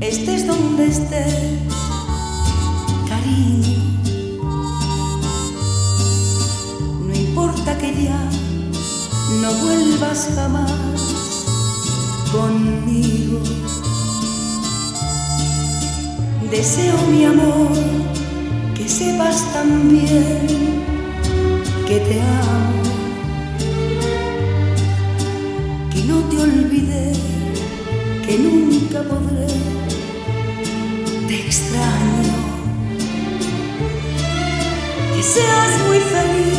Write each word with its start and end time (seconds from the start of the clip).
estés 0.00 0.46
donde 0.46 0.86
estés, 0.86 1.34
cariño. 3.08 3.78
No 7.06 7.14
importa 7.14 7.76
que 7.78 8.04
ya 8.04 8.22
no 9.42 9.52
vuelvas 9.64 10.28
jamás 10.34 10.72
conmigo. 12.32 13.40
Deseo 16.50 16.96
mi 17.10 17.24
amor 17.24 17.70
que 18.76 18.88
sepas 18.88 19.52
también 19.52 20.46
que 21.86 21.98
te 22.00 22.20
amo, 22.20 22.82
que 25.92 26.02
no 26.04 26.18
te 26.28 26.36
olvide, 26.38 27.12
que 28.26 28.38
nunca 28.38 29.02
podré, 29.04 29.46
te 31.28 31.46
extraño, 31.46 32.36
que 35.14 35.22
seas 35.22 35.72
muy 35.86 36.00
feliz, 36.00 36.58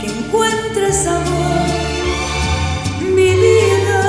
que 0.00 0.06
encuentres 0.06 1.06
amor, 1.06 1.66
mi 3.14 3.30
vida, 3.44 4.02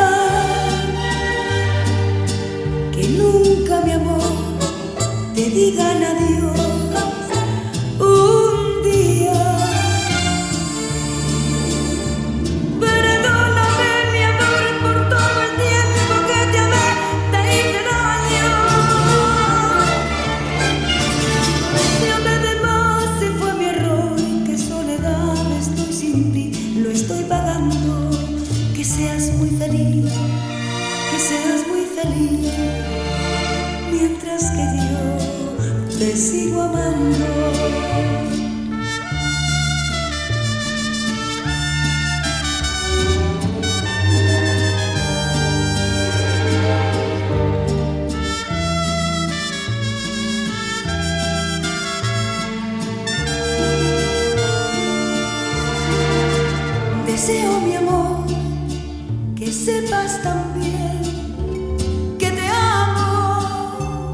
que 2.93 3.07
nunca 3.09 3.81
mi 3.81 3.91
amor 3.91 4.31
te 5.33 5.49
digan 5.49 6.03
adiós 6.03 6.64
Deseo 57.25 57.59
mi 57.59 57.75
amor 57.75 58.23
que 59.35 59.51
sepas 59.51 60.21
también 60.21 61.01
que 62.19 62.29
te 62.29 62.47
amo, 62.47 64.13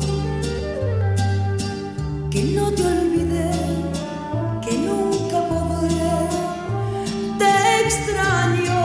que 2.32 2.42
no 2.56 2.72
te 2.72 2.82
olvidé, 2.82 3.52
que 4.66 4.78
nunca 4.78 5.42
podré, 5.50 6.30
te 7.38 7.82
extraño. 7.86 8.80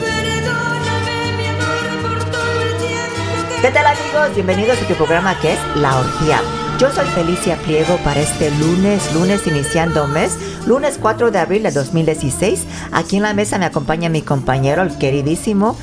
Perdóname 0.00 1.16
mi 1.38 1.46
amor 1.46 1.86
por 2.02 2.18
todo 2.24 2.60
el 2.60 2.76
tiempo 2.76 3.54
que 3.54 3.62
¿Qué 3.62 3.70
tal 3.70 3.86
amigos? 3.86 4.34
Bienvenidos 4.34 4.82
a 4.82 4.88
tu 4.88 4.94
programa 4.94 5.38
que 5.38 5.52
es 5.52 5.60
La 5.76 5.96
Orgía. 5.96 6.57
Yo 6.78 6.92
soy 6.92 7.06
Felicia 7.06 7.56
Pliego 7.56 7.96
para 8.04 8.20
este 8.20 8.50
lunes, 8.52 9.12
lunes 9.12 9.46
iniciando 9.46 10.06
mes, 10.06 10.38
lunes 10.66 10.96
4 11.00 11.32
de 11.32 11.38
abril 11.40 11.62
de 11.64 11.72
2016. 11.72 12.66
Aquí 12.92 13.16
en 13.16 13.22
la 13.24 13.34
mesa 13.34 13.58
me 13.58 13.64
acompaña 13.66 14.08
mi 14.08 14.22
compañero, 14.22 14.82
el 14.82 14.96
queridísimo 14.96 15.76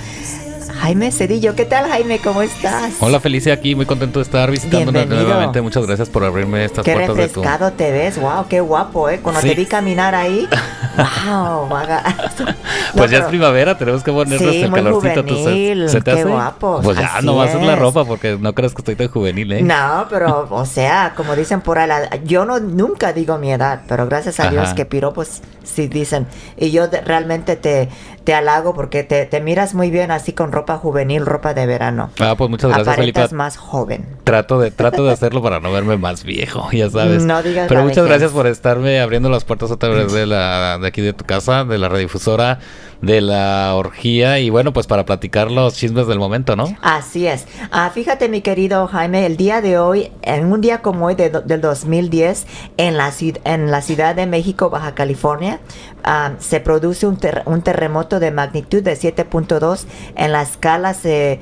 Jaime 0.80 1.12
Cedillo. 1.12 1.54
¿Qué 1.56 1.66
tal 1.66 1.90
Jaime? 1.90 2.20
¿Cómo 2.20 2.42
estás? 2.42 2.94
Hola 3.02 3.20
Felicia, 3.20 3.54
aquí 3.54 3.76
muy 3.76 3.86
contento 3.86 4.20
de 4.20 4.24
estar 4.24 4.50
visitándonos 4.50 5.08
nuevamente. 5.08 5.62
Muchas 5.62 5.86
gracias 5.86 6.08
por 6.10 6.24
abrirme 6.24 6.64
estas 6.64 6.86
Qué 6.86 6.94
puertas 6.94 7.16
de 7.18 7.28
tu. 7.28 7.42
refrescado 7.42 7.74
te 7.74 7.92
ves, 7.92 8.18
wow, 8.20 8.46
qué 8.50 8.62
guapo, 8.62 9.10
¿eh? 9.10 9.20
Cuando 9.22 9.42
Sí. 9.42 9.50
te 9.50 9.56
vi 9.56 9.66
caminar 9.66 10.16
ahí, 10.16 10.48
wow, 10.98 11.68
vaga. 11.68 12.04
Pues 12.96 13.12
ya 13.12 13.18
es 13.20 13.26
primavera, 13.26 13.78
tenemos 13.78 14.04
que 14.04 14.12
ponernos 14.12 14.52
Sí, 14.54 14.62
el 14.64 14.70
muy 14.72 14.80
calorcito. 14.82 15.26
¿tú 15.26 15.36
se- 15.36 15.42
juvenil, 15.44 15.90
¿Se 15.90 16.00
te 16.02 16.12
qué 16.14 16.20
hace? 16.22 16.30
guapo, 16.30 16.80
Pues 16.82 16.98
ya, 16.98 17.20
no 17.22 17.36
va 17.36 17.44
a 17.46 17.48
ser 17.50 17.62
la 17.62 17.76
ropa 17.76 18.06
porque 18.06 18.38
no 18.40 18.54
creas 18.54 18.74
que 18.74 18.80
estoy 18.82 18.96
tan 18.96 19.10
juvenil, 19.10 19.52
¿eh? 19.52 19.62
No, 19.62 20.06
pero, 20.10 20.48
o 20.50 20.66
sea, 20.66 21.14
como 21.18 21.36
dicen 21.36 21.60
por 21.60 21.78
ahí, 21.78 21.88
la- 21.90 22.16
yo 22.24 22.46
no 22.46 22.60
nunca 22.60 23.12
digo 23.12 23.38
mi 23.38 23.52
edad, 23.52 23.82
pero 23.88 24.06
gracias 24.08 24.40
a 24.40 24.50
Dios 24.50 24.64
Ajá. 24.68 24.76
que 24.76 24.86
piropos 24.86 25.42
sí 25.64 25.88
dicen. 25.88 26.26
Y 26.58 26.72
yo 26.72 26.88
de- 26.88 27.02
realmente 27.02 27.58
te, 27.58 27.90
te 28.24 28.34
halago 28.34 28.74
porque 28.74 29.04
te, 29.04 29.26
te 29.26 29.42
miras 29.42 29.74
muy 29.74 29.92
bien 29.92 30.12
así 30.12 30.32
con 30.32 30.52
ropa 30.54 30.78
juvenil, 30.78 31.26
ropa 31.26 31.54
de 31.54 31.66
verano. 31.66 32.12
Ah, 32.20 32.36
pues 32.38 32.50
muchas 32.50 32.70
gracias, 32.70 32.88
Aparentas 32.94 33.34
más 33.34 33.58
joven. 33.58 34.06
Trato 34.24 34.58
de, 34.60 34.72
trato 34.72 35.04
de 35.06 35.12
hacerlo 35.12 35.42
para 35.42 35.60
no 35.60 35.72
verme 35.72 35.98
más 35.98 36.24
viejo, 36.24 36.70
ya 36.72 36.90
sabes. 36.90 37.24
No 37.24 37.44
digas 37.44 37.68
Pero 37.68 37.82
la 37.82 37.86
muchas 37.88 38.04
vejez. 38.06 38.10
gracias 38.20 38.32
por 38.32 38.48
estarme 38.48 39.02
abriendo 39.02 39.30
las 39.30 39.44
puertas 39.44 39.70
otra 39.70 39.90
vez 39.90 40.14
de 40.14 40.26
la 40.26 40.75
de 40.78 40.88
aquí 40.88 41.02
de 41.02 41.14
tu 41.14 41.26
casa, 41.26 41.64
de 41.66 41.78
la 41.78 41.88
radiodifusora, 41.90 42.60
de 43.02 43.22
la 43.22 43.74
orgía 43.76 44.40
y 44.40 44.50
bueno, 44.50 44.74
pues 44.74 44.88
para 44.88 45.06
platicar 45.06 45.52
los 45.52 45.76
chismes 45.76 46.08
del 46.08 46.18
momento, 46.20 46.56
¿no? 46.56 46.76
Así 46.82 47.28
es. 47.28 47.46
Ah, 47.72 47.90
fíjate, 47.94 48.30
mi 48.30 48.42
querido 48.42 48.88
Jaime, 48.88 49.26
el 49.26 49.38
día 49.38 49.62
de 49.62 49.78
hoy, 49.78 50.12
en 50.22 50.52
un 50.52 50.62
día 50.62 50.82
como 50.82 51.06
hoy 51.08 51.16
de 51.16 51.30
del 51.30 51.62
2010, 51.62 52.48
en 52.78 52.98
la, 52.98 53.12
en 53.44 53.72
la 53.72 53.82
Ciudad 53.82 54.16
de 54.16 54.26
México, 54.26 54.70
Baja 54.70 54.96
California, 54.96 55.60
ah, 56.04 56.32
se 56.40 56.60
produce 56.60 57.06
un, 57.08 57.18
ter- 57.18 57.44
un 57.46 57.62
terremoto 57.62 58.20
de 58.20 58.32
magnitud 58.32 58.82
de 58.82 58.94
7.2 58.94 59.86
en 60.16 60.32
la 60.32 60.42
escala 60.42 60.94
se- 60.94 61.40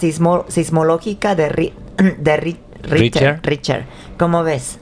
sismo- 0.00 0.44
sismológica 0.48 1.34
de, 1.34 1.48
Ri- 1.50 1.72
de 2.18 2.36
Ri- 2.40 2.58
Richter. 2.82 2.90
Richter. 2.90 3.40
Richter. 3.42 3.84
¿Cómo 4.18 4.42
ves? 4.42 4.78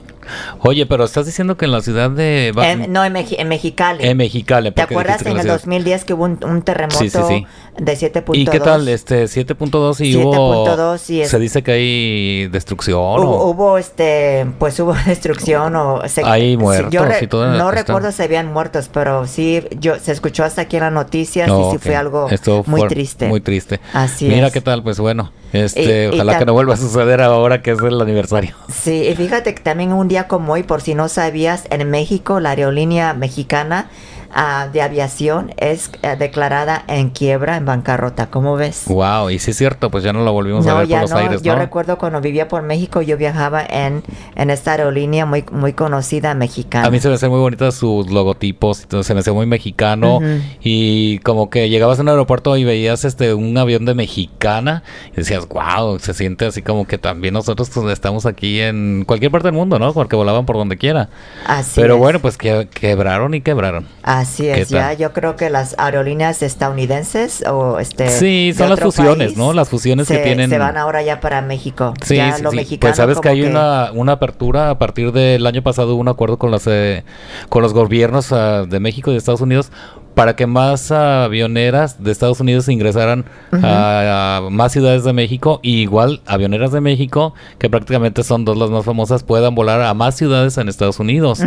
Oye, 0.59 0.85
pero 0.85 1.03
estás 1.03 1.25
diciendo 1.25 1.57
que 1.57 1.65
en 1.65 1.71
la 1.71 1.81
ciudad 1.81 2.09
de 2.09 2.49
En- 2.49 2.91
no, 2.91 3.03
en, 3.05 3.13
Meji- 3.13 3.35
en 3.39 3.47
Mexicali. 3.47 4.05
en 4.07 4.17
Mexicali, 4.17 4.71
¿Te 4.71 4.81
acuerdas 4.81 5.21
en 5.21 5.27
el 5.33 5.41
ciudad- 5.41 5.55
2010 5.55 6.05
que 6.05 6.13
hubo 6.13 6.25
un, 6.25 6.39
un 6.43 6.61
terremoto 6.61 6.99
Sí, 6.99 7.09
sí, 7.09 7.19
sí. 7.27 7.45
de 7.77 7.95
7.2? 7.95 8.37
¿Y 8.37 8.45
qué 8.45 8.59
tal? 8.59 8.87
Este 8.87 9.27
7.2 9.27 9.99
y 10.01 10.13
7.2 10.13 11.09
y 11.09 11.15
hubo 11.15 11.23
es- 11.23 11.29
se 11.29 11.39
dice 11.39 11.63
que 11.63 11.71
hay 11.71 12.47
destrucción 12.47 12.99
Hubo, 12.99 13.37
o 13.39 13.49
hubo, 13.49 13.77
este, 13.77 14.45
pues 14.59 14.79
hubo 14.79 14.93
destrucción 15.05 15.75
o 15.75 16.01
se- 16.07 16.23
Hay 16.25 16.57
muertos 16.57 16.91
yo 16.91 17.05
re- 17.05 17.19
y 17.21 17.27
todo 17.27 17.47
no 17.47 17.53
esto. 17.55 17.71
recuerdo 17.71 18.11
si 18.11 18.23
habían 18.23 18.51
muertos, 18.51 18.89
pero 18.93 19.25
sí, 19.27 19.63
yo 19.79 19.97
se 19.99 20.11
escuchó 20.11 20.43
hasta 20.43 20.61
aquí 20.63 20.77
en 20.77 20.83
las 20.83 20.93
noticias 20.93 21.47
No, 21.47 21.69
y 21.69 21.71
sí 21.71 21.77
fue 21.77 21.95
algo 21.95 22.27
Estuvo 22.29 22.63
muy 22.67 22.81
fuer- 22.81 22.89
triste. 22.89 23.27
Muy 23.27 23.41
triste. 23.41 23.79
Así 23.93 24.25
Mira 24.27 24.47
es. 24.47 24.53
qué 24.53 24.61
tal, 24.61 24.83
pues 24.83 24.99
bueno, 24.99 25.31
este, 25.53 26.05
y 26.05 26.15
ojalá 26.15 26.37
que 26.37 26.45
no 26.45 26.53
vuelva 26.53 26.75
a 26.75 26.77
suceder 26.77 27.21
ahora 27.21 27.61
que 27.61 27.71
es 27.71 27.79
el 27.79 28.01
aniversario. 28.01 28.55
Sí, 28.69 29.07
y 29.07 29.15
fíjate 29.15 29.53
que 29.53 29.61
también 29.61 29.91
un 29.93 30.07
día 30.07 30.27
como 30.27 30.53
hoy, 30.53 30.63
por 30.63 30.81
si 30.81 30.95
no 30.95 31.09
sabías, 31.09 31.65
en 31.69 31.89
México 31.89 32.39
la 32.39 32.51
aerolínea 32.51 33.13
mexicana 33.13 33.89
ah, 34.33 34.67
de 34.71 34.81
aviación 34.81 35.53
es 35.57 35.91
eh, 36.01 36.15
declarada 36.17 36.83
en 36.87 37.09
quiebra, 37.09 37.57
en 37.57 37.65
bancarrota. 37.65 38.29
¿Cómo 38.29 38.55
ves? 38.55 38.85
Wow, 38.87 39.29
y 39.29 39.39
sí 39.39 39.51
es 39.51 39.57
cierto, 39.57 39.89
pues 39.89 40.03
ya 40.03 40.13
no 40.13 40.23
lo 40.23 40.31
volvimos 40.33 40.65
a 40.67 40.73
ver 40.75 40.87
ya 40.87 40.97
por 40.97 41.01
los 41.03 41.11
no. 41.11 41.17
aires, 41.17 41.41
yo 41.41 41.53
¿no? 41.53 41.59
recuerdo 41.59 41.97
cuando 41.97 42.21
vivía 42.21 42.47
por 42.47 42.61
México, 42.61 43.01
yo 43.01 43.17
viajaba 43.17 43.63
en, 43.63 44.03
en 44.35 44.49
esta 44.49 44.71
aerolínea 44.71 45.25
muy, 45.25 45.43
muy 45.51 45.73
conocida 45.73 46.33
mexicana. 46.33 46.87
A 46.87 46.91
mí 46.91 46.99
se 46.99 47.09
me 47.09 47.15
hacen 47.15 47.29
muy 47.29 47.39
bonitas 47.39 47.75
sus 47.75 48.09
logotipos, 48.09 48.83
entonces 48.83 49.07
se 49.07 49.13
me 49.13 49.21
hacía 49.21 49.33
muy 49.33 49.45
mexicano 49.45 50.19
y 50.61 51.19
como 51.19 51.49
que 51.49 51.69
llegabas 51.69 51.99
a 51.99 52.01
un 52.01 52.09
aeropuerto 52.09 52.55
y 52.57 52.63
veías 52.63 53.05
este 53.05 53.33
un 53.33 53.57
avión 53.57 53.85
de 53.85 53.93
mexicana 53.93 54.83
y 55.13 55.17
decías, 55.17 55.47
wow, 55.47 55.99
se 55.99 56.13
siente 56.13 56.45
así 56.45 56.61
como 56.61 56.85
que 56.87 56.97
también 56.97 57.33
nosotros 57.33 57.69
pues, 57.73 57.91
estamos 57.91 58.25
aquí 58.25 58.59
en 58.59 59.03
cualquier 59.05 59.31
parte 59.31 59.47
del 59.47 59.55
mundo, 59.55 59.79
¿no? 59.79 59.93
Porque 59.93 60.15
volaban 60.15 60.45
por 60.45 60.57
donde 60.57 60.77
quiera. 60.77 61.09
Así 61.45 61.79
Pero 61.81 61.95
es. 61.95 61.99
bueno, 61.99 62.19
pues 62.19 62.37
que, 62.37 62.67
quebraron 62.71 63.33
y 63.33 63.41
quebraron. 63.41 63.87
Así 64.19 64.43
¿Qué 64.43 64.61
es, 64.61 64.69
ya 64.69 64.93
yo 64.93 65.13
creo 65.13 65.35
que 65.35 65.49
las 65.49 65.75
aerolíneas 65.77 66.41
estadounidenses 66.43 67.43
o 67.47 67.79
este 67.79 68.09
Sí, 68.09 68.53
son 68.57 68.69
las 68.69 68.79
fusiones, 68.79 69.27
país 69.29 69.37
¿no? 69.37 69.53
Las 69.53 69.69
fusiones 69.69 70.07
que 70.07 70.15
se- 70.15 70.23
tienen- 70.23 70.49
se 70.49 70.57
van 70.57 70.77
ahora 70.77 71.01
ya 71.01 71.19
para 71.19 71.41
México. 71.41 71.93
Sí, 72.03 72.15
ya 72.17 72.33
sí, 72.33 72.43
lo 72.43 72.51
sí. 72.51 72.55
mexicano 72.57 72.89
Pues 72.91 72.97
sabes 72.97 73.19
que 73.19 73.29
hay 73.29 73.43
una, 73.43 73.91
una 73.93 74.13
apertura 74.13 74.69
a 74.69 74.77
partir 74.77 75.11
del 75.11 75.45
año 75.47 75.61
pasado, 75.63 75.95
un 75.95 76.07
acuerdo 76.07 76.37
con 76.37 76.51
las 76.51 76.67
eh, 76.67 77.03
con 77.49 77.61
los 77.63 77.73
gobiernos 77.73 78.31
ah, 78.31 78.65
de 78.67 78.79
México 78.79 79.09
y 79.11 79.13
de 79.13 79.17
Estados 79.19 79.41
Unidos 79.41 79.71
para 80.19 80.35
que 80.35 80.45
más 80.47 80.91
avioneras 80.91 82.03
de 82.03 82.11
Estados 82.11 82.39
Unidos 82.39 82.67
ingresaran 82.69 83.25
a, 83.63 84.37
a 84.37 84.49
más 84.49 84.71
ciudades 84.71 85.03
de 85.03 85.13
México 85.13 85.59
y 85.63 85.77
igual 85.81 86.21
avioneras 86.25 86.71
de 86.71 86.81
México 86.81 87.33
que 87.57 87.69
prácticamente 87.69 88.23
son 88.23 88.45
dos 88.45 88.57
las 88.57 88.69
más 88.69 88.85
famosas 88.85 89.23
puedan 89.23 89.55
volar 89.55 89.81
a 89.81 89.93
más 89.93 90.15
ciudades 90.15 90.57
en 90.57 90.69
Estados 90.69 90.99
Unidos. 90.99 91.39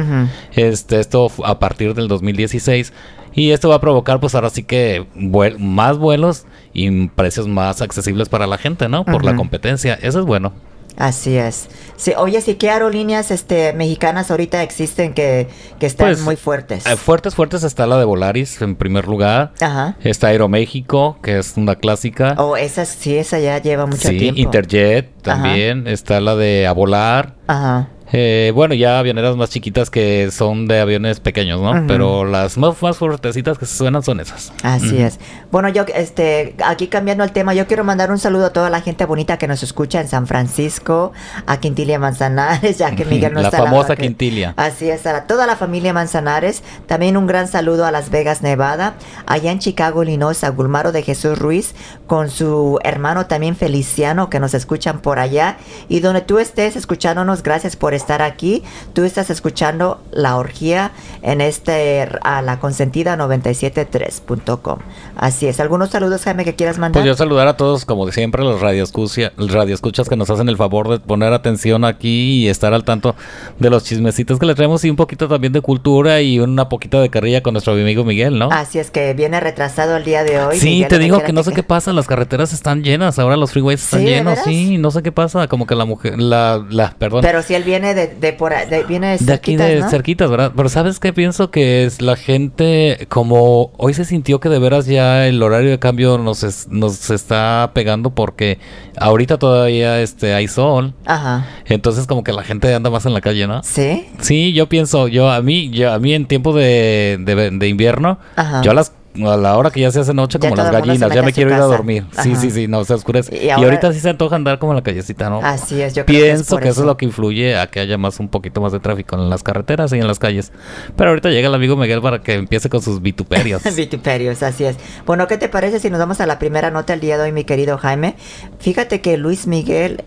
Este 0.55 1.01
esto 1.01 1.31
a 1.45 1.59
partir 1.59 1.95
del 1.95 2.09
2016 2.09 2.93
y 3.35 3.51
esto 3.51 3.69
va 3.69 3.77
a 3.77 3.81
provocar 3.81 4.21
pues 4.21 4.35
ahora 4.35 4.51
sí 4.51 4.63
que 4.63 5.07
vuel- 5.17 5.59
más 5.59 5.99
vuelos 5.99 6.45
y 6.73 7.09
precios 7.09 7.49
más 7.49 7.81
accesibles 7.83 8.29
para 8.29 8.47
la 8.47 8.59
gente, 8.59 8.89
¿no? 8.89 9.05
Por 9.05 9.25
la 9.25 9.33
competencia. 9.37 9.95
Eso 10.03 10.21
es 10.21 10.27
bueno. 10.27 10.53
Así 10.97 11.37
es. 11.37 11.69
Sí, 11.97 12.13
oye, 12.17 12.41
sí, 12.41 12.55
¿qué 12.57 12.71
aerolíneas 12.71 13.31
este, 13.31 13.73
mexicanas 13.73 14.31
ahorita 14.31 14.63
existen 14.63 15.15
que, 15.15 15.49
que 15.79 15.87
están 15.87 16.09
Pues, 16.09 16.21
muy 16.21 16.37
fuertes? 16.37 16.87
Eh, 16.87 16.97
fuertes, 16.97 17.35
fuertes 17.35 17.63
está 17.63 17.87
la 17.87 17.99
de 17.99 18.05
Volaris 18.05 18.61
en 18.61 18.77
primer 18.77 19.07
lugar. 19.07 19.53
Ajá. 19.61 19.97
Está 20.03 20.29
Aeroméxico, 20.29 21.19
que 21.23 21.39
es 21.39 21.55
una 21.57 21.77
clásica. 21.77 22.35
Oh, 22.39 22.57
esa 22.57 22.85
sí, 22.85 23.17
esa 23.17 23.39
ya 23.39 23.59
lleva 23.59 23.87
mucho 23.87 24.09
sí, 24.09 24.19
tiempo. 24.19 24.41
Interjet 24.41 25.11
también. 25.23 25.87
Está 25.87 26.21
la 26.21 26.37
de 26.37 26.67
Avolar. 26.67 27.35
Ajá. 27.47 27.89
Eh, 28.13 28.53
bueno, 28.55 28.75
ya 28.75 28.99
avioneras 28.99 29.37
más 29.37 29.49
chiquitas 29.51 29.89
que 29.89 30.31
son 30.31 30.69
de 30.69 30.81
aviones 30.81 31.19
pequeños, 31.21 31.61
¿no? 31.63 31.87
Pero 31.87 32.25
las 32.25 32.59
más, 32.59 32.81
más 32.83 32.97
fuertecitas 32.99 33.57
que 33.57 33.65
se 33.65 33.75
suenan 33.77 34.03
son 34.03 34.21
esas. 34.21 34.53
Así 34.63 35.01
es. 35.01 35.19
Bueno, 35.51 35.71
yo, 35.71 35.85
este, 35.95 36.55
aquí 36.63 36.89
cambiando 36.89 37.25
el 37.25 37.33
tema, 37.33 37.55
yo 37.55 37.67
quiero 37.67 37.85
mandar 37.85 38.11
un 38.11 38.19
saludo 38.19 38.47
a 38.47 38.51
toda 38.53 38.69
la 38.69 38.83
gente 38.83 39.07
bonita 39.07 39.39
que 39.39 39.49
nos 39.49 39.63
escucha 39.63 40.01
en 40.01 40.09
San 40.09 40.27
Francisco, 40.27 41.13
a 41.47 41.57
Quintilia 41.59 41.99
Manzanares, 41.99 42.77
ya 42.79 42.95
que 42.95 43.07
Miguel 43.07 43.33
no 43.33 43.41
La 43.41 43.49
está. 43.49 43.59
famosa 43.65 43.89
verdad 43.89 43.97
que- 43.97 44.03
Quintilia. 44.09 44.53
Así 44.59 44.91
es, 44.91 45.07
a 45.07 45.27
toda 45.27 45.47
la 45.47 45.57
familia 45.57 45.95
Manzanares. 45.95 46.63
También 46.87 47.17
un 47.17 47.27
gran 47.27 47.49
saludo 47.49 47.87
a 47.87 47.91
Las 47.91 48.11
Vegas, 48.11 48.43
Nevada. 48.43 48.95
Allá 49.25 49.53
en 49.53 49.59
Chicago, 49.59 50.03
Illinois, 50.03 50.45
a 50.45 50.51
Gulmaro 50.51 50.93
de 50.93 51.03
Jesús 51.03 51.39
Ruiz, 51.39 51.75
con 52.07 52.29
su 52.29 52.79
hermano 52.85 53.25
también 53.25 53.57
Feliciano, 53.57 54.29
que 54.29 54.39
nos 54.39 54.53
escuchan 54.53 55.01
por 55.01 55.19
allá. 55.19 55.57
Y 55.89 56.01
donde 56.01 56.21
tú 56.21 56.39
estés 56.39 56.77
escuchándonos, 56.77 57.43
gracias 57.43 57.75
por 57.77 57.95
estar 57.95 58.02
aquí. 58.11 58.63
Tú 58.93 59.05
estás 59.05 59.31
escuchando 59.31 60.01
La 60.11 60.37
Orgía 60.37 60.91
en 61.23 61.41
este, 61.41 62.09
a 62.23 62.43
la 62.43 62.59
consentida 62.59 63.17
973.com. 63.17 64.79
Así 65.17 65.47
es. 65.47 65.61
¿Algunos 65.61 65.91
saludos, 65.91 66.23
Jaime, 66.25 66.45
que 66.45 66.55
quieras 66.55 66.79
mandar? 66.79 67.03
Pues 67.03 67.07
yo 67.07 67.15
saludar 67.17 67.49
a 67.49 67.57
todos, 67.57 67.85
como 67.85 68.11
siempre, 68.11 68.43
los 68.43 68.61
radioescucha- 68.61 69.33
radioescuchas 69.37 70.09
que 70.09 70.17
nos 70.17 70.31
hacen 70.31 70.49
el 70.49 70.57
favor 70.57 70.89
de 70.89 70.99
poner 70.99 71.33
atención 71.33 71.85
aquí 71.85 72.43
y 72.45 72.49
estar 72.49 72.75
al 72.75 72.85
tanto 72.85 73.15
de 73.59 73.71
los 73.71 73.85
chismecitos 73.85 74.39
que 74.39 74.47
le 74.47 74.55
traemos 74.55 74.85
y 74.85 74.91
un 74.91 74.97
poquito 74.97 75.29
también 75.29 75.53
de 75.53 75.61
cultura 75.61 76.21
y 76.21 76.41
una 76.41 76.69
poquita 76.69 77.01
de 77.01 77.11
carrilla 77.11 77.43
con 77.43 77.55
nuestro 77.55 77.73
amigo 77.75 78.05
Miguel, 78.05 78.39
¿no? 78.39 78.49
Así 78.51 78.79
es 78.79 78.91
que 78.91 79.15
viene 79.15 79.39
retrasado 79.41 79.97
el 79.97 80.05
día 80.05 80.25
de 80.25 80.41
hoy. 80.41 80.59
Sí, 80.59 80.67
Miguel, 80.71 80.89
te 80.89 80.99
digo 80.99 81.23
que 81.23 81.33
no 81.33 81.43
sé 81.43 81.53
qué 81.53 81.63
pasa, 81.63 81.93
las 81.93 82.07
carreteras 82.07 82.53
están 82.53 82.83
llenas, 82.83 83.19
ahora 83.19 83.37
los 83.37 83.53
freeways 83.53 83.83
están 83.83 84.01
¿Sí, 84.01 84.07
de 84.07 84.13
llenos, 84.13 84.39
sí, 84.45 84.79
no 84.79 84.91
sé 84.91 85.03
qué 85.03 85.13
pasa, 85.13 85.47
como 85.49 85.67
que 85.67 85.75
la 85.75 85.85
mujer, 85.85 86.19
la, 86.19 86.65
la, 86.71 86.91
perdón, 86.99 87.23
Pero 87.23 87.43
si 87.43 87.55
él 87.55 87.63
viene 87.63 87.92
de, 87.95 88.09
de 88.09 88.33
por 88.33 88.53
de- 88.53 88.85
viene 88.85 89.09
de 89.09 89.15
aquí 89.15 89.25
cerquitas, 89.25 89.69
de 89.69 89.81
¿no? 89.81 89.91
cerquitas, 89.91 90.31
¿verdad? 90.31 90.53
Pero 90.57 90.69
¿sabes 90.69 90.99
qué 91.01 91.13
pienso? 91.13 91.51
Que 91.51 91.85
es 91.85 92.01
la 92.03 92.17
gente, 92.17 93.07
como 93.09 93.73
hoy 93.77 93.95
se 93.95 94.05
sintió 94.05 94.41
que 94.41 94.49
de 94.49 94.59
veras 94.59 94.87
ya 94.87 95.27
el 95.27 95.43
horario 95.43 95.71
de 95.71 95.79
cambio 95.79 96.19
nos, 96.19 96.43
es- 96.43 96.69
nos 96.69 97.11
está 97.11 97.71
pegando 97.75 98.11
porque 98.11 98.59
ahorita 98.97 99.39
todavía 99.39 100.01
este 100.01 100.35
hay 100.35 100.49
sol, 100.49 100.95
Ajá. 101.07 101.47
entonces 101.67 102.07
como 102.07 102.25
que 102.25 102.33
la 102.33 102.43
gente 102.43 102.73
anda 102.75 102.91
más 102.91 103.07
en 103.07 103.15
la 103.15 103.21
calle, 103.21 103.47
¿no? 103.47 103.63
¿Sí? 103.63 104.07
Sí, 104.21 104.53
yo 104.53 104.69
pienso, 104.69 105.09
yo 105.09 105.31
a 105.31 105.41
mí, 105.43 105.71
yo, 105.71 105.93
a 105.93 105.99
mí 105.99 106.15
en 106.15 106.27
tiempo 106.27 106.53
de, 106.55 107.19
de, 107.21 107.51
de 107.51 107.69
invierno, 107.69 108.19
Ajá. 108.37 108.63
yo 108.63 108.71
a 108.71 108.75
las 108.75 108.93
a 109.15 109.37
la 109.37 109.57
hora 109.57 109.71
que 109.71 109.81
ya 109.81 109.91
se 109.91 110.01
hace 110.01 110.15
noche 110.15 110.39
Ya 110.41 110.49
como 110.49 110.63
las 110.63 110.73
gallinas, 110.73 111.13
ya 111.13 111.23
me 111.23 111.33
quiero 111.33 111.51
ir 111.51 111.57
a 111.57 111.65
dormir. 111.65 112.07
Sí, 112.23 112.31
Ajá. 112.31 112.41
sí, 112.41 112.51
sí, 112.51 112.69
no 112.69 112.85
se 112.85 112.95
oscurece. 112.95 113.45
Y 113.45 113.51
ahorita 113.51 113.93
sí 113.93 114.01
se 114.01 114.11
antoja 114.11 114.37
andar 114.37 114.59
como 114.59 114.73
en 114.73 114.77
la 114.77 114.83
callecita, 114.83 115.29
¿no? 115.29 115.41
Así 115.43 115.83
es, 115.83 115.95
yo 115.95 116.07
creo 116.07 116.19
que 116.19 116.31
es 116.31 116.35
Pienso 116.37 116.55
por 116.55 116.63
que 116.63 116.69
eso 116.71 116.81
es 116.81 116.87
lo 116.87 116.97
que 116.97 117.05
influye 117.05 117.57
a 117.57 117.67
que 117.67 117.81
haya 117.81 117.99
más 117.99 118.21
un 118.21 118.29
poquito 118.29 118.61
más 118.61 118.73
de 118.73 118.81
tráfico 118.81 119.17
en 119.17 119.29
las 119.29 119.43
carreteras 119.43 119.93
y 119.93 119.99
en 119.99 120.07
las 120.07 120.19
calles. 120.19 120.53
Pero 120.97 121.11
ahorita 121.11 121.31
llega 121.31 121.49
el 121.49 121.55
amigo 121.55 121.77
Miguel 121.77 122.01
para 122.01 122.21
que 122.21 122.35
empiece 122.35 122.69
con 122.69 122.81
sus 122.81 123.03
vituperios. 123.03 123.63
Vituperios, 123.77 124.43
así 124.43 124.65
es. 124.65 124.77
Bueno, 125.07 125.27
¿qué 125.27 125.37
te 125.37 125.49
parece 125.49 125.81
si 125.81 125.91
nos 125.91 125.99
vamos 125.99 126.21
a 126.21 126.27
la 126.27 126.39
primera 126.39 126.71
nota 126.71 126.95
el 126.95 127.01
día 127.01 127.17
de 127.17 127.25
hoy, 127.25 127.33
mi 127.33 127.45
querido 127.45 127.79
Jaime? 127.79 128.15
Fíjate 128.59 129.01
que 129.01 129.17
Luis 129.17 129.47
Miguel 129.47 130.05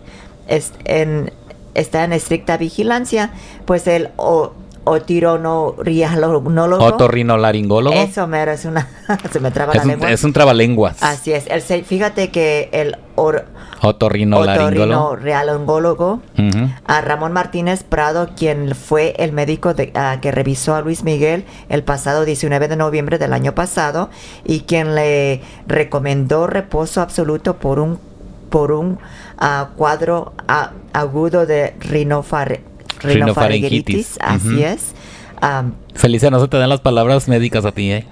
es 0.48 0.72
en, 0.84 1.32
está 1.74 2.04
en 2.04 2.12
estricta 2.12 2.56
vigilancia, 2.56 3.30
pues 3.64 3.86
el 3.86 4.10
o, 4.86 4.92
otironorialonólogo. 4.92 6.84
Otorrinolaringólogo. 6.84 7.96
Eso, 7.96 8.26
mero, 8.26 8.52
es 8.52 8.64
una... 8.64 8.86
se 9.32 9.40
me 9.40 9.50
traba 9.50 9.72
Es 9.72 9.78
la 9.78 9.82
un, 9.84 9.88
lengua. 9.90 10.10
es 10.10 10.24
un 10.24 10.32
trabalenguas. 10.32 11.02
Así 11.02 11.32
es. 11.32 11.46
El, 11.48 11.62
fíjate 11.84 12.30
que 12.30 12.68
el 12.72 12.96
or, 13.16 13.46
Otorrinolaringólogo. 13.82 16.20
a 16.86 17.00
Ramón 17.00 17.32
Martínez 17.32 17.82
Prado, 17.84 18.30
quien 18.36 18.74
fue 18.74 19.14
el 19.18 19.32
médico 19.32 19.74
de- 19.74 19.92
que 20.20 20.32
revisó 20.32 20.74
a 20.74 20.80
Luis 20.80 21.02
Miguel 21.04 21.44
el 21.68 21.82
pasado 21.82 22.24
19 22.24 22.68
de 22.68 22.76
noviembre 22.76 23.18
del 23.18 23.32
año 23.32 23.54
pasado 23.54 24.10
y 24.44 24.60
quien 24.60 24.94
le 24.94 25.42
recomendó 25.66 26.46
reposo 26.46 27.00
absoluto 27.00 27.56
por 27.56 27.80
un 27.80 27.98
por 28.50 28.70
un 28.70 28.98
ah, 29.38 29.70
cuadro 29.76 30.32
ah, 30.46 30.70
agudo 30.92 31.46
de 31.46 31.74
rinofare- 31.80 32.60
rinofaringitis, 33.02 34.18
así 34.20 34.62
es. 34.62 34.92
Am, 35.40 35.74
Felicia, 35.94 36.30
no 36.30 36.40
se 36.40 36.48
te 36.48 36.56
dan 36.56 36.68
las 36.70 36.80
palabras 36.80 37.28
médicas 37.28 37.64
a 37.64 37.72
ti, 37.72 37.92
¿eh? 37.92 38.06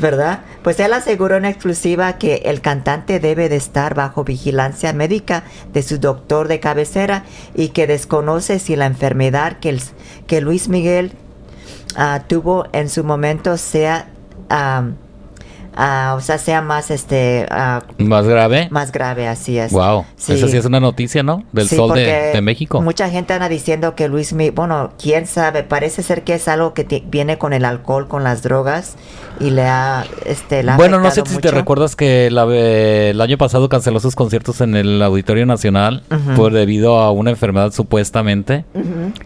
¿verdad? 0.00 0.40
Pues 0.62 0.78
él 0.78 0.92
aseguró 0.92 1.36
en 1.36 1.44
exclusiva 1.44 2.18
que 2.18 2.42
el 2.44 2.60
cantante 2.60 3.18
debe 3.18 3.48
de 3.48 3.56
estar 3.56 3.94
bajo 3.94 4.22
vigilancia 4.22 4.92
médica 4.92 5.42
de 5.72 5.82
su 5.82 5.98
doctor 5.98 6.46
de 6.46 6.60
cabecera 6.60 7.24
y 7.56 7.70
que 7.70 7.88
desconoce 7.88 8.60
si 8.60 8.76
la 8.76 8.86
enfermedad 8.86 9.58
que, 9.58 9.70
el- 9.70 9.82
que 10.28 10.40
Luis 10.40 10.68
Miguel 10.68 11.12
ah, 11.96 12.22
tuvo 12.28 12.66
en 12.72 12.88
su 12.88 13.02
momento 13.02 13.56
sea, 13.56 14.08
am, 14.48 14.94
ah, 15.78 16.14
o 16.18 16.20
sea, 16.20 16.36
sea 16.38 16.60
más, 16.60 16.90
este, 16.90 17.46
ah, 17.50 17.82
Más 17.98 18.26
grave. 18.26 18.68
más 18.70 18.92
grave, 18.92 19.26
así 19.28 19.58
es. 19.58 19.72
Wow. 19.72 20.04
Sí. 20.16 20.34
Esa 20.34 20.48
sí 20.48 20.56
es 20.58 20.64
una 20.66 20.80
noticia, 20.80 21.22
¿no? 21.22 21.44
Del 21.52 21.68
Sí, 21.68 21.76
sol 21.76 21.94
de, 21.94 22.38
México. 22.42 22.82
Mucha 22.82 23.08
gente 23.08 23.32
anda 23.32 23.48
diciendo 23.48 23.94
que 23.94 24.08
Luis 24.08 24.32
Miguel, 24.32 24.52
bueno, 24.54 24.90
quién 25.00 25.26
sabe, 25.26 25.62
parece 25.62 26.02
ser 26.02 26.24
que 26.24 26.34
es 26.34 26.48
algo 26.48 26.74
que 26.74 27.02
viene 27.10 27.38
con 27.38 27.52
el 27.52 27.64
alcohol, 27.64 28.08
con 28.08 28.24
las 28.24 28.42
drogas 28.42 28.96
y 29.40 29.50
le 29.50 29.62
ha, 29.62 30.04
este, 30.26 30.62
le 30.64 30.72
ha 30.72 30.76
Bueno, 30.76 30.98
no 31.00 31.10
sé 31.10 31.22
si 31.26 31.38
te 31.38 31.50
recuerdas 31.52 31.94
que 31.96 32.30
la- 32.30 32.46
eh, 32.50 33.10
el 33.10 33.20
año 33.20 33.38
pasado 33.38 33.68
canceló 33.68 34.00
sus 34.00 34.14
conciertos 34.16 34.60
en 34.60 34.74
el 34.74 35.00
Auditorio 35.02 35.46
Nacional 35.46 36.02
por 36.36 36.52
debido 36.52 36.98
a 36.98 37.12
una 37.12 37.30
enfermedad 37.30 37.70
supuestamente. 37.72 38.64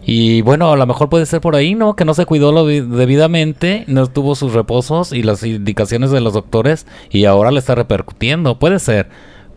Y 0.04 0.42
bueno, 0.42 0.70
a 0.72 0.76
lo 0.76 0.86
mejor 0.86 1.08
puede 1.08 1.24
ser 1.26 1.40
por 1.40 1.56
ahí, 1.56 1.74
¿no? 1.74 1.96
Que 1.96 2.04
no 2.04 2.12
se 2.14 2.26
cuidó 2.26 2.52
lo 2.52 2.66
debidamente, 2.66 3.84
no 3.86 4.06
tuvo 4.06 4.34
sus 4.34 4.52
reposos 4.52 5.12
y 5.12 5.22
las 5.22 5.42
indicaciones 5.42 6.10
de 6.10 6.20
los 6.20 6.41
doctores 6.42 6.86
y 7.10 7.24
ahora 7.24 7.50
le 7.50 7.58
está 7.58 7.74
repercutiendo. 7.74 8.58
Puede 8.58 8.78
ser. 8.78 9.08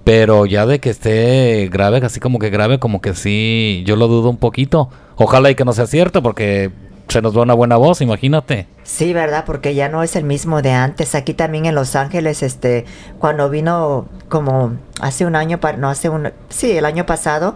Pero 0.04 0.46
ya 0.46 0.68
de 0.68 0.80
que 0.80 0.92
esté 0.92 1.68
grave, 1.72 1.98
así 2.06 2.20
como 2.20 2.38
que 2.38 2.52
grave, 2.52 2.78
como 2.78 3.02
que 3.02 3.16
sí, 3.16 3.84
yo 3.88 3.96
lo 3.96 4.08
dudo 4.08 4.30
un 4.30 4.38
poquito. 4.38 4.90
Ojalá 5.16 5.50
y 5.50 5.56
que 5.56 5.66
no 5.66 5.74
sea 5.74 5.88
cierto 5.88 6.22
porque 6.22 6.72
se 7.08 7.22
nos 7.22 7.38
va 7.38 7.44
una 7.44 7.54
buena 7.54 7.78
voz, 7.78 8.02
imagínate. 8.02 8.68
Sí, 8.84 9.14
¿verdad? 9.14 9.44
Porque 9.46 9.74
ya 9.76 9.90
no 9.90 10.04
es 10.04 10.16
el 10.16 10.24
mismo 10.24 10.62
de 10.62 10.72
antes. 10.72 11.16
Aquí 11.16 11.34
también 11.34 11.66
en 11.66 11.76
Los 11.76 11.96
Ángeles, 11.96 12.44
este, 12.44 12.86
cuando 13.20 13.50
vino 13.50 14.08
como 14.30 14.74
hace 15.00 15.26
un 15.26 15.36
año, 15.36 15.60
no 15.78 15.90
hace 15.90 16.10
un, 16.10 16.32
sí, 16.50 16.72
el 16.78 16.86
año 16.86 17.06
pasado, 17.06 17.56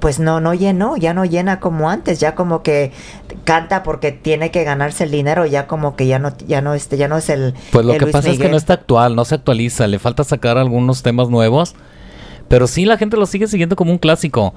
pues 0.00 0.18
no, 0.18 0.40
no 0.40 0.54
llenó, 0.54 0.96
ya 0.96 1.14
no 1.14 1.24
llena 1.24 1.60
como 1.60 1.90
antes, 1.90 2.20
ya 2.20 2.34
como 2.34 2.62
que 2.62 2.92
canta 3.44 3.82
porque 3.82 4.12
tiene 4.12 4.50
que 4.50 4.64
ganarse 4.64 5.04
el 5.04 5.10
dinero, 5.10 5.46
ya 5.46 5.66
como 5.66 5.96
que 5.96 6.06
ya 6.06 6.18
no, 6.18 6.32
ya 6.46 6.60
no, 6.60 6.74
este, 6.74 6.96
ya 6.96 7.08
no 7.08 7.16
es 7.16 7.28
el. 7.28 7.54
Pues 7.72 7.84
lo 7.84 7.92
el 7.92 7.98
que 7.98 8.04
Luis 8.06 8.12
pasa 8.12 8.30
es 8.30 8.38
que 8.38 8.48
no 8.48 8.56
está 8.56 8.74
actual, 8.74 9.16
no 9.16 9.24
se 9.24 9.34
actualiza, 9.34 9.86
le 9.86 9.98
falta 9.98 10.24
sacar 10.24 10.58
algunos 10.58 11.02
temas 11.02 11.28
nuevos, 11.28 11.74
pero 12.48 12.66
sí 12.66 12.84
la 12.84 12.96
gente 12.98 13.16
lo 13.16 13.26
sigue 13.26 13.46
siguiendo 13.48 13.76
como 13.76 13.92
un 13.92 13.98
clásico. 13.98 14.54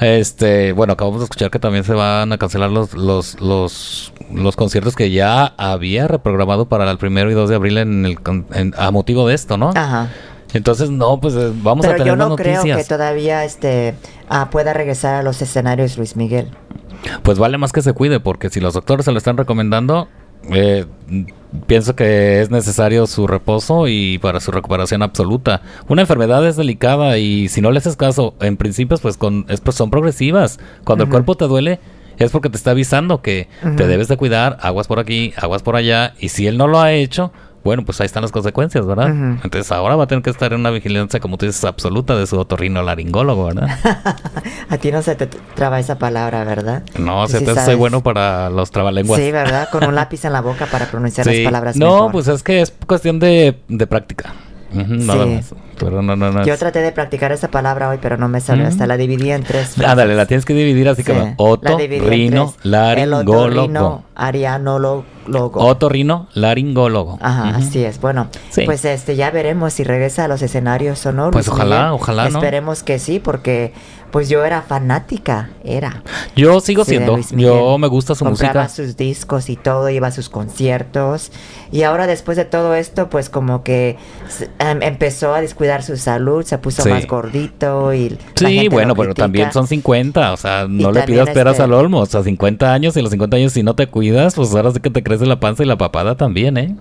Este, 0.00 0.72
bueno, 0.72 0.94
acabamos 0.94 1.20
de 1.20 1.24
escuchar 1.24 1.50
que 1.50 1.58
también 1.58 1.84
se 1.84 1.92
van 1.92 2.32
a 2.32 2.38
cancelar 2.38 2.70
los 2.70 2.94
los 2.94 3.38
los, 3.38 4.14
los 4.32 4.56
conciertos 4.56 4.96
que 4.96 5.10
ya 5.10 5.44
había 5.58 6.08
reprogramado 6.08 6.68
para 6.68 6.90
el 6.90 6.96
primero 6.96 7.30
y 7.30 7.34
2 7.34 7.50
de 7.50 7.54
abril 7.56 7.76
en 7.76 8.06
el 8.06 8.18
en- 8.54 8.74
a 8.78 8.90
motivo 8.92 9.28
de 9.28 9.34
esto, 9.34 9.58
¿no? 9.58 9.70
Ajá. 9.74 10.08
Entonces, 10.52 10.90
no, 10.90 11.20
pues 11.20 11.34
eh, 11.34 11.52
vamos 11.62 11.86
a 11.86 11.92
tener 11.92 12.08
yo 12.08 12.16
no 12.16 12.30
más 12.30 12.36
creo 12.36 12.56
noticias. 12.56 12.78
que 12.78 12.84
todavía 12.84 13.44
este 13.44 13.94
ah, 14.28 14.48
pueda 14.50 14.72
regresar 14.72 15.14
a 15.14 15.22
los 15.22 15.40
escenarios 15.42 15.96
Luis 15.96 16.16
Miguel. 16.16 16.48
Pues 17.22 17.38
vale 17.38 17.58
más 17.58 17.72
que 17.72 17.82
se 17.82 17.92
cuide, 17.92 18.20
porque 18.20 18.50
si 18.50 18.60
los 18.60 18.74
doctores 18.74 19.04
se 19.04 19.12
lo 19.12 19.18
están 19.18 19.36
recomendando, 19.36 20.08
eh, 20.50 20.86
pienso 21.66 21.94
que 21.94 22.40
es 22.40 22.50
necesario 22.50 23.06
su 23.06 23.26
reposo 23.26 23.88
y 23.88 24.18
para 24.18 24.40
su 24.40 24.50
recuperación 24.50 25.02
absoluta. 25.02 25.62
Una 25.88 26.02
enfermedad 26.02 26.46
es 26.46 26.56
delicada 26.56 27.18
y 27.18 27.48
si 27.48 27.60
no 27.60 27.70
le 27.70 27.78
haces 27.78 27.96
caso, 27.96 28.34
en 28.40 28.56
principio, 28.56 28.98
pues 28.98 29.16
con, 29.16 29.46
es, 29.48 29.60
pues, 29.60 29.76
son 29.76 29.90
progresivas. 29.90 30.58
Cuando 30.84 31.04
el 31.04 31.10
cuerpo 31.10 31.36
te 31.36 31.46
duele, 31.46 31.80
es 32.18 32.30
porque 32.30 32.50
te 32.50 32.56
está 32.56 32.72
avisando 32.72 33.22
que 33.22 33.48
te 33.76 33.86
debes 33.86 34.08
de 34.08 34.16
cuidar, 34.16 34.58
aguas 34.60 34.86
por 34.86 34.98
aquí, 34.98 35.32
aguas 35.36 35.62
por 35.62 35.76
allá, 35.76 36.14
y 36.18 36.28
si 36.28 36.46
él 36.46 36.58
no 36.58 36.66
lo 36.66 36.80
ha 36.80 36.92
hecho, 36.92 37.32
bueno, 37.62 37.84
pues 37.84 38.00
ahí 38.00 38.06
están 38.06 38.22
las 38.22 38.32
consecuencias, 38.32 38.86
¿verdad? 38.86 39.08
Entonces 39.08 39.70
ahora 39.72 39.96
va 39.96 40.04
a 40.04 40.06
tener 40.06 40.22
que 40.22 40.30
estar 40.30 40.52
en 40.52 40.60
una 40.60 40.70
vigilancia, 40.70 41.20
como 41.20 41.36
tú 41.36 41.46
dices, 41.46 41.64
absoluta 41.64 42.16
de 42.16 42.26
su 42.26 42.38
otorrino 42.38 42.82
laringólogo, 42.82 43.46
¿verdad? 43.46 43.68
a 44.68 44.78
ti 44.78 44.90
no 44.90 45.02
se 45.02 45.14
te 45.14 45.26
traba 45.26 45.78
esa 45.78 45.98
palabra, 45.98 46.44
¿verdad? 46.44 46.82
No, 46.98 47.28
se 47.28 47.40
te 47.40 47.54
soy 47.54 47.74
bueno 47.74 48.02
para 48.02 48.48
los 48.50 48.70
trabalenguas. 48.70 49.20
Sí, 49.20 49.30
¿verdad? 49.30 49.68
Con 49.70 49.84
un 49.84 49.94
lápiz 49.96 50.24
en 50.24 50.32
la 50.32 50.40
boca 50.40 50.66
para 50.66 50.86
pronunciar 50.86 51.26
Sí. 51.26 51.36
las 51.42 51.44
palabras 51.44 51.76
No, 51.76 51.94
mejor. 51.94 52.12
pues 52.12 52.28
es 52.28 52.42
que 52.42 52.60
es 52.62 52.72
cuestión 52.86 53.18
de, 53.18 53.58
de 53.68 53.86
práctica. 53.86 54.32
Ujú, 54.72 54.94
nada 54.94 55.24
Sí. 55.24 55.30
más. 55.30 55.54
Pero 55.80 56.02
no, 56.02 56.14
no, 56.16 56.30
no. 56.30 56.44
Yo 56.44 56.56
traté 56.58 56.80
de 56.80 56.92
practicar 56.92 57.32
esa 57.32 57.48
palabra 57.48 57.88
hoy, 57.88 57.98
pero 58.00 58.16
no 58.16 58.28
me 58.28 58.40
salió. 58.40 58.64
Mm. 58.64 58.68
Hasta 58.68 58.86
la 58.86 58.96
dividí 58.96 59.30
en 59.30 59.42
tres. 59.42 59.70
frases. 59.70 59.90
Ándale, 59.90 60.14
la 60.14 60.26
tienes 60.26 60.44
que 60.44 60.54
dividir 60.54 60.88
así 60.88 61.02
Sí, 61.02 61.12
la 61.12 61.34
oto, 61.36 61.78
rino, 61.78 62.54
laringólogo. 62.62 64.04
arianólogo. 64.14 65.04
Otorrino, 65.32 66.28
laringólogo. 66.34 67.18
Ajá, 67.20 67.56
así 67.56 67.84
es. 67.84 68.00
Bueno, 68.00 68.28
Sí. 68.50 68.62
pues 68.64 68.84
este 68.84 69.16
ya 69.16 69.30
veremos 69.30 69.72
si 69.72 69.84
regresa 69.84 70.24
a 70.24 70.28
los 70.28 70.42
escenarios 70.42 71.04
o 71.06 71.12
no. 71.12 71.30
Pues 71.30 71.48
ojalá, 71.48 71.76
Miguel. 71.84 71.92
ojalá, 71.94 72.28
¿no? 72.30 72.38
Esperemos 72.38 72.82
que 72.82 72.98
sí, 72.98 73.20
porque 73.20 73.72
pues 74.10 74.28
yo 74.28 74.44
era 74.44 74.62
fanática, 74.62 75.50
era. 75.64 76.02
Yo 76.36 76.60
sigo 76.60 76.84
Sí, 76.84 76.90
siendo. 76.92 77.18
Yo 77.32 77.78
me 77.78 77.86
gusta 77.88 78.14
su 78.14 78.24
Compraba 78.24 78.64
música. 78.64 78.68
sus 78.84 78.96
discos 78.96 79.48
y 79.50 79.56
todo, 79.56 79.88
iba 79.90 80.08
a 80.08 80.10
sus 80.12 80.28
conciertos. 80.28 81.32
Y 81.72 81.82
ahora 81.84 82.06
después 82.06 82.36
de 82.36 82.44
todo 82.44 82.74
esto, 82.74 83.08
pues 83.10 83.30
como 83.30 83.62
que 83.62 83.96
em, 84.58 84.82
empezó 84.82 85.34
a 85.34 85.40
descuidar 85.40 85.82
su 85.82 85.96
salud, 85.96 86.44
se 86.44 86.58
puso 86.58 86.82
Sí. 86.82 86.88
más 86.88 87.06
gordito 87.06 87.94
y 87.94 88.18
Sí, 88.34 88.68
bueno, 88.68 88.94
pero 88.96 89.14
también 89.14 89.52
son 89.52 89.66
50, 89.68 90.32
o 90.32 90.36
sea, 90.36 90.66
no 90.68 90.90
le 90.92 91.02
pidas 91.02 91.30
peras 91.30 91.52
este- 91.52 91.62
al 91.62 91.72
olmo, 91.72 91.98
o 92.00 92.06
sea, 92.06 92.22
50 92.22 92.72
años 92.72 92.96
y 92.96 93.02
los 93.02 93.10
50 93.10 93.36
años 93.36 93.52
si 93.52 93.62
no 93.62 93.74
te 93.74 93.86
cuidas, 93.86 94.34
pues 94.34 94.52
ahora 94.54 94.72
sí 94.72 94.80
que 94.80 94.90
te 94.90 95.02
crece 95.02 95.26
la 95.26 95.38
panza 95.38 95.62
y 95.62 95.66
la 95.66 95.78
papada 95.78 96.16
también, 96.16 96.56
¿eh? 96.56 96.74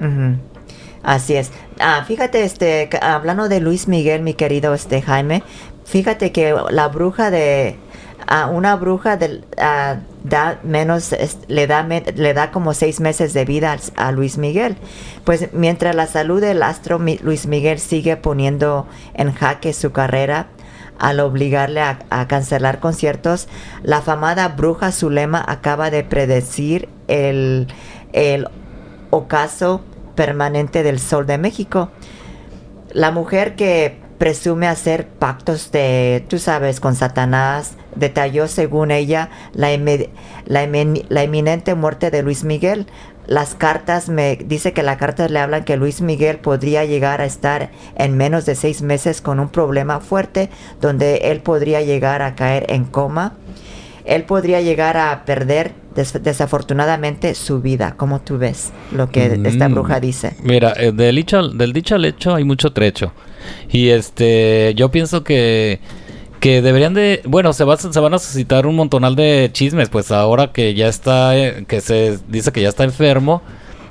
Así 1.02 1.34
es. 1.36 1.52
Ah, 1.80 2.04
fíjate, 2.06 2.44
este, 2.44 2.90
hablando 3.02 3.48
de 3.48 3.62
Luis 3.62 3.88
Miguel, 3.88 4.22
mi 4.22 4.34
querido 4.34 4.74
este 4.74 5.02
Jaime, 5.02 5.44
fíjate 5.90 6.32
que 6.32 6.56
la 6.70 6.88
bruja 6.88 7.32
de 7.32 7.76
a 8.28 8.48
una 8.48 8.76
bruja 8.76 9.18
ah, 9.58 9.98
da 10.24 10.60
menos, 10.64 11.16
le 11.48 11.66
da 11.66 11.84
le 11.84 12.34
da 12.34 12.52
como 12.52 12.76
seis 12.76 13.00
meses 13.00 13.34
de 13.34 13.44
vida 13.44 13.76
a, 13.96 14.12
Luis 14.12 14.38
Miguel. 14.38 14.76
Pues 15.24 15.52
mientras 15.52 15.96
la 15.96 16.06
salud 16.06 16.40
del 16.40 16.62
astro 16.62 17.00
Luis 17.00 17.48
Miguel 17.48 17.80
sigue 17.80 18.18
poniendo 18.18 18.88
en 19.16 19.34
jaque 19.34 19.74
su 19.74 19.92
carrera, 19.92 20.48
al 21.00 21.22
obligarle 21.22 21.82
a, 21.82 22.00
a 22.10 22.28
cancelar 22.28 22.80
conciertos, 22.80 23.48
la 23.82 23.98
afamada 23.98 24.50
bruja 24.50 24.92
Zulema 24.92 25.44
acaba 25.48 25.90
de 25.90 26.04
predecir 26.04 26.88
el, 27.08 27.68
el 28.14 28.48
ocaso 29.10 29.82
permanente 30.16 30.84
del 30.84 31.00
Sol 31.00 31.26
de 31.26 31.38
México. 31.40 31.90
La 32.92 33.12
mujer 33.12 33.56
que 33.56 34.09
presume 34.20 34.68
hacer 34.68 35.08
pactos 35.08 35.72
de, 35.72 36.24
tú 36.28 36.38
sabes, 36.38 36.80
con 36.80 36.94
Satanás, 36.96 37.74
detalló 37.96 38.48
según 38.48 38.92
ella 38.92 39.30
la, 39.54 39.74
eme- 39.74 40.10
la, 40.46 40.68
la 41.10 41.24
inminente 41.24 41.74
muerte 41.74 42.12
de 42.12 42.22
Luis 42.22 42.44
Miguel. 42.44 42.86
Las 43.26 43.56
cartas 43.56 44.10
me 44.10 44.36
dice 44.36 44.74
que 44.74 44.84
las 44.84 44.98
cartas 44.98 45.32
le 45.32 45.40
hablan 45.40 45.64
que 45.64 45.78
Luis 45.78 46.02
Miguel 46.02 46.38
podría 46.38 46.84
llegar 46.84 47.22
a 47.22 47.26
estar 47.26 47.72
en 47.96 48.18
menos 48.18 48.46
de 48.46 48.56
seis 48.56 48.82
meses 48.82 49.22
con 49.22 49.40
un 49.40 49.50
problema 49.50 50.00
fuerte 50.00 50.50
donde 50.82 51.18
él 51.32 51.42
podría 51.42 51.82
llegar 51.82 52.22
a 52.22 52.36
caer 52.36 52.66
en 52.70 52.86
coma. 52.86 53.34
Él 54.10 54.24
podría 54.24 54.62
llegar 54.62 54.98
a 54.98 55.24
perder 55.26 55.72
des- 55.96 56.22
desafortunadamente 56.22 57.36
su 57.36 57.62
vida. 57.62 57.94
¿Cómo 57.98 58.20
tú 58.22 58.38
ves 58.38 58.72
lo 58.92 59.10
que 59.10 59.40
esta 59.46 59.70
Mm. 59.70 59.74
bruja 59.74 60.00
dice? 60.00 60.34
Mira, 60.44 60.74
eh, 60.78 60.92
del 60.92 61.16
dicho, 61.16 61.40
al- 61.40 61.58
del 61.58 61.74
dicho 61.74 61.96
al 61.96 62.06
hecho 62.06 62.36
hay 62.36 62.44
mucho 62.44 62.72
trecho. 62.72 63.12
Y 63.72 63.90
este, 63.90 64.74
yo 64.76 64.90
pienso 64.92 65.24
que, 65.24 65.80
que 66.40 66.62
deberían 66.62 66.94
de, 66.94 67.22
bueno, 67.26 67.54
se, 67.54 67.64
va, 67.64 67.78
se 67.78 68.00
van 68.00 68.14
a 68.14 68.20
suscitar 68.20 68.66
un 68.66 68.76
montonal 68.76 69.16
de 69.16 69.50
chismes, 69.54 69.90
pues 69.90 70.12
ahora 70.12 70.52
que 70.52 70.74
ya 70.74 70.88
está, 70.88 71.38
eh, 71.38 71.66
que 71.68 71.82
se 71.82 72.18
dice 72.28 72.52
que 72.52 72.62
ya 72.62 72.70
está 72.70 72.84
enfermo 72.84 73.42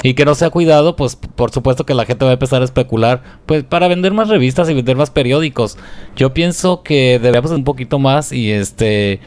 y 0.03 0.15
que 0.15 0.25
no 0.25 0.35
se 0.35 0.45
ha 0.45 0.51
cuidado, 0.51 0.95
pues 0.95 1.17
por 1.17 1.51
supuesto 1.51 1.85
que 1.85 1.95
la 1.95 2.05
gente 2.05 2.25
va 2.25 2.31
a 2.31 2.35
empezar 2.35 2.63
a 2.63 2.65
especular, 2.65 3.23
pues 3.47 3.65
para 3.65 3.89
vender 3.89 4.13
más 4.13 4.29
revistas 4.29 4.71
y 4.71 4.75
vender 4.75 4.97
más 4.97 5.11
periódicos. 5.11 5.77
Yo 6.17 6.33
pienso 6.33 6.83
que 6.83 7.19
deberíamos 7.19 7.51
un 7.51 7.65
poquito 7.65 7.99
más 7.99 8.33
y 8.33 8.53
este 8.53 9.21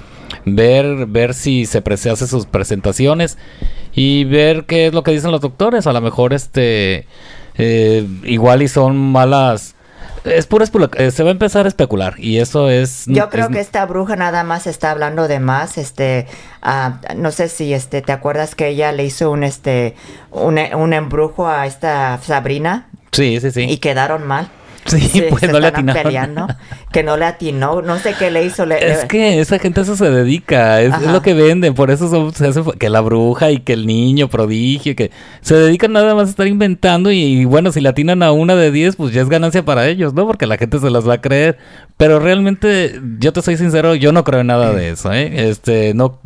ver 0.46 1.08
ver 1.08 1.34
si 1.34 1.66
se 1.66 1.82
pre- 1.82 1.96
hace 1.96 2.26
sus 2.26 2.46
presentaciones 2.46 3.38
y 3.94 4.24
ver 4.24 4.66
qué 4.66 4.88
es 4.88 4.94
lo 4.94 5.04
que 5.04 5.12
dicen 5.12 5.32
los 5.32 5.42
doctores. 5.42 5.88
A 5.88 5.94
lo 5.94 6.00
mejor 6.00 6.34
este 6.34 7.06
eh, 7.58 8.08
igual 8.24 8.62
y 8.62 8.68
son 8.70 8.96
malas. 8.98 9.76
Es 10.24 10.46
pura 10.46 10.64
especula- 10.64 10.90
eh, 10.98 11.10
se 11.12 11.24
va 11.24 11.30
a 11.30 11.32
empezar 11.32 11.66
a 11.66 11.70
especular 11.70 12.14
y 12.18 12.38
eso 12.38 12.70
es. 12.70 13.06
Yo 13.08 13.30
creo 13.30 13.46
es- 13.48 13.52
que 13.52 13.60
esta 13.60 13.86
bruja 13.86 14.16
nada 14.16 14.44
más 14.44 14.68
está 14.68 14.92
hablando 14.92 15.28
de 15.28 15.40
más, 15.40 15.78
este, 15.78 16.28
ah, 16.62 17.00
no 17.16 17.32
sé 17.32 17.48
si, 17.50 17.74
este, 17.74 18.02
te 18.02 18.12
acuerdas 18.12 18.54
que 18.54 18.68
ella 18.68 18.92
le 18.92 19.04
hizo 19.06 19.32
un, 19.32 19.44
este, 19.44 19.96
un, 20.32 20.60
un 20.76 20.94
embrujo 20.94 21.48
a 21.48 21.66
esta 21.66 22.20
Sabrina 22.22 22.88
Sí, 23.12 23.40
sí, 23.42 23.52
sí. 23.52 23.62
y 23.64 23.78
quedaron 23.78 24.28
mal. 24.28 24.50
Sí, 24.86 25.24
pues 25.30 25.42
se 25.42 25.48
no 25.48 25.60
le 25.60 25.72
peleando, 25.72 26.48
que 26.92 27.04
no 27.04 27.16
le 27.18 27.26
atinó, 27.26 27.82
no 27.82 28.00
sé 28.00 28.14
qué 28.18 28.32
le 28.32 28.46
hizo. 28.46 28.66
Le, 28.66 28.92
Es 28.92 29.06
que 29.06 29.40
esa 29.40 29.60
gente 29.60 29.80
a 29.80 29.84
eso 29.84 29.96
se 29.96 30.10
dedica, 30.10 30.82
es, 30.82 31.00
lo 31.02 31.22
que 31.22 31.34
venden, 31.34 31.74
por 31.74 31.92
eso 31.92 32.10
son- 32.10 32.34
se 32.34 32.48
hace 32.48 32.62
que 32.80 32.90
la 32.90 33.02
bruja 33.02 33.52
y 33.52 33.60
que 33.60 33.74
el 33.74 33.86
niño 33.86 34.28
prodigio, 34.28 34.96
que 34.96 35.12
se 35.42 35.56
dedican 35.56 35.94
nada 35.94 36.16
más 36.16 36.28
a 36.28 36.32
estar 36.32 36.48
inventando 36.48 37.12
y, 37.12 37.20
y 37.22 37.46
bueno, 37.46 37.72
si 37.72 37.80
le 37.82 37.90
atinan 37.90 38.24
a 38.24 38.32
una 38.32 38.56
de 38.56 38.72
10, 38.72 38.96
pues 38.96 39.14
ya 39.14 39.22
es 39.22 39.30
ganancia 39.30 39.64
para 39.64 39.88
ellos, 39.88 40.14
¿no? 40.14 40.26
Porque 40.26 40.48
la 40.48 40.58
gente 40.58 40.80
se 40.80 40.90
las 40.90 41.08
va 41.08 41.16
a 41.16 41.22
creer, 41.22 41.58
pero 41.98 42.20
realmente, 42.20 43.00
yo 43.20 43.32
te 43.34 43.42
soy 43.42 43.58
sincero, 43.58 43.94
yo 43.96 44.12
no 44.12 44.24
creo 44.24 44.42
en 44.42 44.48
nada 44.48 44.74
de 44.74 44.90
eso, 44.90 45.14
¿eh? 45.14 45.50
Este, 45.50 45.94
no, 45.94 46.20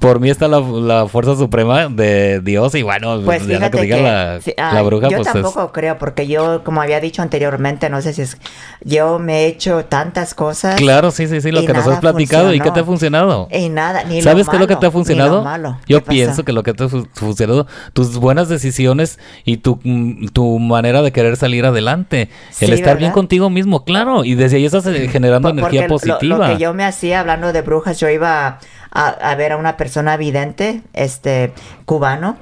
por 0.00 0.18
mí 0.20 0.28
está 0.30 0.48
la, 0.48 0.60
la 0.60 1.06
fuerza 1.06 1.36
suprema 1.36 1.88
de 1.88 2.40
Dios 2.40 2.74
y 2.74 2.82
bueno, 2.82 3.20
Pues 3.24 3.46
ya 3.46 3.54
lo 3.54 3.58
fíjate 3.58 3.76
que 3.78 3.82
diga 3.84 3.96
la, 3.98 4.40
sí, 4.40 4.52
la 4.56 4.82
bruja, 4.82 5.08
yo 5.08 5.18
pues 5.18 5.28
es... 5.28 5.32
tampoco 5.32 5.72
creo, 5.72 5.98
porque 5.98 6.26
yo, 6.26 6.64
como 6.64 6.82
había 6.82 6.98
dicho 7.00 7.22
anteriormente, 7.22 7.88
no 7.92 8.02
sé 8.02 8.12
si 8.12 8.22
es, 8.22 8.36
yo 8.82 9.20
me 9.20 9.42
he 9.44 9.46
hecho 9.46 9.84
tantas 9.84 10.34
cosas. 10.34 10.74
Claro, 10.74 11.10
sí, 11.12 11.28
sí, 11.28 11.40
sí, 11.40 11.52
lo 11.52 11.64
que 11.64 11.72
nos 11.72 11.86
has 11.86 12.00
platicado 12.00 12.52
y 12.52 12.58
qué 12.58 12.70
te 12.72 12.80
ha 12.80 12.84
funcionado. 12.84 13.46
Y 13.52 13.68
nada, 13.68 14.02
ni 14.04 14.20
¿Sabes 14.22 14.46
lo 14.46 14.50
qué 14.50 14.56
es 14.56 14.60
lo 14.60 14.66
que 14.66 14.76
te 14.76 14.86
ha 14.86 14.90
funcionado? 14.90 15.44
malo. 15.44 15.78
Yo 15.86 16.02
pienso 16.02 16.44
que 16.44 16.52
lo 16.52 16.64
que 16.64 16.74
te 16.74 16.84
ha 16.84 16.88
fu- 16.88 17.06
funcionado, 17.12 17.66
tus 17.92 18.16
buenas 18.18 18.48
decisiones 18.48 19.20
y 19.44 19.58
tu, 19.58 19.78
mm, 19.84 20.28
tu 20.28 20.58
manera 20.58 21.02
de 21.02 21.12
querer 21.12 21.36
salir 21.36 21.64
adelante. 21.66 22.28
Sí, 22.50 22.64
el 22.64 22.72
estar 22.72 22.98
bien 22.98 23.12
contigo 23.12 23.50
mismo, 23.50 23.84
claro. 23.84 24.24
Y 24.24 24.34
desde 24.34 24.56
ahí 24.56 24.64
estás 24.64 24.86
eh, 24.86 25.06
generando 25.08 25.50
Por- 25.50 25.58
energía 25.58 25.86
porque 25.86 26.06
lo- 26.08 26.14
positiva. 26.18 26.48
Lo, 26.48 26.54
que 26.56 26.62
yo 26.62 26.74
me 26.74 26.84
hacía 26.84 27.20
hablando 27.20 27.52
de 27.52 27.62
brujas, 27.62 28.00
yo 28.00 28.08
iba 28.08 28.58
a, 28.94 29.06
a 29.08 29.34
ver 29.36 29.52
a 29.52 29.56
una 29.56 29.76
persona 29.76 30.16
vidente, 30.16 30.82
este, 30.94 31.52
cubano, 31.84 32.36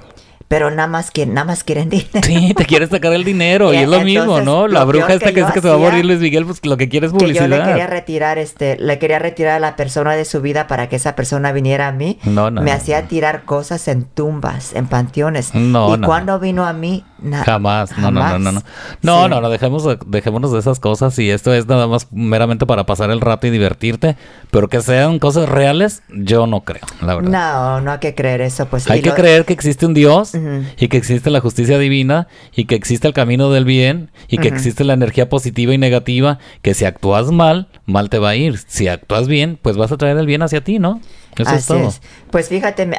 pero 0.51 0.69
nada 0.69 0.89
más 0.89 1.13
que 1.13 1.27
nada 1.27 1.45
más 1.45 1.63
quieren 1.63 1.89
dinero. 1.91 2.21
Sí, 2.25 2.55
te 2.55 2.65
quieres 2.65 2.91
sacar 2.91 3.13
el 3.13 3.23
dinero 3.23 3.73
y 3.73 3.77
es 3.77 3.89
lo 3.89 4.01
mismo, 4.01 4.41
¿no? 4.41 4.67
La 4.67 4.83
bruja 4.83 5.15
esta 5.15 5.27
que 5.29 5.35
que 5.35 5.41
dice 5.43 5.53
que 5.53 5.61
se 5.61 5.69
va 5.69 5.77
a 5.77 5.79
morir 5.79 6.05
Luis 6.05 6.19
Miguel, 6.19 6.45
pues 6.45 6.67
lo 6.67 6.77
que 6.77 6.89
quiere 6.89 7.07
es 7.07 7.13
que 7.13 7.21
yo 7.21 7.27
le 7.29 7.35
publicidad. 7.35 7.67
quería 7.69 7.87
retirar 7.87 8.37
este 8.39 8.77
le 8.77 8.99
quería 8.99 9.21
retirar 9.21 9.55
a 9.55 9.61
la 9.61 9.77
persona 9.77 10.17
de 10.17 10.25
su 10.25 10.41
vida 10.43 10.67
para 10.67 10.89
que 10.89 10.97
esa 10.97 11.15
persona 11.15 11.53
viniera 11.53 11.87
a 11.87 11.93
mí 11.93 12.19
No, 12.25 12.51
no, 12.51 12.63
me 12.63 12.73
hacía 12.73 13.07
tirar 13.07 13.45
cosas 13.45 13.87
en 13.87 14.03
tumbas 14.03 14.75
en 14.75 14.89
panteones 14.89 15.55
No, 15.55 15.95
y 15.95 15.99
no. 15.99 16.07
cuando 16.09 16.41
vino 16.41 16.67
a 16.67 16.73
mí 16.73 17.05
na- 17.23 17.45
Jamás, 17.45 17.97
no, 17.99 18.11
no, 18.11 18.21
no, 18.21 18.39
no, 18.39 18.53
no. 18.53 18.63
No, 19.03 19.25
Sí. 19.25 19.29
no, 19.31 19.41
no, 19.41 19.51
dejemos, 19.51 19.85
de- 19.85 19.99
dejémonos 20.07 20.53
de 20.53 20.59
esas 20.59 20.81
cosas 20.81 21.19
y 21.19 21.31
esto 21.31 21.53
es 21.55 21.67
nada 21.67 21.87
más 21.87 22.09
meramente 22.13 22.67
para 22.67 22.85
pasar 22.87 23.11
el 23.11 23.21
rato 23.21 23.47
y 23.47 23.51
divertirte, 23.51 24.17
pero 24.51 24.69
que 24.69 24.81
sean 24.83 25.19
cosas 25.19 25.49
reales, 25.49 26.03
yo 26.09 26.47
no 26.47 26.63
creo, 26.63 26.83
la 27.01 27.15
verdad. 27.17 27.31
no 27.31 27.81
no 27.81 27.93
hay 27.93 27.99
que 27.99 28.15
creer 28.15 28.41
eso 28.41 28.67
pues 28.67 28.89
Hay 28.91 29.03
que 29.03 29.11
lo- 29.11 29.15
creer 29.15 29.45
que 29.45 29.53
existe 29.53 29.87
un 29.87 29.95
Dios 29.95 30.33
y 30.79 30.89
que 30.89 30.97
existe 30.97 31.31
la 31.31 31.41
justicia 31.41 31.79
divina 31.79 32.29
y 32.55 32.65
que 32.65 32.75
existe 32.75 33.07
el 33.09 33.15
camino 33.15 33.51
del 33.51 33.65
bien 33.65 34.11
y 34.29 34.39
que 34.39 34.49
existe 34.49 34.85
la 34.85 34.95
energía 34.95 35.29
positiva 35.29 35.73
y 35.75 35.79
negativa 35.79 36.39
que 36.63 36.75
si 36.75 36.85
actúas 36.85 37.31
mal, 37.31 37.69
mal 37.87 38.11
te 38.11 38.19
va 38.19 38.31
a 38.31 38.37
ir. 38.37 38.59
Si 38.67 38.89
actúas 38.89 39.29
bien, 39.29 39.59
pues 39.61 39.77
vas 39.77 39.93
a 39.93 39.97
traer 39.97 40.17
el 40.19 40.27
bien 40.27 40.43
hacia 40.43 40.63
ti, 40.63 40.79
¿no? 40.79 41.01
Eso 41.37 41.51
es 41.51 41.57
Así 41.57 41.67
todo. 41.69 41.89
es. 41.89 42.01
Pues 42.31 42.49
fíjate, 42.49 42.91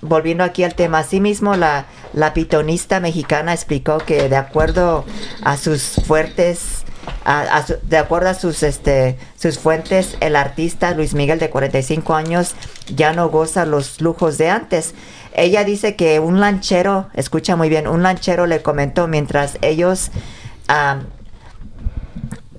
volviendo 0.00 0.44
aquí 0.44 0.64
al 0.64 0.74
tema, 0.74 0.98
asimismo 1.00 1.56
la, 1.56 1.86
la 2.12 2.34
pitonista 2.34 3.00
mexicana 3.00 3.52
explicó 3.52 3.98
que 3.98 4.28
de 4.28 4.36
acuerdo 4.36 5.04
a 5.42 5.56
sus 5.56 5.94
fuertes, 6.06 6.84
a- 7.24 7.40
a 7.42 7.66
su- 7.66 7.78
de 7.82 7.98
acuerdo 7.98 8.28
a 8.28 8.34
sus, 8.34 8.62
este, 8.62 9.16
sus 9.36 9.58
fuentes, 9.58 10.16
el 10.20 10.36
artista 10.36 10.92
Luis 10.94 11.14
Miguel 11.14 11.38
de 11.38 11.50
45 11.50 12.14
años 12.14 12.54
ya 12.94 13.12
no 13.12 13.28
goza 13.30 13.64
los 13.66 14.00
lujos 14.00 14.38
de 14.38 14.50
antes. 14.50 14.94
Ella 15.34 15.64
dice 15.64 15.96
que 15.96 16.20
un 16.20 16.38
lanchero, 16.40 17.08
escucha 17.14 17.56
muy 17.56 17.68
bien, 17.68 17.86
un 17.88 18.02
lanchero 18.02 18.46
le 18.46 18.62
comentó 18.62 19.06
mientras 19.08 19.58
ellos 19.62 20.10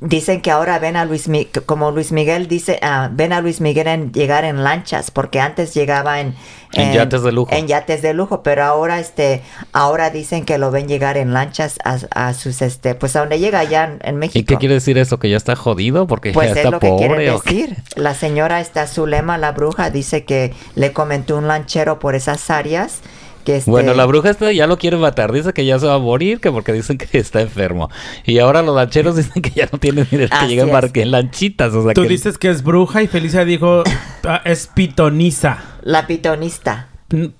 Dicen 0.04 0.42
que 0.42 0.50
ahora 0.50 0.80
ven 0.80 0.96
a 0.96 1.06
Luis 1.06 1.28
Mi- 1.28 1.46
como 1.46 1.92
Luis 1.92 2.12
Miguel 2.12 2.48
dice, 2.48 2.80
ah, 2.82 3.10
ven 3.14 3.34
a 3.34 3.40
Luis 3.42 3.62
Miguel 3.62 3.86
en 3.88 4.12
llegar 4.12 4.46
en 4.46 4.64
lanchas, 4.64 5.12
porque 5.12 5.40
antes 5.40 5.76
llegaba 5.76 6.20
en, 6.20 6.34
En 6.74 6.92
yates 6.92 7.22
de 7.22 7.32
lujo. 7.32 7.54
En 7.54 7.68
yates 7.68 8.02
de 8.02 8.16
lujo, 8.16 8.42
pero 8.42 8.64
ahora 8.64 9.00
este, 9.00 9.44
ahora 9.74 10.10
dicen 10.10 10.44
que 10.44 10.58
lo 10.58 10.72
ven 10.72 10.88
llegar 10.88 11.18
en 11.18 11.34
lanchas 11.34 11.78
a, 11.84 12.00
a 12.16 12.34
sus 12.34 12.64
este, 12.64 12.96
pues 12.96 13.16
a 13.16 13.20
donde 13.20 13.38
llega 13.38 13.60
allá 13.60 13.84
en, 13.84 14.00
en 14.02 14.16
México. 14.18 14.40
¿Y 14.40 14.44
qué 14.44 14.58
quiere 14.58 14.74
decir 14.74 14.98
eso? 14.98 15.20
¿Que 15.20 15.30
ya 15.30 15.38
está 15.38 15.56
jodido? 15.56 16.08
Porque 16.08 16.32
Pues 16.32 16.48
ya 16.48 16.52
es 16.54 16.58
está 16.58 16.72
lo 16.72 16.80
que 16.80 16.96
quieren 16.98 17.20
decir. 17.20 17.78
La 17.96 18.16
señora 18.16 18.60
está 18.60 18.88
Zulema, 18.88 19.38
la 19.38 19.52
bruja, 19.52 19.92
dice 19.92 20.26
que 20.26 20.56
le 20.74 20.94
comentó 20.94 21.38
un 21.38 21.48
lanchero 21.48 22.00
por 22.00 22.16
esas 22.16 22.50
áreas 22.50 23.02
Que 23.44 23.58
este- 23.58 23.70
Bueno, 23.72 23.94
la 23.94 24.06
bruja 24.06 24.30
esta 24.30 24.52
ya 24.52 24.68
lo 24.68 24.78
quiere 24.78 24.98
matar. 24.98 25.32
Dice 25.32 25.54
que 25.54 25.66
ya 25.66 25.80
se 25.80 25.88
va 25.88 25.96
a 25.96 26.00
morir, 26.00 26.40
que 26.40 26.52
porque 26.52 26.74
dicen 26.74 26.98
que 26.98 27.18
está 27.18 27.42
enfermo. 27.42 27.90
Y 28.26 28.40
ahora 28.40 28.62
los 28.62 28.76
lancheros 28.76 29.16
dicen 29.16 29.42
que 29.42 29.50
ya 29.52 29.68
no 29.72 29.78
tienen 29.80 30.08
dinero, 30.10 30.30
que 30.40 30.48
llegan 30.48 30.70
en 30.94 31.12
lanchitas. 31.12 31.74
O 31.74 31.84
sea, 31.84 31.94
Tú 31.94 32.04
que 32.04 32.10
dices 32.10 32.38
que 32.38 32.50
es 32.50 32.64
bruja 32.64 33.02
y 33.02 33.08
Felicia 33.08 33.46
dijo 33.46 33.84
ah, 34.26 34.42
es 34.46 34.68
pitonisa. 34.68 35.60
La 35.84 36.08
pitonista. 36.08 36.88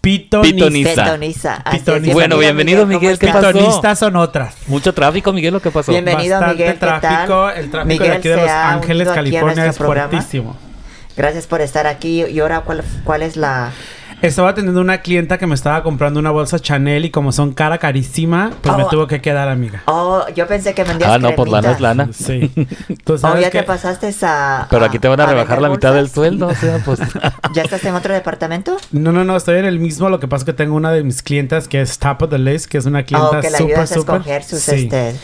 Pitoniza. 0.02 0.44
Pitonisa. 1.72 2.14
Bueno, 2.14 2.38
bienvenido, 2.38 2.86
Miguel, 2.86 3.18
¿qué 3.18 3.28
pasó? 3.28 3.54
Pitonistas 3.54 4.00
son 4.00 4.18
otras. 4.18 4.56
mucho 4.68 4.94
tráfico, 4.94 5.32
Miguel, 5.32 5.54
¿lo 5.54 5.62
que 5.62 5.72
pasó? 5.72 5.92
Bienvenido, 5.92 6.40
Bastante 6.40 6.64
Miguel, 6.64 6.74
¿qué 6.74 6.80
tal? 6.80 6.96
El 6.96 7.02
tráfico 7.02 7.78
de 7.78 7.86
Miguel 7.86 8.12
aquí 8.12 8.28
de 8.28 8.36
se 8.36 8.42
Los 8.42 8.50
ha 8.50 8.74
Ángeles, 8.74 9.08
California, 9.08 9.66
es 9.68 9.78
fuertísimo. 9.78 10.58
Gracias 11.16 11.48
por 11.48 11.62
estar 11.62 11.88
aquí. 11.88 12.26
Y 12.26 12.40
ahora, 12.40 12.62
¿cuál, 12.62 12.84
cuál 13.04 13.22
es 13.22 13.38
la...? 13.38 13.72
Estaba 14.22 14.50
atendiendo 14.50 14.82
una 14.82 15.02
clienta 15.02 15.38
que 15.40 15.48
me 15.48 15.56
estaba 15.56 15.82
comprando 15.82 16.20
una 16.20 16.30
bolsa 16.30 16.60
Chanel 16.60 17.06
y 17.06 17.10
como 17.10 17.32
son 17.32 17.54
cara 17.54 17.80
carísima, 17.80 18.52
pues 18.62 18.78
me 18.78 18.84
Oh. 18.84 18.88
tuvo 18.90 19.08
que 19.08 19.20
quedar, 19.20 19.50
amiga. 19.50 19.82
Oh, 19.88 20.24
yo 20.36 20.46
pensé 20.48 20.74
que 20.76 20.84
vendías 20.84 21.10
Ah, 21.10 21.18
no, 21.18 21.34
pues 21.36 21.50
lana 21.52 21.72
es 21.72 21.80
lana. 21.80 22.10
Sí. 22.14 22.52
Tú 23.04 23.14
Oh, 23.14 23.18
sabes 23.18 23.42
ya 23.42 23.50
que 23.50 23.60
te 23.60 23.64
pasaste 23.64 24.14
a... 24.22 24.68
Pero 24.70 24.84
a- 24.86 24.88
aquí 24.90 25.00
te 25.00 25.08
van 25.08 25.20
a, 25.22 25.26
rebajar 25.26 25.60
la 25.62 25.70
mitad 25.70 25.94
del 25.94 26.10
sueldo, 26.10 26.48
o 26.48 26.56
sea, 26.56 26.80
pues... 26.86 27.00
¿Ya 27.54 27.64
estás 27.64 27.84
en 27.86 27.96
otro 27.96 28.14
departamento? 28.14 28.78
No, 28.92 29.12
no, 29.12 29.24
no, 29.24 29.36
estoy 29.36 29.58
en 29.58 29.66
el 29.66 29.80
mismo. 29.80 30.10
Lo 30.10 30.20
que 30.20 30.28
pasa 30.28 30.42
es 30.42 30.46
que 30.46 30.54
tengo 30.54 30.76
una 30.76 30.92
de 30.92 31.04
mis 31.04 31.24
clientas 31.24 31.68
que 31.68 31.82
es 31.82 31.98
Top 31.98 32.22
of 32.22 32.30
the 32.30 32.38
List, 32.38 32.68
que 32.68 32.78
es 32.78 32.86
una 32.86 33.04
clienta 33.04 33.40
Oh, 33.40 33.42
que 33.42 33.50
le 33.50 33.58
súper, 33.58 33.74
ayudas 33.74 33.92
a 33.92 33.96
súper. 33.96 34.16
escoger 34.18 34.44
sus, 34.44 34.60
Sí. 34.60 34.76
este... 34.84 35.16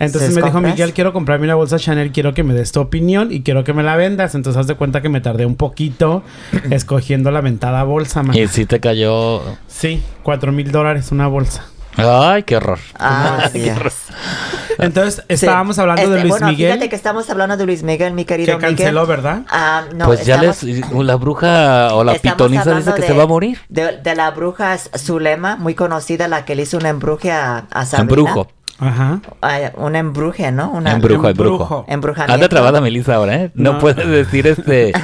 Entonces 0.00 0.34
me 0.34 0.42
dijo. 0.42 0.60
Miguel, 0.60 0.92
quiero 0.92 1.12
comprarme 1.12 1.44
una 1.44 1.54
bolsa 1.54 1.78
Chanel, 1.78 2.10
quiero 2.10 2.34
que 2.34 2.42
me 2.42 2.54
des 2.54 2.72
tu 2.72 2.80
opinión 2.80 3.30
y 3.30 3.42
quiero 3.42 3.62
que 3.62 3.72
me 3.72 3.82
la 3.84 3.94
vendas. 3.96 4.34
Entonces 4.34 4.58
haz 4.58 4.66
de 4.66 4.74
cuenta 4.74 5.00
que 5.02 5.08
me 5.08 5.20
tardé 5.20 5.46
un 5.46 5.54
poquito 5.56 6.22
escogiendo 6.70 7.30
la 7.30 7.42
mentada 7.42 7.82
bolsa, 7.84 8.22
man. 8.22 8.36
y 8.36 8.48
sí 8.48 8.66
te 8.66 8.80
cayó... 8.80 9.42
Sí, 9.68 10.02
cuatro 10.22 10.50
mil 10.52 10.72
dólares 10.72 11.12
una 11.12 11.28
bolsa. 11.28 11.64
Ay, 11.96 12.44
qué 12.44 12.56
horror. 12.56 12.78
Ah, 12.98 13.48
Qué 13.52 13.58
Dios. 13.64 13.76
horror. 13.76 13.92
Entonces 14.78 15.16
Sí. 15.28 15.34
estábamos 15.34 15.78
hablando 15.78 16.02
de 16.02 16.08
Este, 16.08 16.20
Luis 16.22 16.30
bueno, 16.30 16.46
Miguel, 16.48 16.72
fíjate 16.72 16.88
que 16.88 16.96
estamos 16.96 17.28
hablando 17.28 17.56
de 17.56 17.66
Luis 17.66 17.82
Miguel, 17.82 18.14
mi 18.14 18.24
querido 18.24 18.56
que 18.58 18.66
canceló, 18.66 19.02
Miguel. 19.02 19.06
¿verdad? 19.16 19.42
Ah, 19.50 19.84
no, 19.94 20.06
pues 20.06 20.24
ya 20.24 20.40
les... 20.40 20.62
La 20.62 21.16
bruja 21.16 21.92
o 21.94 22.04
la 22.04 22.14
pitoniza 22.14 22.74
dice 22.74 22.94
que 22.94 23.02
de- 23.02 23.06
se 23.08 23.12
va 23.12 23.24
a 23.24 23.26
morir. 23.26 23.58
De, 23.68 23.98
de 23.98 24.14
la 24.14 24.30
bruja 24.30 24.78
Zulema, 24.78 25.56
muy 25.56 25.74
conocida, 25.74 26.28
la 26.28 26.44
que 26.44 26.54
le 26.54 26.62
hizo 26.62 26.78
un 26.78 26.86
embruje 26.86 27.32
a, 27.32 27.66
a 27.70 27.84
Sabrina. 27.84 28.02
Embrujo. 28.20 28.48
Ajá. 28.80 29.20
Ay, 29.40 29.64
un 29.76 29.94
embruje, 29.96 30.50
¿no? 30.52 30.70
Una, 30.70 30.92
Embrujo, 30.92 31.28
embrujo. 31.28 31.84
Embrujamiento. 31.88 32.32
Anda 32.34 32.48
trabada 32.48 32.80
Melissa 32.80 33.14
ahora, 33.14 33.34
¿eh? 33.36 33.50
No, 33.54 33.74
No. 33.74 33.78
puedes 33.78 34.06
decir 34.08 34.46
este... 34.46 34.92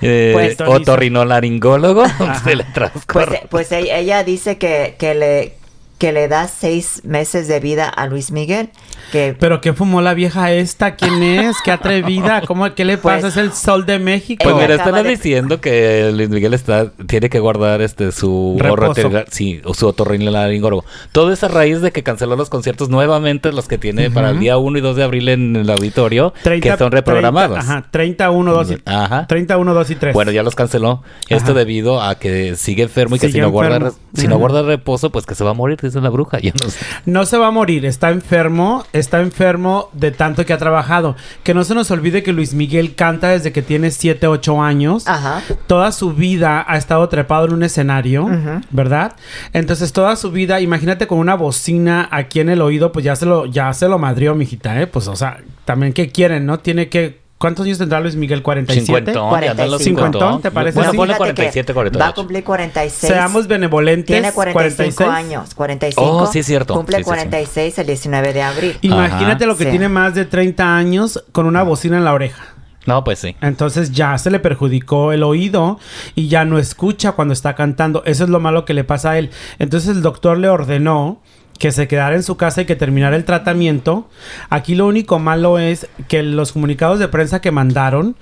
Eh, 0.00 0.30
Pues- 0.32 0.60
otorrinolaringólogo. 0.60 2.04
Se 2.44 2.54
le 2.54 2.64
Pues, 3.12 3.28
eh, 3.32 3.46
pues 3.50 3.72
ella 3.72 4.22
dice 4.22 4.56
que, 4.56 4.94
que 4.96 5.16
le 5.16 5.57
que 5.98 6.12
le 6.12 6.28
da 6.28 6.46
seis 6.48 7.00
meses 7.04 7.48
de 7.48 7.58
vida 7.60 7.88
a 7.88 8.06
Luis 8.06 8.30
Miguel. 8.30 8.70
Que 9.12 9.34
Pero 9.38 9.60
¿qué 9.60 9.72
fumó 9.72 10.00
la 10.00 10.14
vieja 10.14 10.52
esta? 10.52 10.94
¿Quién 10.94 11.22
es? 11.22 11.56
¿Qué 11.64 11.72
atrevida? 11.72 12.42
¿Cómo, 12.46 12.72
¿Qué 12.74 12.84
le 12.84 12.98
Pues- 12.98 13.16
pasa? 13.16 13.28
es 13.28 13.36
el 13.36 13.52
sol 13.52 13.84
de 13.86 13.98
México. 13.98 14.44
Pues 14.44 14.54
mira, 14.56 14.74
están 14.76 14.94
de- 15.02 15.08
diciendo 15.10 15.60
que 15.60 16.10
Luis 16.14 16.28
Miguel 16.28 16.54
está 16.54 16.92
tiene 17.08 17.28
que 17.30 17.40
guardar 17.40 17.80
este 17.82 18.12
su 18.12 18.56
Reposo. 18.58 18.92
orroterga- 18.92 19.24
sí, 19.30 19.60
o 19.64 19.74
su 19.74 19.86
otorrinolaringólogo. 19.88 20.84
Todo 21.12 21.32
es 21.32 21.42
a 21.42 21.48
raíz 21.48 21.80
de 21.80 21.90
que 21.90 22.02
canceló 22.02 22.36
los 22.36 22.48
conciertos 22.50 22.88
nuevamente, 22.90 23.50
los 23.52 23.66
que 23.66 23.78
tiene 23.78 24.10
para 24.10 24.30
el 24.30 24.38
día 24.40 24.56
1 24.58 24.78
y 24.78 24.80
2 24.80 24.96
de 24.96 25.02
abril 25.04 25.28
en 25.28 25.56
el 25.56 25.70
auditorio, 25.70 26.32
que 26.44 26.76
son 26.76 26.92
reprogramados. 26.92 27.58
30, 27.58 27.72
ajá, 27.78 27.86
30, 27.90 28.30
1, 28.30 28.52
2 28.52 28.70
y... 28.70 28.78
Ajá. 28.84 29.26
30, 29.26 29.56
1, 29.58 29.74
2 29.74 29.90
y 29.90 29.94
3. 29.96 30.14
Bueno, 30.14 30.30
ya 30.30 30.42
los 30.42 30.54
canceló. 30.54 31.02
Esto 31.28 31.54
debido 31.54 32.02
a 32.02 32.14
que 32.16 32.54
sigue 32.56 32.84
enfermo 32.84 33.16
y 33.16 33.18
que 33.18 33.26
Sigue 33.28 33.38
si 33.38 33.40
no 33.40 33.50
guarda 33.50 33.92
si 34.14 34.26
no 34.28 34.38
guarda 34.38 34.62
reposo, 34.62 35.10
pues 35.10 35.26
que 35.26 35.34
se 35.34 35.44
va 35.44 35.50
a 35.50 35.54
morir, 35.54 35.78
dice 35.88 36.00
la 36.00 36.10
bruja. 36.10 36.38
Yo 36.42 36.52
no 36.62 36.70
sé. 36.70 36.78
No 37.06 37.26
se 37.26 37.38
va 37.38 37.48
a 37.48 37.50
morir, 37.50 37.84
está 37.84 38.10
enfermo, 38.10 38.84
está 38.92 39.20
enfermo 39.20 39.90
de 39.92 40.10
tanto 40.10 40.44
que 40.46 40.52
ha 40.52 40.58
trabajado. 40.58 41.16
Que 41.42 41.54
no 41.54 41.64
se 41.64 41.74
nos 41.74 41.90
olvide 41.90 42.22
que 42.22 42.32
Luis 42.32 42.54
Miguel 42.54 42.94
canta 42.94 43.28
desde 43.28 43.52
que 43.52 43.62
tiene 43.62 43.90
7, 43.90 44.26
8 44.26 44.62
años. 44.62 45.06
Ajá. 45.06 45.42
Toda 45.66 45.92
su 45.92 46.12
vida 46.12 46.64
ha 46.66 46.76
estado 46.76 47.08
trepado 47.08 47.46
en 47.46 47.52
un 47.52 47.62
escenario. 47.62 48.28
¿verdad? 48.70 49.16
Entonces 49.52 49.92
toda 49.92 50.16
su 50.16 50.30
vida, 50.30 50.60
imagínate 50.60 51.06
con 51.06 51.18
una 51.18 51.34
bocina 51.34 52.08
aquí 52.10 52.40
en 52.40 52.48
el 52.48 52.60
oído, 52.60 52.92
pues 52.92 53.04
ya 53.04 53.16
se 53.16 53.26
lo, 53.26 53.46
ya 53.46 53.72
se 53.72 53.88
lo 53.88 53.98
madrió, 53.98 54.34
mijita, 54.34 54.80
¿eh? 54.80 54.86
Pues, 54.86 55.08
o 55.08 55.16
sea, 55.16 55.40
también 55.64 55.92
qué 55.92 56.10
quieren, 56.10 56.46
¿no? 56.46 56.58
Tiene 56.58 56.88
que. 56.88 57.27
¿Cuántos 57.38 57.66
años 57.66 57.78
tendrá 57.78 58.00
Luis 58.00 58.16
Miguel? 58.16 58.42
¿47? 58.42 58.80
Cincuentón, 58.80 59.14
ya 59.40 59.50
andan 59.52 59.70
los 59.70 59.80
45. 59.80 59.84
cincuentón. 59.84 60.42
¿Te 60.42 60.50
parece 60.50 60.78
Bueno, 60.78 60.92
ponle 60.94 61.14
Fíjate 61.14 61.30
que 61.30 61.34
47, 61.34 61.72
Va 61.72 61.80
a 61.80 61.82
48. 61.84 62.14
cumplir 62.16 62.44
46. 62.44 63.12
Seamos 63.12 63.46
benevolentes. 63.46 64.06
Tiene 64.06 64.32
45 64.32 64.96
46. 64.96 65.08
años. 65.08 65.54
45. 65.54 66.10
Oh, 66.10 66.26
sí, 66.26 66.40
es 66.40 66.46
cierto. 66.46 66.74
Cumple 66.74 66.96
Sí, 66.96 67.04
sí, 67.04 67.04
sí. 67.04 67.10
46 67.10 67.78
el 67.78 67.86
19 67.86 68.32
de 68.32 68.42
abril. 68.42 68.76
Imagínate 68.82 69.44
Ajá. 69.44 69.46
lo 69.46 69.56
que 69.56 69.64
Sí. 69.64 69.70
tiene 69.70 69.88
más 69.88 70.14
de 70.16 70.24
30 70.24 70.76
años 70.76 71.24
con 71.30 71.46
una 71.46 71.62
bocina 71.62 71.96
en 71.96 72.04
la 72.04 72.12
oreja. 72.12 72.42
No, 72.86 73.04
pues 73.04 73.18
sí. 73.20 73.36
Entonces 73.40 73.92
ya 73.92 74.16
se 74.18 74.30
le 74.30 74.40
perjudicó 74.40 75.12
el 75.12 75.22
oído 75.22 75.78
y 76.16 76.28
ya 76.28 76.44
no 76.44 76.58
escucha 76.58 77.12
cuando 77.12 77.34
está 77.34 77.54
cantando. 77.54 78.02
Eso 78.04 78.24
es 78.24 78.30
lo 78.30 78.40
malo 78.40 78.64
que 78.64 78.74
le 78.74 78.82
pasa 78.82 79.10
a 79.12 79.18
él. 79.18 79.30
Entonces 79.58 79.90
el 79.94 80.02
doctor 80.02 80.38
le 80.38 80.48
ordenó 80.48 81.20
que 81.58 81.72
se 81.72 81.88
quedara 81.88 82.14
en 82.14 82.22
su 82.22 82.36
casa 82.36 82.62
y 82.62 82.64
que 82.66 82.76
terminara 82.76 83.16
el 83.16 83.24
tratamiento. 83.24 84.08
Aquí 84.48 84.74
lo 84.74 84.86
único 84.86 85.18
malo 85.18 85.58
es 85.58 85.88
que 86.08 86.22
los 86.22 86.52
comunicados 86.52 86.98
de 86.98 87.08
prensa 87.08 87.40
que 87.40 87.50
mandaron, 87.50 88.16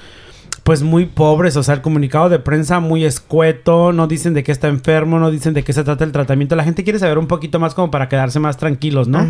pues 0.64 0.82
muy 0.82 1.06
pobres, 1.06 1.56
o 1.56 1.62
sea, 1.62 1.74
el 1.74 1.80
comunicado 1.80 2.28
de 2.28 2.40
prensa 2.40 2.80
muy 2.80 3.04
escueto, 3.04 3.92
no 3.92 4.08
dicen 4.08 4.34
de 4.34 4.42
qué 4.42 4.50
está 4.50 4.66
enfermo, 4.66 5.20
no 5.20 5.30
dicen 5.30 5.54
de 5.54 5.62
qué 5.62 5.72
se 5.72 5.84
trata 5.84 6.02
el 6.02 6.10
tratamiento. 6.12 6.56
La 6.56 6.64
gente 6.64 6.82
quiere 6.82 6.98
saber 6.98 7.18
un 7.18 7.28
poquito 7.28 7.60
más 7.60 7.74
como 7.74 7.90
para 7.90 8.08
quedarse 8.08 8.40
más 8.40 8.56
tranquilos, 8.56 9.06
¿no? 9.06 9.24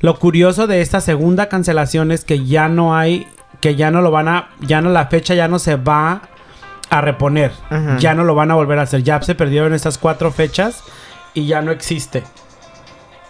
Lo 0.00 0.18
curioso 0.18 0.66
de 0.66 0.80
esta 0.80 1.00
segunda 1.00 1.48
cancelación 1.48 2.10
es 2.10 2.24
que 2.24 2.44
ya 2.44 2.68
no 2.68 2.96
hay, 2.96 3.28
que 3.60 3.76
ya 3.76 3.90
no 3.90 4.02
lo 4.02 4.10
van 4.10 4.26
a, 4.26 4.48
ya 4.62 4.80
no 4.80 4.90
la 4.90 5.06
fecha 5.06 5.34
ya 5.34 5.46
no 5.46 5.58
se 5.58 5.76
va 5.76 6.22
a 6.90 7.00
reponer, 7.00 7.52
ya 7.98 8.14
no 8.14 8.24
lo 8.24 8.34
van 8.34 8.50
a 8.50 8.54
volver 8.54 8.78
a 8.78 8.82
hacer, 8.82 9.02
ya 9.02 9.22
se 9.22 9.34
perdieron 9.34 9.74
estas 9.74 9.96
cuatro 9.96 10.32
fechas 10.32 10.82
y 11.34 11.46
ya 11.46 11.62
no 11.62 11.70
existe. 11.70 12.24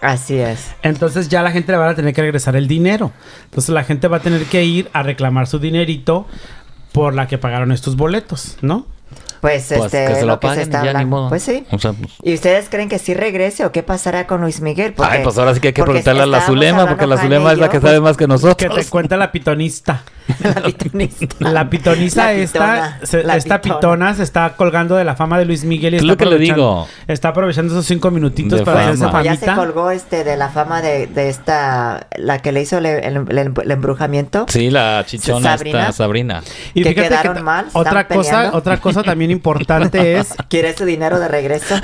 Así 0.04 0.38
es. 0.38 0.70
Entonces 0.82 1.28
ya 1.30 1.42
la 1.42 1.50
gente 1.50 1.72
le 1.72 1.78
van 1.78 1.88
a 1.88 1.94
tener 1.94 2.12
que 2.12 2.20
regresar 2.20 2.56
el 2.56 2.68
dinero. 2.68 3.10
Entonces 3.44 3.70
la 3.70 3.84
gente 3.84 4.06
va 4.08 4.18
a 4.18 4.20
tener 4.20 4.44
que 4.44 4.62
ir 4.64 4.90
a 4.92 5.02
reclamar 5.02 5.46
su 5.46 5.58
dinerito 5.58 6.26
por 6.92 7.14
la 7.14 7.26
que 7.26 7.38
pagaron 7.38 7.72
estos 7.72 7.96
boletos, 7.96 8.58
¿no? 8.60 8.86
Pues, 9.40 9.66
Pues 9.68 9.84
este, 9.92 10.06
que 10.06 10.14
se 10.20 10.24
lo 10.26 10.40
que 10.40 10.46
paguen 10.46 10.70
ya, 10.70 10.82
ni 10.82 10.88
hablando. 10.88 11.08
modo. 11.08 11.28
Pues 11.28 11.42
sí. 11.42 11.64
O 11.70 11.78
sea, 11.78 11.92
pues- 11.92 12.12
¿Y 12.22 12.32
ustedes 12.34 12.68
creen 12.70 12.88
que 12.88 12.98
sí 12.98 13.12
regrese 13.14 13.64
o 13.66 13.72
qué 13.72 13.82
pasará 13.82 14.26
con 14.26 14.40
Luis 14.40 14.60
Miguel? 14.62 14.94
Ay, 14.98 15.20
pues 15.22 15.36
ahora 15.36 15.52
sí 15.54 15.60
que 15.60 15.68
hay 15.68 15.74
que 15.74 15.82
porque 15.82 16.00
preguntarle 16.00 16.22
a 16.22 16.26
la 16.26 16.40
Zulema, 16.46 16.86
porque 16.86 17.06
la 17.06 17.18
Zulema 17.18 17.52
es 17.52 17.58
la 17.58 17.68
que 17.68 17.80
sabe 17.80 18.00
más 18.00 18.16
que 18.16 18.24
Que 18.24 18.28
nosotros. 18.28 18.74
te 18.74 18.84
cuenta 18.90 19.16
la 19.18 19.32
pitonista. 19.32 20.02
la 20.42 20.62
pitonista. 20.62 21.26
La 21.50 21.68
pitonisa 21.70 22.24
La 22.24 22.32
esta, 22.32 22.58
pitona, 22.58 22.98
se- 23.02 23.22
la 23.24 23.36
esta 23.36 23.60
pitona. 23.60 23.80
pitona 23.80 24.14
se 24.14 24.22
está 24.22 24.54
colgando 24.56 24.96
de 24.96 25.04
la 25.04 25.14
fama 25.16 25.38
de 25.38 25.44
Luis 25.44 25.64
Miguel 25.64 25.94
y 25.94 25.96
Es 25.96 26.02
está 26.02 26.12
lo 26.12 26.16
que 26.16 26.24
le 26.24 26.30
aprovechando- 26.36 26.54
digo. 26.84 26.88
Está 27.06 27.28
aprovechando 27.28 27.72
esos 27.74 27.86
cinco 27.86 28.10
minutitos 28.10 28.58
De 28.60 28.64
para 28.64 28.78
fama. 28.78 28.88
hacerse 28.92 29.04
Como 29.10 29.22
ya 29.22 29.34
se 29.36 29.46
famita. 29.46 29.56
colgó 29.56 29.90
este 29.90 30.24
de 30.24 30.36
la 30.36 30.48
fama 30.48 30.80
de, 30.82 31.06
de 31.08 31.28
esta, 31.28 32.06
la 32.16 32.38
que 32.38 32.52
le 32.52 32.62
hizo 32.62 32.78
el, 32.78 32.86
el- 32.86 33.16
el- 33.28 33.52
el 33.62 33.70
embrujamiento. 33.70 34.46
Sí, 34.48 34.70
la 34.70 35.04
chichona 35.06 35.56
Sabrina. 35.56 35.80
esta, 35.80 35.92
Sabrina. 35.92 36.42
Y 36.74 36.82
que 36.82 36.90
fíjate 36.90 37.08
quedaron 37.08 37.34
ta- 37.36 37.42
mal, 37.42 37.66
otra 37.74 38.08
cosa, 38.08 38.30
peleando. 38.30 38.58
otra 38.58 38.76
cosa 38.80 39.02
también 39.02 39.30
importante 39.30 40.16
es 40.18 40.34
¿Quiere 40.48 40.74
su 40.76 40.84
dinero 40.84 41.18
de 41.20 41.28
regreso? 41.28 41.74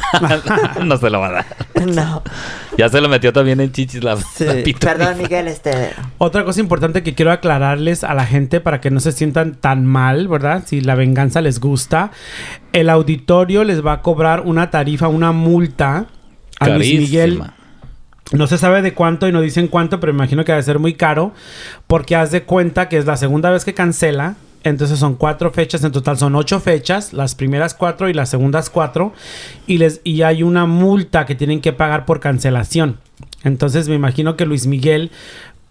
no 0.85 0.97
se 0.97 1.11
lo 1.11 1.21
va 1.21 1.27
a 1.29 1.33
dar. 1.33 1.47
no. 1.87 2.23
Ya 2.79 2.89
se 2.89 3.01
lo 3.01 3.09
metió 3.11 3.33
también 3.33 3.61
en 3.61 3.73
chichis 3.73 4.03
la, 4.03 4.15
la 4.15 4.23
pitoniza. 4.63 4.79
Perdón, 4.81 5.19
Miguel, 5.19 5.49
este. 5.49 5.91
Otra 6.19 6.45
cosa 6.45 6.61
importante 6.61 7.03
que 7.03 7.15
quiero 7.15 7.31
aclararles 7.33 8.05
a 8.05 8.15
la 8.15 8.25
gente 8.31 8.61
para 8.61 8.81
que 8.81 8.91
no 8.91 9.01
se 9.01 9.13
sientan 9.13 9.55
tan 9.55 9.85
mal, 9.85 10.29
¿verdad? 10.29 10.63
Si 10.65 10.81
la 10.81 10.95
venganza 10.95 11.43
les 11.43 11.61
gusta, 11.61 12.11
el 12.73 12.89
auditorio 12.89 13.65
les 13.65 13.85
va 13.85 13.93
a 13.93 14.03
cobrar 14.03 14.41
una 14.47 14.71
tarifa, 14.71 15.09
una 15.09 15.33
multa 15.33 16.07
a 16.59 16.69
Luis 16.71 16.99
Miguel. 16.99 17.43
No 18.33 18.47
se 18.47 18.59
sabe 18.59 18.81
de 18.81 18.95
cuánto 18.95 19.27
y 19.27 19.33
no 19.33 19.41
dicen 19.41 19.67
cuánto, 19.67 19.99
pero 19.99 20.13
imagino 20.13 20.45
que 20.45 20.53
debe 20.53 20.63
ser 20.63 20.79
muy 20.79 20.95
caro 20.95 21.33
porque 21.87 22.15
haz 22.17 22.31
de 22.31 22.45
cuenta 22.45 22.89
que 22.89 22.97
es 22.97 23.05
la 23.05 23.17
segunda 23.17 23.51
vez 23.51 23.65
que 23.65 23.75
cancela. 23.75 24.37
Entonces 24.63 24.99
son 24.99 25.15
cuatro 25.15 25.51
fechas, 25.51 25.83
en 25.85 25.93
total 25.93 26.19
son 26.19 26.35
ocho 26.35 26.61
fechas, 26.61 27.13
las 27.15 27.35
primeras 27.35 27.73
cuatro 27.75 28.11
y 28.11 28.13
las 28.13 28.29
segundas 28.29 28.69
cuatro, 28.69 29.15
y 29.67 29.79
les 29.79 30.03
y 30.05 30.21
hay 30.21 30.43
una 30.43 30.67
multa 30.67 31.25
que 31.25 31.35
tienen 31.35 31.63
que 31.63 31.73
pagar 31.73 32.05
por 32.05 32.21
cancelación. 32.21 32.99
Entonces 33.43 33.89
me 33.89 33.95
imagino 33.95 34.37
que 34.37 34.45
Luis 34.45 34.67
Miguel, 34.67 35.11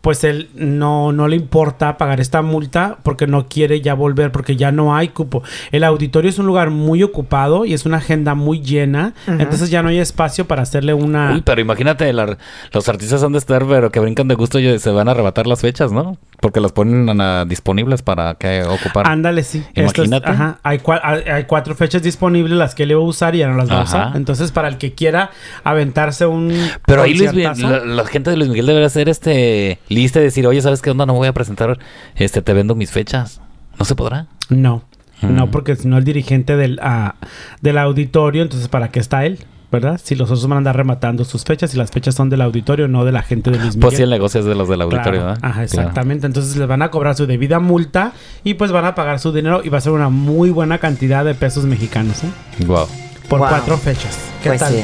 pues 0.02 0.24
él 0.24 0.50
no, 0.56 1.12
no 1.12 1.28
le 1.28 1.36
importa 1.36 1.98
pagar 1.98 2.22
esta 2.22 2.42
multa 2.42 2.98
porque 3.04 3.28
no 3.28 3.48
quiere 3.48 3.82
ya 3.82 3.94
volver, 3.96 4.32
porque 4.32 4.56
ya 4.56 4.72
no 4.72 4.96
hay 4.96 5.10
cupo. 5.10 5.44
El 5.72 5.84
auditorio 5.84 6.30
es 6.30 6.40
un 6.40 6.46
lugar 6.46 6.70
muy 6.70 7.04
ocupado 7.04 7.66
y 7.66 7.74
es 7.74 7.86
una 7.86 7.98
agenda 7.98 8.34
muy 8.34 8.62
llena, 8.62 9.14
entonces 9.28 9.70
ya 9.70 9.84
no 9.84 9.90
hay 9.90 10.00
espacio 10.00 10.46
para 10.48 10.62
hacerle 10.62 10.94
una... 10.94 11.34
Uy, 11.34 11.42
pero 11.42 11.60
imagínate, 11.60 12.12
la- 12.14 12.38
los 12.72 12.88
artistas 12.88 13.24
han 13.24 13.34
de 13.34 13.40
estar, 13.40 13.66
pero 13.68 13.92
que 13.92 14.00
brincan 14.00 14.28
de 14.30 14.36
gusto 14.36 14.58
y 14.60 14.80
se 14.80 14.90
van 14.90 15.08
a 15.10 15.12
arrebatar 15.12 15.48
las 15.48 15.60
fechas, 15.62 15.92
¿no? 15.92 16.18
Porque 16.42 16.60
las 16.62 16.72
ponen 16.72 17.10
ah, 17.22 17.46
disponibles 17.48 18.02
para 18.02 18.36
que 18.36 18.64
ocupar. 18.64 19.08
Ándale, 19.08 19.44
sí. 19.44 19.64
Es- 19.74 19.84
Imagínate. 19.84 20.30
ajá, 20.30 20.60
hay, 20.64 20.78
cua- 20.80 21.02
hay- 21.04 21.24
hay 21.30 21.44
cuatro 21.46 21.76
fechas 21.76 22.02
disponibles 22.02 22.58
las 22.58 22.76
que 22.76 22.84
él 22.84 22.96
va 22.96 23.00
a 23.02 23.04
usar 23.04 23.36
y 23.36 23.40
ya 23.40 23.48
no 23.50 23.56
las 23.58 23.70
va 23.70 23.82
a 23.82 23.84
usar. 23.84 24.16
Entonces, 24.18 24.52
para 24.52 24.68
el 24.68 24.78
que 24.78 24.94
quiera 24.94 25.32
aventarse 25.64 26.26
un. 26.26 26.54
Pero 26.86 27.02
ahí 27.04 27.14
Luis, 27.14 27.34
Miguel- 27.34 27.62
la, 27.62 27.84
la 27.86 28.06
gente 28.06 28.30
de 28.30 28.38
Luis 28.38 28.50
Miguel 28.50 28.66
debería 28.66 28.88
hacer 28.88 29.10
este 29.10 29.80
lista 29.90 30.20
y 30.20 30.24
decir, 30.24 30.46
oye, 30.48 30.62
¿sabes 30.62 30.82
qué 30.82 30.92
onda? 30.92 31.06
No 31.06 31.14
me 31.14 31.20
voy 31.20 31.28
a 31.28 31.34
presentar, 31.34 31.78
este, 32.16 32.42
te 32.42 32.54
vendo 32.54 32.76
mis 32.76 32.92
fechas. 32.92 33.42
¿No 33.78 33.86
se 33.86 33.96
podrá? 33.96 34.28
No, 34.50 34.84
Mm. 35.22 35.36
no, 35.36 35.52
porque 35.52 35.76
si 35.76 35.88
no 35.88 35.98
el 35.98 36.04
dirigente 36.06 36.56
del, 36.56 36.80
ah, 36.82 37.16
del 37.62 37.78
auditorio, 37.78 38.42
entonces 38.42 38.68
¿para 38.70 38.88
qué 38.90 39.00
está 39.00 39.26
él? 39.26 39.40
¿Verdad? 39.72 40.02
Si 40.04 40.16
los 40.16 40.30
otros 40.32 40.44
van 40.48 40.54
a 40.54 40.58
andar 40.58 40.76
rematando 40.78 41.24
sus 41.24 41.44
fechas 41.44 41.74
y 41.76 41.78
las 41.78 41.92
fechas 41.92 42.16
son 42.16 42.30
del 42.30 42.42
auditorio, 42.42 42.88
no 42.88 43.06
de 43.06 43.12
la 43.12 43.22
gente 43.22 43.52
de 43.52 43.58
Luis 43.58 43.76
Miguel. 43.76 43.82
Pues 43.82 43.98
sí, 43.98 44.02
el 44.04 44.10
negocio 44.10 44.40
es 44.40 44.46
de 44.48 44.56
los 44.56 44.68
del 44.68 44.78
Claro. 44.80 44.92
auditorio, 44.96 45.20
¿verdad? 45.22 45.38
Ajá, 45.44 45.52
Claro. 45.54 45.64
exactamente. 45.66 46.26
Entonces 46.26 46.56
les 46.56 46.68
van 46.68 46.82
a 46.82 46.90
cobrar 46.90 47.16
su 47.16 47.28
debida 47.28 47.60
multa 47.60 48.14
y 48.44 48.56
pues 48.56 48.72
van 48.72 48.86
a 48.86 48.96
pagar 48.96 49.20
su 49.20 49.32
dinero 49.32 49.62
y 49.64 49.70
va 49.70 49.78
a 49.78 49.82
ser 49.82 49.92
una 49.92 50.10
muy 50.10 50.50
buena 50.50 50.80
cantidad 50.80 51.24
de 51.24 51.36
pesos 51.36 51.66
mexicanos, 51.66 52.24
¿eh? 52.24 52.66
Guau. 52.66 52.88
Por 53.28 53.40
Wow. 53.40 53.50
cuatro 53.50 53.78
fechas. 53.78 54.18
¿Qué 54.42 54.50
Pues 54.50 54.60
tal? 54.60 54.74
sí. 54.74 54.84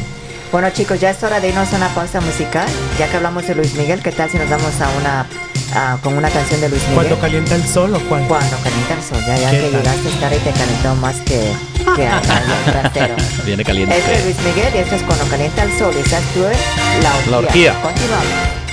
Bueno 0.52 0.70
chicos, 0.70 1.00
ya 1.02 1.10
es 1.10 1.24
hora 1.24 1.40
de 1.40 1.50
irnos 1.50 1.74
a 1.74 1.78
una 1.78 1.88
pausa 1.90 2.22
musical. 2.22 2.68
Ya 3.00 3.10
que 3.10 3.18
hablamos 3.18 3.48
de 3.48 3.56
Luis 3.56 3.76
Miguel, 3.76 4.02
¿qué 4.04 4.12
tal 4.12 4.30
si 4.30 4.38
nos 4.38 4.50
vamos 4.50 4.80
a 4.82 4.88
una 5.00 5.26
a- 5.74 5.98
con 6.02 6.16
una 6.18 6.30
canción 6.30 6.62
de 6.62 6.70
Luis 6.70 6.82
Miguel? 6.84 6.96
¿Cuándo 6.96 7.20
calienta 7.20 7.56
el 7.56 7.68
sol 7.68 7.94
o 7.96 8.00
cuál? 8.08 8.24
Cuando 8.28 8.58
calienta 8.58 8.94
el 8.94 9.04
sol, 9.04 9.24
ya, 9.26 9.36
ya 9.38 9.52
¿Qué 9.52 9.58
que 9.58 9.70
tal? 9.72 9.82
llegaste 9.82 10.10
tarde 10.20 10.36
y 10.38 10.40
te 10.40 10.52
calentó 10.52 10.96
más 10.96 11.16
que, 11.22 11.52
que 11.96 12.08
a- 12.08 12.18
a- 12.18 12.22
trasero. 12.82 13.16
Viene 13.46 13.64
caliente. 13.64 13.98
Este 13.98 14.14
es 14.16 14.24
Luis 14.26 14.38
Miguel 14.40 14.74
y 14.76 14.78
esto 14.80 14.96
es 14.96 15.04
Cuando 15.04 15.26
calienta 15.26 15.64
el 15.64 15.78
sol 15.78 15.94
y 15.98 16.00
estás 16.02 16.22
tú 16.34 16.46
en 16.46 17.04
La 17.04 17.10
Orgía. 17.16 17.32
La 17.32 17.38
Orgía. 17.38 17.74
Continuamos. 17.82 18.65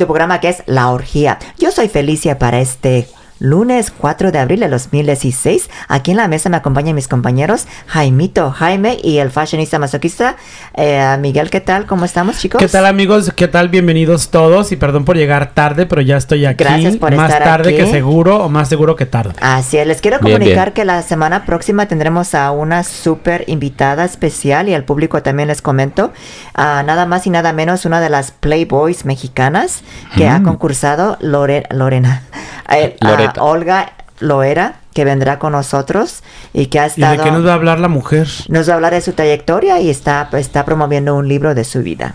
Tu 0.00 0.06
programa 0.06 0.40
que 0.40 0.48
es 0.48 0.62
La 0.64 0.88
Orgía. 0.88 1.38
Yo 1.58 1.70
soy 1.70 1.88
Felicia 1.88 2.38
para 2.38 2.58
este 2.58 3.06
lunes 3.40 3.90
4 3.90 4.30
de 4.32 4.38
abril 4.38 4.60
de 4.60 4.68
2016. 4.68 5.68
Aquí 5.88 6.10
en 6.12 6.18
la 6.18 6.28
mesa 6.28 6.48
me 6.50 6.56
acompañan 6.58 6.94
mis 6.94 7.08
compañeros 7.08 7.66
Jaimito, 7.86 8.50
Jaime 8.52 8.98
y 9.02 9.18
el 9.18 9.30
fashionista 9.30 9.78
masoquista 9.78 10.36
eh, 10.74 11.16
Miguel. 11.20 11.50
¿Qué 11.50 11.60
tal? 11.60 11.86
¿Cómo 11.86 12.04
estamos, 12.04 12.38
chicos? 12.38 12.60
¿Qué 12.60 12.68
tal 12.68 12.84
amigos? 12.86 13.32
¿Qué 13.34 13.48
tal? 13.48 13.70
Bienvenidos 13.70 14.28
todos 14.28 14.72
y 14.72 14.76
perdón 14.76 15.04
por 15.06 15.16
llegar 15.16 15.52
tarde, 15.54 15.86
pero 15.86 16.02
ya 16.02 16.16
estoy 16.18 16.44
aquí. 16.44 16.62
Gracias 16.62 16.96
por 16.98 17.14
más 17.16 17.30
estar 17.32 17.42
tarde 17.44 17.70
aquí. 17.70 17.78
que 17.78 17.90
seguro 17.90 18.44
o 18.44 18.48
más 18.50 18.68
seguro 18.68 18.94
que 18.94 19.06
tarde. 19.06 19.32
Así 19.40 19.78
es, 19.78 19.86
les 19.86 20.00
quiero 20.02 20.20
comunicar 20.20 20.66
bien. 20.68 20.74
que 20.74 20.84
la 20.84 21.00
semana 21.02 21.46
próxima 21.46 21.86
tendremos 21.86 22.34
a 22.34 22.50
una 22.50 22.84
súper 22.84 23.44
invitada 23.48 24.04
especial 24.04 24.68
y 24.68 24.74
al 24.74 24.84
público 24.84 25.22
también 25.22 25.48
les 25.48 25.62
comento, 25.62 26.12
nada 26.56 27.06
más 27.06 27.26
y 27.26 27.30
nada 27.30 27.52
menos 27.54 27.86
una 27.86 28.00
de 28.02 28.10
las 28.10 28.32
Playboys 28.32 29.06
mexicanas 29.06 29.82
que 30.14 30.28
ha 30.28 30.38
Mm. 30.38 30.44
concursado 30.44 31.16
Lore- 31.20 31.66
Lorena, 31.70 32.22
eh, 32.70 32.96
ah, 33.00 33.08
Olga 33.38 33.92
Loera, 34.18 34.76
que 34.92 35.04
vendrá 35.04 35.38
con 35.38 35.52
nosotros 35.52 36.22
y 36.52 36.66
que 36.66 36.78
ha 36.80 36.86
¿Y 36.86 36.90
de 36.90 36.94
estado... 36.94 37.24
qué 37.24 37.30
nos 37.30 37.46
va 37.46 37.52
a 37.52 37.54
hablar 37.54 37.80
la 37.80 37.88
mujer? 37.88 38.28
nos 38.48 38.68
va 38.68 38.72
a 38.72 38.76
hablar 38.76 38.92
de 38.92 39.00
su 39.00 39.12
trayectoria 39.12 39.80
y 39.80 39.88
está, 39.90 40.28
está 40.32 40.64
promoviendo 40.64 41.14
un 41.14 41.28
libro 41.28 41.54
de 41.54 41.64
su 41.64 41.82
vida. 41.82 42.14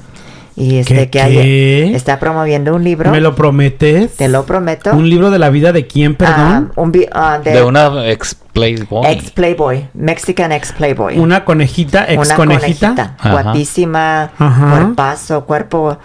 Y 0.58 0.78
este 0.78 0.96
¿Qué, 0.96 1.10
que 1.10 1.22
hay- 1.22 1.34
qué? 1.36 1.96
está 1.96 2.18
promoviendo 2.18 2.74
un 2.76 2.84
libro. 2.84 3.12
¿Me 3.12 3.20
lo 3.20 3.36
prometes? 3.36 4.16
Te 4.16 4.30
lo 4.30 4.46
prometo. 4.46 4.92
¿Un 4.94 5.10
libro 5.10 5.30
de 5.30 5.38
la 5.38 5.50
vida 5.50 5.74
de 5.74 5.86
quién, 5.86 6.16
perdón? 6.16 6.72
Ah, 6.76 6.82
un 6.82 6.94
ah, 7.12 7.40
de, 7.44 7.52
De 7.52 7.64
una 7.64 8.08
ex 8.10 8.36
Playboy. 8.54 9.06
ex 9.12 9.32
Playboy, 9.32 9.90
Mexican 9.94 10.54
ex 10.54 10.72
Playboy. 10.72 11.20
Una 11.20 11.44
conejita, 11.44 12.06
ex 12.08 12.26
Una 12.28 12.36
conejita. 12.38 13.16
Ajá. 13.20 13.32
guapísima, 13.32 14.32
Ajá. 14.40 14.70
cuerpazo, 14.72 15.44
cuerpo 15.46 15.98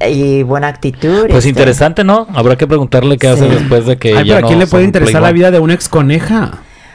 y, 0.00 0.04
y 0.08 0.42
buena 0.42 0.66
actitud. 0.66 1.26
Pues 1.28 1.36
este. 1.36 1.50
interesante, 1.50 2.02
¿no? 2.02 2.26
Habrá 2.34 2.56
que 2.56 2.66
preguntarle 2.66 3.18
qué 3.18 3.28
hace 3.28 3.46
después 3.48 3.86
de 3.86 3.98
que 3.98 4.16
Ay, 4.16 4.26
ya 4.26 4.34
pero 4.34 4.38
¿a 4.38 4.40
no 4.40 4.46
quién 4.48 4.58
le 4.58 4.66
puede 4.66 4.82
interesar 4.84 5.22
la 5.22 5.30
vida 5.30 5.52
de 5.52 5.60
una 5.60 5.74
ex 5.74 5.88
coneja? 5.88 6.50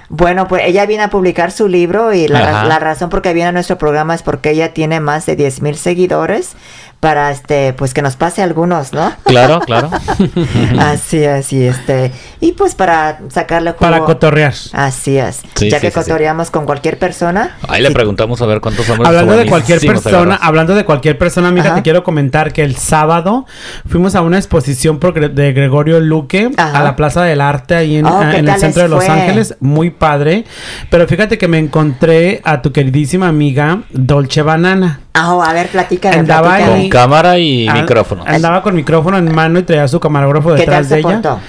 Bueno, 0.09 0.47
pues 0.47 0.63
ella 0.65 0.85
viene 0.85 1.03
a 1.03 1.09
publicar 1.09 1.51
su 1.51 1.67
libro 1.67 2.13
y 2.13 2.29
la, 2.29 2.63
la 2.63 2.79
razón 2.79 3.09
por 3.09 3.21
qué 3.21 3.33
viene 3.33 3.49
a 3.49 3.51
nuestro 3.51 3.77
programa 3.77 4.15
es 4.15 4.23
porque 4.23 4.51
ella 4.51 4.73
tiene 4.73 5.01
más 5.01 5.25
de 5.25 5.35
10 5.35 5.61
mil 5.61 5.75
seguidores 5.75 6.53
para 6.99 7.31
este, 7.31 7.73
pues 7.73 7.93
que 7.93 8.01
nos 8.01 8.15
pase 8.15 8.41
algunos, 8.41 8.91
¿no? 8.91 9.13
Claro, 9.23 9.59
claro. 9.61 9.89
así 10.79 11.23
es, 11.23 11.53
y 11.53 11.63
este, 11.65 12.11
y 12.41 12.53
pues 12.53 12.73
para 12.75 13.19
sacarle 13.29 13.71
jugo. 13.71 13.81
Para 13.81 13.99
cotorrear. 13.99 14.53
Así 14.73 15.17
es. 15.17 15.41
Sí, 15.55 15.69
ya 15.69 15.77
sí, 15.77 15.81
que 15.81 15.91
sí, 15.91 15.99
sí. 15.99 16.03
cotorreamos 16.09 16.49
con 16.49 16.65
cualquier 16.65 16.97
persona. 16.97 17.55
Ahí 17.67 17.81
le 17.81 17.91
preguntamos 17.91 18.41
a 18.41 18.45
ver 18.47 18.61
cuántos 18.61 18.89
hombres 18.89 19.07
Hablando 19.07 19.37
de 19.37 19.45
cualquier 19.45 19.79
persona, 19.79 20.17
agarras. 20.17 20.39
hablando 20.41 20.75
de 20.75 20.85
cualquier 20.85 21.17
persona, 21.17 21.49
amiga, 21.49 21.67
Ajá. 21.67 21.75
te 21.75 21.81
quiero 21.83 22.03
comentar 22.03 22.51
que 22.51 22.63
el 22.63 22.75
sábado 22.75 23.45
fuimos 23.87 24.15
a 24.15 24.21
una 24.21 24.37
exposición 24.37 24.99
de 24.99 25.53
Gregorio 25.53 25.99
Luque 25.99 26.49
Ajá. 26.57 26.79
a 26.79 26.83
la 26.83 26.95
Plaza 26.95 27.23
del 27.23 27.41
Arte 27.41 27.75
ahí 27.75 27.97
en, 27.97 28.07
Oh, 28.07 28.21
ah, 28.21 28.29
¿qué 28.31 28.37
en 28.37 28.47
el 28.47 28.59
centro 28.59 28.83
de 28.83 28.89
Los 28.89 29.03
fue? 29.05 29.13
Ángeles, 29.13 29.55
muy 29.59 29.89
padre. 29.91 30.45
Pero 30.89 31.07
fíjate 31.07 31.37
que 31.37 31.47
me 31.47 31.59
encontré 31.59 32.41
a 32.43 32.61
tu 32.61 32.71
queridísima 32.71 33.27
amiga 33.27 33.81
Dolce 33.91 34.41
Banana. 34.41 35.01
Ah, 35.13 35.33
oh, 35.33 35.41
a 35.41 35.51
ver, 35.51 35.67
platícame, 35.67 36.17
Andaba 36.17 36.49
platícame. 36.57 36.86
Con 36.89 37.01
cámara 37.01 37.37
y 37.37 37.67
Ah, 37.67 37.73
micrófono. 37.75 38.23
Andaba 38.25 38.61
con 38.61 38.75
micrófono 38.75 39.17
en 39.17 39.33
mano 39.33 39.59
y 39.59 39.63
traía 39.63 39.87
su 39.87 39.99
camarógrafo 39.99 40.49
¿Qué 40.53 40.61
detrás 40.61 40.87
tal 40.87 40.89
de 40.89 40.99
ella. 40.99 41.21
portó? 41.21 41.39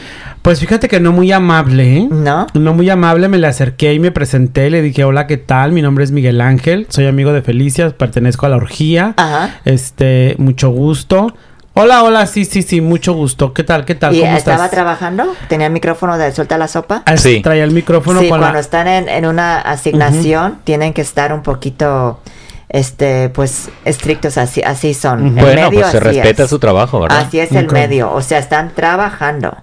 Pues 0.42 0.60
fíjate 0.60 0.88
que 0.88 1.00
no 1.00 1.12
muy 1.12 1.30
amable, 1.32 1.96
¿eh? 1.98 2.08
¿No? 2.10 2.46
No 2.54 2.72
muy 2.72 2.88
amable, 2.88 3.28
me 3.28 3.38
le 3.38 3.48
acerqué 3.48 3.92
y 3.94 3.98
me 3.98 4.12
presenté, 4.12 4.70
le 4.70 4.80
dije, 4.82 5.04
hola, 5.04 5.26
¿qué 5.26 5.36
tal? 5.36 5.72
Mi 5.72 5.82
nombre 5.82 6.04
es 6.04 6.12
Miguel 6.12 6.40
Ángel, 6.40 6.86
soy 6.88 7.06
amigo 7.06 7.32
de 7.32 7.42
Felicia, 7.42 7.90
pertenezco 7.90 8.46
a 8.46 8.48
la 8.48 8.56
orgía. 8.56 9.14
Ajá. 9.16 9.56
Este, 9.64 10.36
mucho 10.38 10.70
gusto. 10.70 11.34
Hola, 11.74 12.02
hola, 12.02 12.26
sí, 12.26 12.44
sí, 12.44 12.62
sí, 12.62 12.80
mucho 12.80 13.12
gusto. 13.12 13.52
¿Qué 13.52 13.62
tal? 13.62 13.84
¿Qué 13.84 13.94
tal? 13.94 14.14
¿Y 14.14 14.20
¿Cómo 14.20 14.36
estaba 14.36 14.56
estás? 14.56 14.70
trabajando? 14.70 15.24
¿Tenía 15.48 15.66
el 15.66 15.72
micrófono 15.72 16.16
de 16.18 16.32
suelta 16.32 16.56
la 16.56 16.66
sopa? 16.66 17.02
Ah, 17.04 17.16
Sí. 17.16 17.40
Traía 17.40 17.62
el 17.64 17.70
micrófono 17.72 18.20
sí, 18.20 18.28
con 18.28 18.38
cuando 18.38 18.54
la... 18.54 18.60
están 18.60 18.88
en, 18.88 19.08
en 19.08 19.26
una 19.26 19.60
asignación 19.60 20.58
tienen 20.64 20.92
que 20.92 21.02
estar 21.02 21.32
un 21.32 21.42
poquito, 21.42 22.20
este, 22.68 23.28
pues, 23.30 23.70
estrictos, 23.84 24.36
así, 24.38 24.62
así 24.62 24.94
son. 24.94 25.38
El 25.38 25.44
Bueno, 25.44 25.70
medio 25.70 25.80
pues 25.80 25.92
se 25.92 25.98
así 25.98 26.06
respeta 26.06 26.44
es. 26.44 26.50
su 26.50 26.58
trabajo, 26.58 27.00
¿verdad? 27.00 27.18
Así 27.26 27.40
es 27.40 27.52
el 27.52 27.70
medio, 27.70 28.12
o 28.12 28.20
sea, 28.22 28.38
están 28.38 28.72
trabajando. 28.74 29.56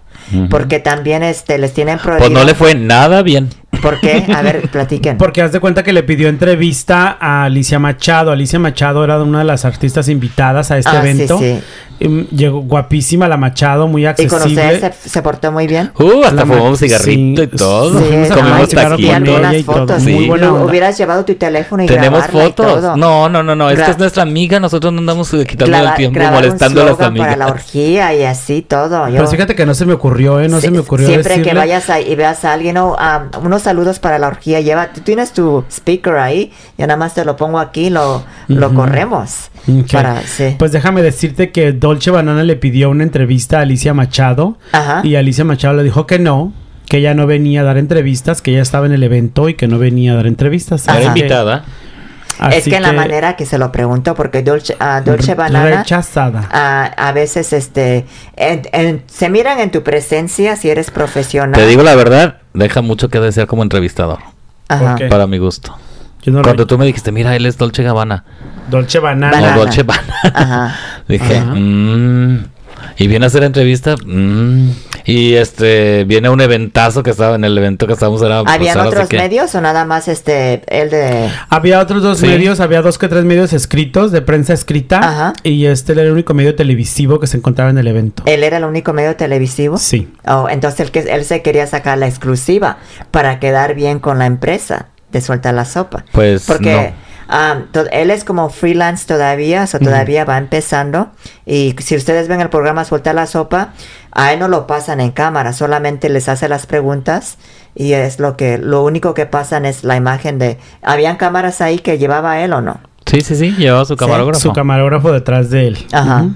Porque 0.50 0.80
también 0.80 1.22
este 1.22 1.60
les 1.60 1.74
tienen 1.74 2.00
prohibido. 2.00 2.30
Pues 2.30 2.40
no 2.40 2.44
le 2.46 2.56
fue 2.56 2.74
nada 2.74 3.22
bien. 3.22 3.50
¿Por 3.82 4.00
qué? 4.00 4.26
A 4.36 4.42
ver, 4.42 4.62
platiquen. 4.72 5.18
Porque 5.18 5.42
haz 5.42 5.52
de 5.52 5.60
cuenta 5.60 5.84
que 5.84 5.94
le 5.94 6.04
pidió 6.04 6.28
entrevista 6.30 7.18
a 7.20 7.44
Alicia 7.46 7.80
Machado. 7.80 8.32
Alicia 8.32 8.60
Machado 8.60 9.04
era 9.04 9.22
una 9.22 9.40
de 9.40 9.46
las 9.46 9.66
artistas 9.66 10.08
invitadas 10.10 10.72
a 10.72 10.78
este 10.78 10.90
Ah, 10.92 11.02
sí, 11.02 11.08
evento. 11.10 11.38
sí. 11.40 11.60
Y, 11.98 12.10
mm, 12.10 12.28
llegó 12.32 12.60
guapísima 12.60 13.28
la 13.30 13.38
Machado, 13.38 13.88
muy 13.88 14.04
¿Y 14.04 14.06
accesible. 14.06 14.38
con 14.38 14.48
ustedes 14.50 14.96
se, 15.02 15.10
se 15.10 15.22
portó 15.22 15.52
muy 15.52 15.66
bien? 15.66 15.92
Uh, 15.98 16.24
hasta 16.26 16.44
ma- 16.44 16.56
fumamos 16.56 16.80
cigarrito 16.80 17.44
y 17.44 17.46
sí, 17.46 17.52
todo. 17.58 17.98
sí, 18.00 18.06
Sí, 18.06 18.30
Comimos 18.34 18.74
algunas 19.14 19.56
y 19.56 19.64
todo. 19.64 19.76
fotos. 19.78 20.04
Sí. 20.04 20.12
Muy 20.14 20.28
buena 20.28 20.48
Lu- 20.48 20.56
onda. 20.56 20.66
Hubieras 20.66 20.98
llevado 20.98 21.24
tu 21.24 21.36
teléfono 21.36 21.84
y 21.84 21.86
Tenemos 21.86 22.26
y 22.28 22.32
fotos. 22.32 22.54
todo. 22.82 22.98
No, 22.98 23.30
no, 23.30 23.44
no, 23.44 23.56
no. 23.56 23.70
Esta 23.70 23.92
es 23.92 23.98
nuestra 23.98 24.24
amiga. 24.24 24.60
Nosotros 24.60 24.92
no 24.92 25.00
andamos 25.00 25.30
quitando 25.48 25.78
el 25.78 25.94
tiempo 25.96 26.20
un 26.20 26.32
molestando 26.34 26.82
a 26.82 26.86
las 26.86 27.00
amigas. 27.00 27.28
para 27.28 27.38
la 27.38 27.48
orgía 27.48 28.14
y 28.14 28.24
así 28.24 28.62
todo. 28.62 29.08
Yo- 29.08 29.16
Pero 29.16 29.28
fíjate 29.28 29.56
que 29.56 29.66
no 29.66 29.74
se 29.74 29.86
me 29.86 29.94
ocurrió, 29.94 30.40
¿eh? 30.42 30.50
No 30.50 30.60
se 30.60 30.68
Sí, 30.68 30.74
me 30.74 30.80
ocurrió 30.80 31.08
Siempre 31.08 31.42
que 31.42 31.54
vayas 31.54 31.90
a- 31.90 32.02
y 32.02 32.14
veas 32.16 32.44
a 32.44 32.54
alguien, 32.54 32.78
oh, 32.78 32.96
ah, 33.00 33.26
unos 33.42 33.65
saludos 33.66 34.00
para 34.00 34.18
la 34.18 34.28
orgía, 34.28 34.62
lleva, 34.62 34.94
tú 34.94 35.02
tienes 35.02 35.34
tu 35.34 35.64
speaker 35.70 36.16
ahí, 36.16 36.52
yo 36.78 36.88
nada 36.88 36.98
más 36.98 37.14
te 37.14 37.26
lo 37.26 37.36
pongo 37.36 37.60
aquí, 37.60 37.90
lo, 37.90 38.24
lo 38.48 38.74
corremos. 38.74 39.50
Ok. 39.68 39.92
Para, 39.92 40.22
sí. 40.22 40.56
Pues 40.58 40.72
déjame 40.72 41.02
decirte 41.02 41.52
que 41.52 41.74
Dolce 41.74 42.12
Banana 42.12 42.44
le 42.44 42.56
pidió 42.56 42.90
una 42.90 43.04
entrevista 43.04 43.60
a 43.60 43.62
Alicia 43.62 43.94
Machado 43.94 44.58
Ajá. 44.72 45.02
y 45.04 45.16
Alicia 45.16 45.44
Machado 45.44 45.76
le 45.76 45.84
dijo 45.84 46.08
que 46.08 46.20
no, 46.20 46.54
que 46.88 46.98
ella 46.98 47.14
no 47.14 47.28
venía 47.28 47.62
a 47.62 47.64
dar 47.64 47.78
entrevistas, 47.78 48.42
que 48.42 48.52
ella 48.52 48.62
estaba 48.62 48.86
en 48.86 48.94
el 48.94 49.04
evento 49.04 49.50
y 49.50 49.56
que 49.56 49.68
no 49.68 49.80
venía 49.80 50.14
a 50.14 50.16
dar 50.16 50.28
entrevistas. 50.28 50.88
Era 50.88 51.14
que- 51.14 51.28
es 52.52 52.64
que 52.66 52.76
en 52.76 52.84
la 52.84 52.92
manera 52.94 53.36
que 53.36 53.46
se 53.46 53.58
lo 53.58 53.72
preguntó, 53.72 54.16
porque 54.16 54.44
Dolce, 54.44 54.76
ah, 54.80 55.02
Dolce 55.02 55.36
Banana 55.36 55.78
Rechazada. 55.80 56.48
a 56.98 57.12
veces 57.12 57.54
este 57.54 58.06
en- 58.36 58.64
en- 58.72 59.04
se 59.08 59.30
miran 59.30 59.60
en 59.60 59.72
tu 59.72 59.84
presencia 59.84 60.56
si 60.56 60.70
eres 60.70 60.92
profesional. 60.92 61.60
Te 61.60 61.68
digo 61.68 61.84
la 61.84 61.96
verdad, 61.96 62.38
deja 62.54 62.82
mucho 62.82 63.10
que 63.10 63.20
desear 63.20 63.48
como 63.48 63.64
entrevistador. 63.64 64.20
Ajá. 64.68 64.98
Para 65.10 65.28
mi 65.28 65.38
gusto. 65.38 65.78
Yo 66.24 66.32
no 66.32 66.42
Cuando 66.42 66.64
re- 66.64 66.68
tú 66.68 66.78
me 66.80 66.86
dijiste, 66.86 67.12
mira, 67.12 67.36
él 67.36 67.46
es 67.46 67.58
Dolce 67.58 67.84
Gabbana. 67.84 68.24
Dolce 68.70 68.98
Banana. 69.00 69.32
Banana. 69.38 69.56
O 69.56 69.60
Dolce 69.60 69.84
Banana. 69.84 70.14
Ajá. 70.34 70.76
Dije, 71.08 71.38
Ajá. 71.38 71.54
"Mm". 71.54 72.46
Y 72.98 73.08
viene 73.08 73.26
a 73.26 73.28
hacer 73.28 73.44
entrevista. 73.44 73.96
mm. 74.06 74.70
Y 75.08 75.36
este, 75.36 76.04
viene 76.06 76.30
un 76.30 76.42
eventazo 76.42 77.04
que 77.04 77.12
estaba 77.12 77.36
en 77.36 77.44
el 77.44 77.56
evento 77.56 77.86
que 77.86 77.94
estábamos. 77.94 78.24
Era, 78.24 78.42
pues, 78.44 78.56
¿Habían 78.56 78.80
otros 78.80 79.08
que- 79.08 79.18
medios 79.18 79.54
o 79.54 79.62
nada 79.62 79.86
más 79.86 80.08
este 80.08 80.64
el 80.68 80.90
de 80.90 81.30
Había 81.50 81.80
otros 81.80 82.02
dos 82.02 82.18
Sí. 82.18 82.26
medios, 82.26 82.60
había 82.60 82.82
dos 82.82 82.98
que 82.98 83.08
tres 83.08 83.24
medios 83.24 83.54
escritos, 83.54 84.12
de 84.12 84.24
prensa 84.24 84.54
escrita. 84.54 84.98
Ajá. 84.98 85.34
Y 85.44 85.66
este 85.68 85.92
era 85.92 86.02
el 86.02 86.12
único 86.12 86.34
medio 86.34 86.56
televisivo 86.56 87.20
que 87.20 87.28
se 87.28 87.38
encontraba 87.38 87.70
en 87.70 87.78
el 87.78 87.88
evento. 87.88 88.24
él 88.26 88.44
era 88.44 88.58
el 88.58 88.64
único 88.64 88.94
medio 88.94 89.16
televisivo? 89.16 89.78
Sí. 89.78 90.08
Oh, 90.26 90.48
entonces 90.50 90.80
él, 90.80 90.92
que, 90.92 91.00
él 91.02 91.24
se 91.24 91.44
quería 91.44 91.68
sacar 91.68 92.00
la 92.00 92.08
exclusiva 92.08 92.78
para 93.12 93.40
quedar 93.40 93.76
bien 93.76 94.00
con 94.00 94.18
la 94.18 94.26
empresa 94.26 94.88
de 95.12 95.22
suelta 95.22 95.52
la 95.52 95.66
sopa. 95.66 96.04
Pues 96.14 96.46
Porque 96.48 96.74
ah, 96.74 96.94
to- 97.72 97.90
él 97.92 98.12
es 98.12 98.24
como 98.24 98.50
freelance 98.50 99.06
todavía, 99.08 99.66
o 99.74 99.80
todavía 99.80 100.26
va 100.26 100.38
empezando. 100.38 101.10
Y 101.46 101.76
si 101.80 101.96
ustedes 101.96 102.28
ven 102.28 102.42
el 102.42 102.50
programa 102.50 102.86
Suelta 102.86 103.14
la 103.14 103.26
Sopa, 103.28 103.74
a 104.12 104.32
él 104.34 104.40
no 104.40 104.48
lo 104.48 104.68
pasan 104.68 105.02
en 105.02 105.12
cámara, 105.12 105.52
solamente 105.54 106.10
les 106.10 106.30
hace 106.30 106.48
las 106.48 106.66
preguntas 106.66 107.38
y 107.76 107.94
es 107.94 108.20
lo 108.20 108.38
que, 108.38 108.58
lo 108.58 108.84
único 108.84 109.14
que 109.14 109.26
pasan 109.26 109.66
es 109.66 109.84
la 109.84 109.96
imagen 109.96 110.40
de, 110.40 110.58
¿habían 110.82 111.18
cámaras 111.18 111.62
ahí 111.62 111.80
que 111.80 111.98
llevaba 111.98 112.40
él 112.40 112.54
o 112.54 112.62
no? 112.62 112.80
Sí, 113.06 113.22
sí, 113.22 113.36
sí, 113.36 113.52
llevaba 113.58 113.86
su 113.86 113.96
camarógrafo. 113.98 114.40
Su 114.40 114.54
camarógrafo 114.54 115.12
detrás 115.12 115.50
de 115.50 115.68
él. 115.68 115.78
Ajá. 115.92 116.28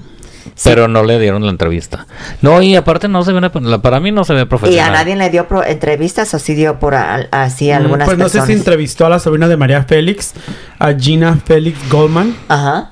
Pero 0.64 0.88
no 0.88 1.02
le 1.02 1.18
dieron 1.18 1.42
la 1.44 1.50
entrevista. 1.50 2.06
No, 2.42 2.60
y 2.62 2.76
aparte 2.76 3.08
no 3.08 3.22
se 3.22 3.32
ve, 3.32 3.38
una- 3.38 3.80
para 3.82 4.00
mí 4.00 4.12
no 4.12 4.24
se 4.24 4.34
ve 4.34 4.40
¿Y 4.40 4.42
a 4.42 4.48
profesional. 4.48 4.92
nadie 4.92 5.16
le 5.16 5.30
dio 5.30 5.46
pro- 5.48 5.64
entrevistas 5.64 6.32
o 6.34 6.38
sí 6.38 6.54
dio 6.54 6.78
por 6.78 6.94
a- 6.94 7.28
así 7.30 7.70
a 7.70 7.78
Mm, 7.78 7.82
algunas 7.82 8.06
Pues 8.06 8.18
no 8.18 8.28
sé 8.28 8.40
si 8.42 8.52
entrevistó 8.52 9.06
a 9.06 9.08
la 9.08 9.18
sobrina 9.18 9.48
de 9.48 9.56
María 9.56 9.82
Félix, 9.84 10.32
a 10.78 10.92
Gina 10.92 11.36
Félix 11.44 11.78
Goldman. 11.90 12.36
Ajá. 12.48 12.90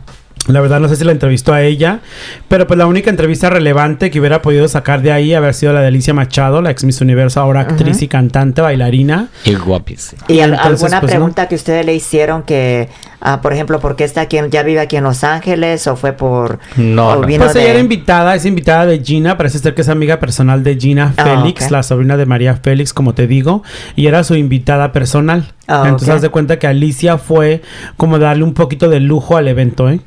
La 0.48 0.60
verdad 0.60 0.80
no 0.80 0.88
sé 0.88 0.96
si 0.96 1.04
la 1.04 1.12
entrevistó 1.12 1.52
a 1.52 1.62
ella, 1.62 2.00
pero 2.48 2.66
pues 2.66 2.76
la 2.78 2.86
única 2.86 3.10
entrevista 3.10 3.50
relevante 3.50 4.10
que 4.10 4.18
hubiera 4.18 4.42
podido 4.42 4.66
sacar 4.68 5.02
de 5.02 5.12
ahí 5.12 5.34
haber 5.34 5.54
sido 5.54 5.72
la 5.72 5.80
de 5.80 5.88
Alicia 5.88 6.14
Machado, 6.14 6.62
la 6.62 6.70
ex 6.70 6.84
Miss 6.84 7.00
Universo, 7.00 7.40
ahora 7.40 7.60
actriz 7.60 8.02
y 8.02 8.08
cantante, 8.08 8.60
bailarina. 8.60 9.28
Y 9.44 9.54
guapísimo. 9.54 10.22
¿Y 10.28 10.40
Entonces, 10.40 10.66
alguna 10.66 11.00
pues, 11.00 11.12
no. 11.12 11.16
pregunta 11.18 11.48
que 11.48 11.54
ustedes 11.54 11.84
le 11.84 11.94
hicieron 11.94 12.42
que, 12.42 12.88
ah, 13.20 13.40
por 13.40 13.52
ejemplo, 13.52 13.78
por 13.80 13.94
qué 13.96 14.04
está 14.04 14.22
aquí, 14.22 14.38
ya 14.50 14.62
vive 14.62 14.80
aquí 14.80 14.96
en 14.96 15.04
Los 15.04 15.22
Ángeles 15.24 15.86
o 15.86 15.96
fue 15.96 16.12
por... 16.12 16.58
No, 16.76 17.08
o 17.08 17.16
no. 17.16 17.26
vino 17.26 17.44
Pues 17.44 17.56
ella 17.56 17.70
era 17.70 17.80
invitada, 17.80 18.34
es 18.34 18.44
invitada 18.46 18.86
de 18.86 19.00
Gina, 19.04 19.36
parece 19.36 19.58
ser 19.58 19.74
que 19.74 19.82
es 19.82 19.88
amiga 19.88 20.18
personal 20.18 20.62
de 20.62 20.76
Gina 20.76 21.14
Ah, 21.16 21.24
Félix, 21.24 21.70
la 21.70 21.82
sobrina 21.82 22.16
de 22.16 22.26
María 22.26 22.54
Félix, 22.56 22.92
como 22.92 23.14
te 23.14 23.26
digo, 23.26 23.62
y 23.96 24.06
era 24.06 24.24
su 24.24 24.34
invitada 24.34 24.92
personal. 24.92 25.52
Ah, 25.66 25.82
Entonces 25.84 26.08
haz 26.08 26.22
de 26.22 26.30
cuenta 26.30 26.58
que 26.58 26.66
Alicia 26.66 27.18
fue 27.18 27.62
como 27.96 28.18
darle 28.18 28.44
un 28.44 28.54
poquito 28.54 28.88
de 28.88 29.00
lujo 29.00 29.36
al 29.36 29.48
evento, 29.48 29.90
¿eh? 29.90 30.00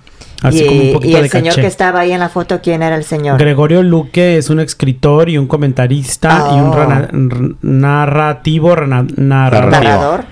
Así 0.43 0.63
y, 0.63 0.67
como 0.67 0.81
un 0.81 0.87
y 0.87 0.93
poquito 0.93 1.17
el 1.17 1.23
de 1.23 1.29
señor 1.29 1.49
caché. 1.51 1.61
que 1.61 1.67
estaba 1.67 1.99
ahí 1.99 2.11
en 2.11 2.19
la 2.19 2.29
foto, 2.29 2.61
¿quién 2.61 2.81
era 2.81 2.95
el 2.95 3.03
señor? 3.03 3.37
Gregorio 3.39 3.83
Luque 3.83 4.37
es 4.37 4.49
un 4.49 4.59
escritor 4.59 5.29
y 5.29 5.37
un 5.37 5.45
comentarista 5.47 6.49
y 6.55 6.59
un 6.59 6.69
Oh. 6.69 6.75
rana- 6.75 7.07
r- 7.11 7.55
narrativo, 7.61 8.75
rana- 8.75 9.05
narrador. 9.17 9.71
Narrativo. 9.71 9.91
¿Narrador? 9.93 10.25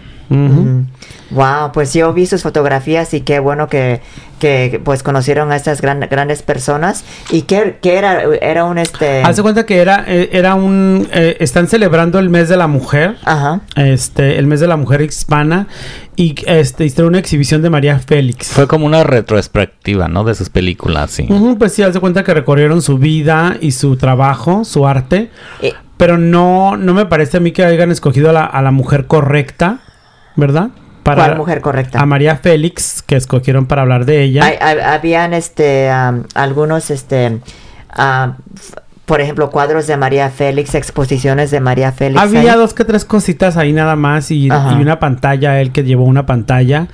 Wow, 1.31 1.71
pues 1.73 1.93
yo 1.93 2.11
vi 2.13 2.25
sus 2.25 2.41
fotografías 2.43 3.13
y 3.13 3.21
qué 3.21 3.39
bueno 3.39 3.67
que, 3.67 4.01
que 4.39 4.81
pues 4.83 5.03
conocieron 5.03 5.51
a 5.51 5.55
estas 5.55 5.79
gran- 5.81 5.99
grandes 6.09 6.41
personas. 6.41 7.03
¿Y 7.29 7.43
qué, 7.43 7.77
qué 7.81 7.97
era? 7.97 8.23
Era 8.41 8.63
un 8.65 8.77
este... 8.79 9.21
Haz 9.23 9.35
de 9.35 9.43
cuenta 9.43 9.65
que 9.65 9.77
era, 9.79 10.03
eh, 10.07 10.29
era 10.33 10.55
un... 10.55 11.07
eh, 11.13 11.37
están 11.39 11.67
celebrando 11.67 12.17
el 12.19 12.29
mes 12.29 12.49
de 12.49 12.57
la 12.57 12.67
mujer. 12.67 13.17
Ajá. 13.25 13.61
Este, 13.75 14.39
el 14.39 14.47
mes 14.47 14.59
de 14.59 14.67
la 14.67 14.75
mujer 14.77 15.01
hispana. 15.01 15.67
Y 16.15 16.35
este, 16.47 16.85
hicieron 16.85 17.09
una 17.09 17.19
exhibición 17.19 17.61
de 17.61 17.69
María 17.69 17.99
Félix. 17.99 18.47
Fue 18.51 18.67
como 18.67 18.85
una 18.85 19.03
retrospectiva, 19.03 20.07
¿no? 20.07 20.23
De 20.23 20.33
sus 20.35 20.49
películas, 20.49 21.11
sí. 21.11 21.27
Ujú, 21.29 21.57
pues 21.57 21.73
sí, 21.73 21.83
haz 21.83 21.93
de 21.93 21.99
cuenta 21.99 22.23
que 22.23 22.33
recorrieron 22.33 22.81
su 22.81 22.97
vida 22.97 23.55
y 23.61 23.71
su 23.71 23.95
trabajo, 23.97 24.65
su 24.65 24.87
arte. 24.87 25.29
Eh, 25.61 25.73
Pero 25.97 26.17
no, 26.17 26.75
no 26.75 26.93
me 26.93 27.05
parece 27.05 27.37
a 27.37 27.39
mí 27.39 27.51
que 27.51 27.63
hayan 27.63 27.91
escogido 27.91 28.31
a 28.31 28.33
la, 28.33 28.45
a 28.45 28.61
la 28.61 28.71
mujer 28.71 29.05
correcta, 29.05 29.79
¿verdad? 30.35 30.69
¿Cuál 31.15 31.37
mujer 31.37 31.61
correcta? 31.61 31.99
A 31.99 32.05
María 32.05 32.35
Félix, 32.37 33.01
que 33.01 33.15
escogieron 33.15 33.65
para 33.65 33.81
hablar 33.83 34.05
de 34.05 34.21
ella. 34.23 34.43
hay- 34.45 34.57
hay- 34.61 34.79
habían 34.79 35.33
este 35.33 35.89
am, 35.89 36.23
algunos 36.35 36.89
este 36.91 37.39
f- 38.55 38.75
por 39.09 39.21
ejemplo 39.21 39.49
cuadros 39.49 39.87
de 39.87 39.97
María 39.97 40.29
Félix, 40.29 40.75
exposiciones 40.75 41.49
de 41.49 41.59
María 41.59 41.91
Félix. 41.91 42.21
Había 42.21 42.53
ahí. 42.53 42.57
dos 42.59 42.75
que 42.75 42.85
tres 42.85 43.05
cositas 43.05 43.57
ahí 43.57 43.73
nada 43.73 43.95
más 43.95 44.29
y, 44.29 44.49
una 44.51 44.99
pantalla, 44.99 45.59
él 45.59 45.71
que 45.71 45.83
llevó 45.83 46.03
una 46.03 46.27
pantalla 46.27 46.87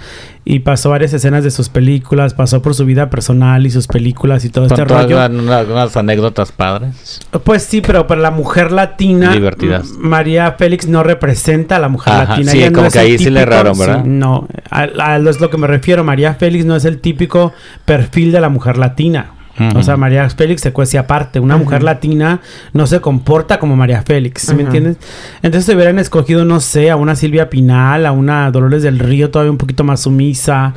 y 0.46 0.60
pasó 0.60 0.92
varias 0.92 1.12
escenas 1.12 1.44
de 1.44 1.52
sus 1.52 1.68
películas, 1.68 2.34
pasó 2.34 2.62
por 2.62 2.74
su 2.74 2.86
vida 2.86 3.10
personal 3.10 3.66
y 3.66 3.70
sus 3.70 3.88
películas 3.88 4.46
y 4.46 4.50
todo 4.50 4.68
este 4.68 4.86
rollo. 4.86 5.20
algunas- 5.20 5.68
unas, 5.68 5.98
anécdotas 5.98 6.54
padres. 6.54 7.20
Pues 7.44 7.64
sí, 7.64 7.82
pero 7.82 8.08
para 8.08 8.22
la 8.22 8.32
mujer 8.32 8.72
latina, 8.72 9.34
Divertidas. 9.34 9.90
María 10.00 10.54
Félix 10.54 10.88
no 10.88 11.04
representa 11.04 11.76
a 11.76 11.80
la 11.80 11.90
mujer 11.90 12.14
Ajá, 12.14 12.26
latina. 12.30 12.52
sí, 12.52 12.60
Ella 12.60 12.70
no 12.70 12.76
como 12.76 12.88
es 12.88 12.94
que 12.94 13.00
ahí 13.00 13.18
sí 13.18 13.30
le 13.30 13.42
erraron, 13.42 13.78
¿verdad? 13.78 14.04
sí, 14.04 14.10
no, 14.10 14.48
a, 14.72 14.88
a- 15.00 15.18
es 15.18 15.42
lo 15.42 15.50
que 15.50 15.58
me 15.58 15.68
refiero. 15.68 16.06
María 16.06 16.34
Félix 16.36 16.64
no 16.64 16.78
es 16.78 16.86
el 16.86 17.02
típico 17.02 17.52
perfil 17.84 18.32
de 18.32 18.40
la 18.40 18.48
mujer 18.48 18.78
latina. 18.78 19.32
O 19.76 19.84
sea, 19.84 19.96
María 19.96 20.30
Félix 20.30 20.62
se 20.62 20.74
cuece 20.74 20.98
aparte. 20.98 21.40
Una 21.40 21.58
mujer 21.58 21.82
latina 21.84 22.42
no 22.74 22.88
se 22.88 23.00
comporta 23.00 23.60
como 23.60 23.76
María 23.76 24.02
Félix, 24.02 24.44
¿sí 24.44 24.56
me 24.56 24.64
entiendes? 24.64 24.98
Entonces 25.38 25.66
se 25.66 25.76
hubieran 25.76 25.98
escogido, 25.98 26.44
no 26.44 26.60
sé, 26.60 26.92
a 26.92 26.98
una 26.98 27.16
Silvia 27.16 27.50
Pinal, 27.50 28.06
a 28.06 28.12
una 28.12 28.52
Dolores 28.52 28.84
del 28.84 29.00
Río, 29.00 29.32
todavía 29.32 29.52
un 29.52 29.58
poquito 29.58 29.84
más 29.84 30.02
sumisa. 30.02 30.74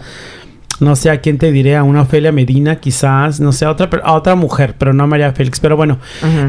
No 0.81 0.95
sé 0.95 1.11
a 1.11 1.21
quién 1.21 1.39
te 1.39 1.51
diré, 1.51 1.75
a 1.75 1.83
una 1.83 2.03
Ofelia 2.03 2.31
Medina 2.31 2.77
quizás, 2.77 3.41
no 3.41 3.51
sé, 3.51 3.65
a 3.65 3.71
otra, 3.71 3.91
a 4.05 4.13
otra 4.13 4.37
mujer, 4.37 4.77
pero 4.79 4.93
no 4.93 5.03
a 5.03 5.07
María 5.09 5.33
Félix. 5.33 5.59
Pero 5.59 5.77
bueno, 5.77 5.99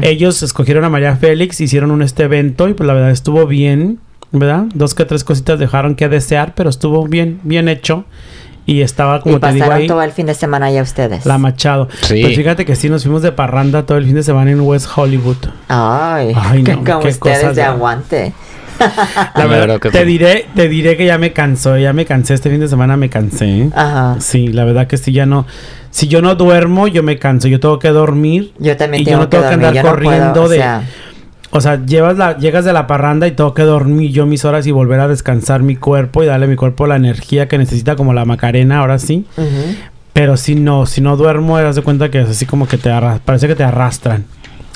ellos 0.02 0.44
escogieron 0.44 0.84
a 0.84 0.88
María 0.88 1.16
Félix, 1.16 1.60
hicieron 1.60 1.90
un 1.90 2.02
este 2.02 2.22
evento 2.24 2.68
y 2.68 2.74
pues 2.74 2.86
la 2.86 2.92
verdad 2.94 3.10
estuvo 3.10 3.44
bien, 3.48 3.98
¿verdad? 4.30 4.66
Dos 4.72 4.94
que 4.94 5.04
tres 5.04 5.24
cositas 5.24 5.58
dejaron 5.58 5.96
que 5.96 6.08
desear, 6.08 6.54
pero 6.54 6.70
estuvo 6.70 7.08
bien, 7.08 7.40
bien 7.42 7.68
hecho. 7.68 8.04
Y 8.66 8.82
estaba, 8.82 9.20
como 9.20 9.36
y 9.36 9.40
te 9.40 9.52
digo 9.52 9.58
pasaron 9.64 9.82
ahí, 9.82 9.86
todo 9.86 10.02
el 10.02 10.12
fin 10.12 10.26
de 10.26 10.34
semana 10.34 10.66
allá 10.66 10.82
ustedes. 10.82 11.26
la 11.26 11.38
Machado. 11.38 11.88
Sí. 12.02 12.22
Pues 12.22 12.36
fíjate 12.36 12.64
que 12.64 12.76
sí, 12.76 12.88
nos 12.88 13.02
fuimos 13.02 13.22
de 13.22 13.32
parranda 13.32 13.84
todo 13.84 13.98
el 13.98 14.04
fin 14.04 14.14
de 14.14 14.22
semana 14.22 14.50
en 14.50 14.60
West 14.60 14.88
Hollywood. 14.94 15.36
Ay, 15.68 16.32
Ay, 16.36 16.62
no, 16.62 16.76
como 16.84 17.00
qué 17.00 17.08
ustedes 17.08 17.18
cosas 17.18 17.56
de 17.56 17.62
aguante. 17.62 18.32
La 18.80 19.32
La 19.34 19.46
verdad, 19.46 19.78
que 19.78 19.90
te 19.90 20.04
diré, 20.06 20.46
te 20.54 20.68
diré 20.68 20.96
que 20.96 21.04
ya 21.04 21.18
me 21.18 21.32
cansó, 21.32 21.76
ya 21.76 21.92
me 21.92 22.06
cansé 22.06 22.34
este 22.34 22.48
fin 22.48 22.60
de 22.60 22.68
semana, 22.68 22.96
me 22.96 23.10
cansé. 23.10 23.68
Ajá. 23.74 24.16
Sí, 24.20 24.48
la 24.48 24.64
verdad 24.64 24.86
que 24.86 24.96
sí, 24.96 25.12
ya 25.12 25.26
no. 25.26 25.46
Si 25.90 26.06
yo 26.08 26.22
no 26.22 26.34
duermo, 26.34 26.86
yo 26.86 27.02
me 27.02 27.18
canso. 27.18 27.48
Yo 27.48 27.60
tengo 27.60 27.78
que 27.78 27.88
dormir. 27.88 28.52
Yo 28.58 28.76
también 28.76 29.02
y 29.02 29.04
tengo 29.04 29.18
yo 29.18 29.24
no 29.24 29.28
que 29.28 29.36
tengo 29.36 29.42
que, 29.42 29.50
dormir, 29.50 29.66
andar 29.66 29.74
yo 29.74 29.82
no 29.82 29.90
corriendo 29.90 30.42
o 30.44 30.48
de. 30.48 30.56
sea, 30.56 30.82
O 31.52 31.60
sea, 31.60 31.84
llevas 31.84 32.16
la, 32.16 32.36
llegas 32.38 32.64
de 32.64 32.72
la 32.72 32.86
parranda 32.86 33.26
y 33.26 33.32
tengo 33.32 33.54
que 33.54 33.62
dormir 33.62 34.12
yo 34.12 34.24
mis 34.26 34.44
horas 34.44 34.66
y 34.66 34.70
volver 34.70 35.00
a 35.00 35.08
descansar 35.08 35.62
mi 35.62 35.74
cuerpo 35.76 36.22
y 36.22 36.26
darle 36.26 36.46
a 36.46 36.48
mi 36.48 36.56
cuerpo 36.56 36.86
la 36.86 36.96
energía 36.96 37.48
que 37.48 37.58
necesita, 37.58 37.96
como 37.96 38.12
la 38.14 38.24
Macarena, 38.24 38.78
ahora 38.80 38.98
sí. 39.00 39.26
Pero 40.12 40.36
si 40.36 40.54
no, 40.54 40.86
si 40.86 41.00
no 41.00 41.16
duermo, 41.16 41.58
das 41.58 41.76
de 41.76 41.82
cuenta 41.82 42.10
que 42.10 42.20
es 42.20 42.28
así 42.28 42.46
como 42.46 42.68
que 42.68 42.76
te 42.78 42.90
arrastran. 42.90 43.22
Parece 43.24 43.48
que 43.48 43.56
te 43.56 43.64
arrastran. 43.64 44.24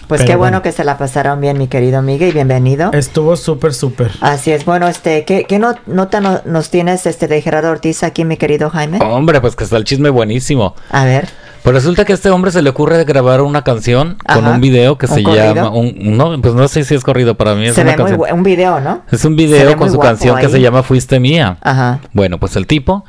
Pues 0.08 0.20
Pero 0.20 0.32
qué 0.32 0.37
bueno 0.37 0.56
bueno. 0.58 0.62
que 0.62 0.72
se 0.72 0.84
la 0.84 0.98
pasaron 0.98 1.40
bien, 1.40 1.56
mi 1.56 1.66
querido 1.66 2.02
Miguel, 2.02 2.28
y 2.28 2.32
bienvenido. 2.32 2.90
Estuvo 2.92 3.37
súper, 3.37 3.72
súper. 3.72 4.10
Así 4.20 4.50
es, 4.52 4.64
bueno, 4.66 4.87
este, 4.87 5.24
¿qué, 5.24 5.44
qué 5.48 5.58
no- 5.58 5.76
nota 5.87 6.20
no- 6.20 6.42
nos 6.44 6.68
tienes 6.68 7.06
este 7.06 7.26
de 7.26 7.40
Gerardo 7.40 7.70
Ortiz 7.70 8.02
aquí, 8.02 8.24
mi 8.26 8.37
querido 8.37 8.68
Jaime? 8.68 8.98
Hombre, 9.00 9.40
pues 9.40 9.56
que 9.56 9.64
está 9.64 9.76
el 9.78 9.84
chisme 9.84 10.10
buenísimo. 10.10 10.74
A 10.90 11.04
ver, 11.06 11.28
Pues 11.64 11.74
resulta 11.74 12.05
que 12.05 12.12
a 12.12 12.14
este 12.14 12.29
hombre 12.29 12.50
se 12.50 12.61
le 12.61 12.68
ocurre 12.68 13.03
grabar 13.05 13.40
una 13.40 13.62
canción 13.64 14.18
con 14.31 14.46
un 14.46 14.61
video 14.61 14.98
que 14.98 15.07
¿Un 15.07 15.14
se 15.14 15.22
corrido? 15.22 15.55
llama... 15.55 15.70
Un, 15.70 15.94
no, 16.16 16.38
pues 16.42 16.53
no 16.55 16.68
sé 16.68 16.85
si 16.85 16.94
es 16.94 17.03
corrido 17.03 17.37
para 17.37 17.55
mí. 17.55 17.64
Es 17.66 17.74
se 17.74 17.81
una 17.81 17.92
ve 17.92 17.96
canción. 17.96 18.20
un 18.33 18.42
video, 18.42 18.81
¿no? 18.81 19.00
Es 19.11 19.24
un 19.24 19.35
video 19.35 19.74
con 19.79 19.90
su 19.90 19.98
canción 19.98 20.38
que 20.38 20.50
se 20.50 20.61
llama 20.61 20.83
Fuiste 20.83 21.18
Mía. 21.20 21.57
Ajá. 21.62 22.00
Bueno, 22.12 22.38
pues 22.38 22.55
el 22.57 22.66
tipo 22.66 23.07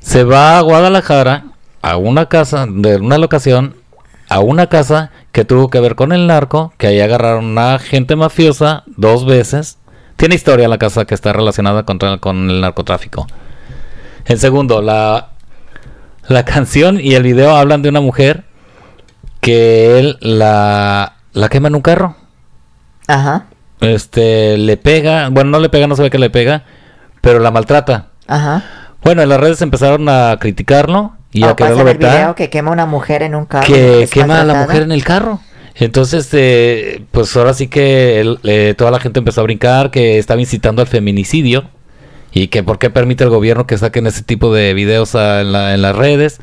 se 0.00 0.24
va 0.24 0.58
a 0.58 0.60
Guadalajara 0.62 1.44
a 1.82 1.96
una 1.96 2.26
casa, 2.26 2.66
de 2.68 2.96
una 2.96 3.16
locación, 3.16 3.76
a 4.28 4.40
una 4.40 4.66
casa 4.66 5.12
que 5.30 5.44
tuvo 5.44 5.70
que 5.70 5.78
ver 5.78 5.94
con 5.94 6.10
el 6.12 6.26
narco, 6.26 6.72
que 6.78 6.88
ahí 6.88 7.00
agarraron 7.00 7.56
a 7.58 7.78
gente 7.78 8.16
mafiosa 8.16 8.82
dos 8.86 9.24
veces. 9.24 9.78
Tiene 10.16 10.34
historia 10.34 10.66
la 10.66 10.78
casa 10.78 11.04
que 11.04 11.14
está 11.14 11.32
relacionada 11.32 11.84
contra- 11.84 12.18
con 12.18 12.50
el 12.50 12.60
narcotráfico. 12.60 13.28
El 14.24 14.40
segundo, 14.40 14.82
la, 14.82 15.28
la 16.28 16.44
canción 16.44 17.00
y 17.00 17.14
el 17.14 17.22
video 17.22 17.56
hablan 17.56 17.82
de 17.82 17.88
una 17.88 18.00
mujer 18.00 18.44
que 19.40 19.98
él 19.98 20.16
la, 20.20 21.16
la 21.32 21.48
quema 21.48 21.68
en 21.68 21.74
un 21.74 21.82
carro. 21.82 22.16
Ajá. 23.06 23.46
Este, 23.80 24.56
le 24.56 24.76
pega, 24.76 25.28
bueno, 25.28 25.50
no 25.50 25.58
le 25.60 25.68
pega, 25.68 25.86
no 25.86 25.96
se 25.96 26.02
ve 26.02 26.10
que 26.10 26.18
le 26.18 26.30
pega, 26.30 26.64
pero 27.20 27.38
la 27.40 27.50
maltrata. 27.50 28.08
Ajá. 28.26 28.62
Bueno, 29.02 29.20
en 29.22 29.28
las 29.28 29.38
redes 29.40 29.60
empezaron 29.60 30.08
a 30.08 30.38
criticarlo 30.40 31.12
y 31.30 31.42
O 31.44 31.48
a 31.50 31.56
quererlo 31.56 31.86
el 31.88 31.98
video 31.98 32.10
vetar. 32.10 32.34
que 32.34 32.48
quema 32.48 32.70
una 32.70 32.86
mujer 32.86 33.22
en 33.22 33.34
un 33.34 33.44
carro. 33.44 33.66
Que 33.66 34.08
quema 34.10 34.40
a 34.40 34.44
la 34.44 34.54
mujer 34.54 34.82
en 34.82 34.92
el 34.92 35.04
carro. 35.04 35.40
Entonces, 35.74 36.28
eh, 36.32 37.04
pues 37.10 37.36
ahora 37.36 37.52
sí 37.52 37.66
que 37.66 38.20
el- 38.20 38.38
eh, 38.44 38.74
toda 38.78 38.90
la 38.92 39.00
gente 39.00 39.18
empezó 39.18 39.40
a 39.40 39.44
brincar, 39.44 39.90
que 39.90 40.18
estaba 40.18 40.40
incitando 40.40 40.80
al 40.80 40.88
feminicidio 40.88 41.64
y 42.34 42.48
que 42.48 42.62
por 42.62 42.78
qué 42.78 42.90
permite 42.90 43.24
el 43.24 43.30
gobierno 43.30 43.66
que 43.66 43.78
saquen 43.78 44.06
ese 44.06 44.22
tipo 44.22 44.52
de 44.52 44.74
videos 44.74 45.14
a- 45.14 45.40
en, 45.40 45.52
la- 45.52 45.72
en 45.74 45.80
las 45.82 45.94
redes, 45.96 46.40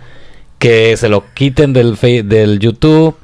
que 0.58 0.96
se 0.98 1.10
lo 1.10 1.26
quiten 1.34 1.74
del, 1.74 1.98
fe- 1.98 2.24
del 2.24 2.58
YouTube. 2.60 3.16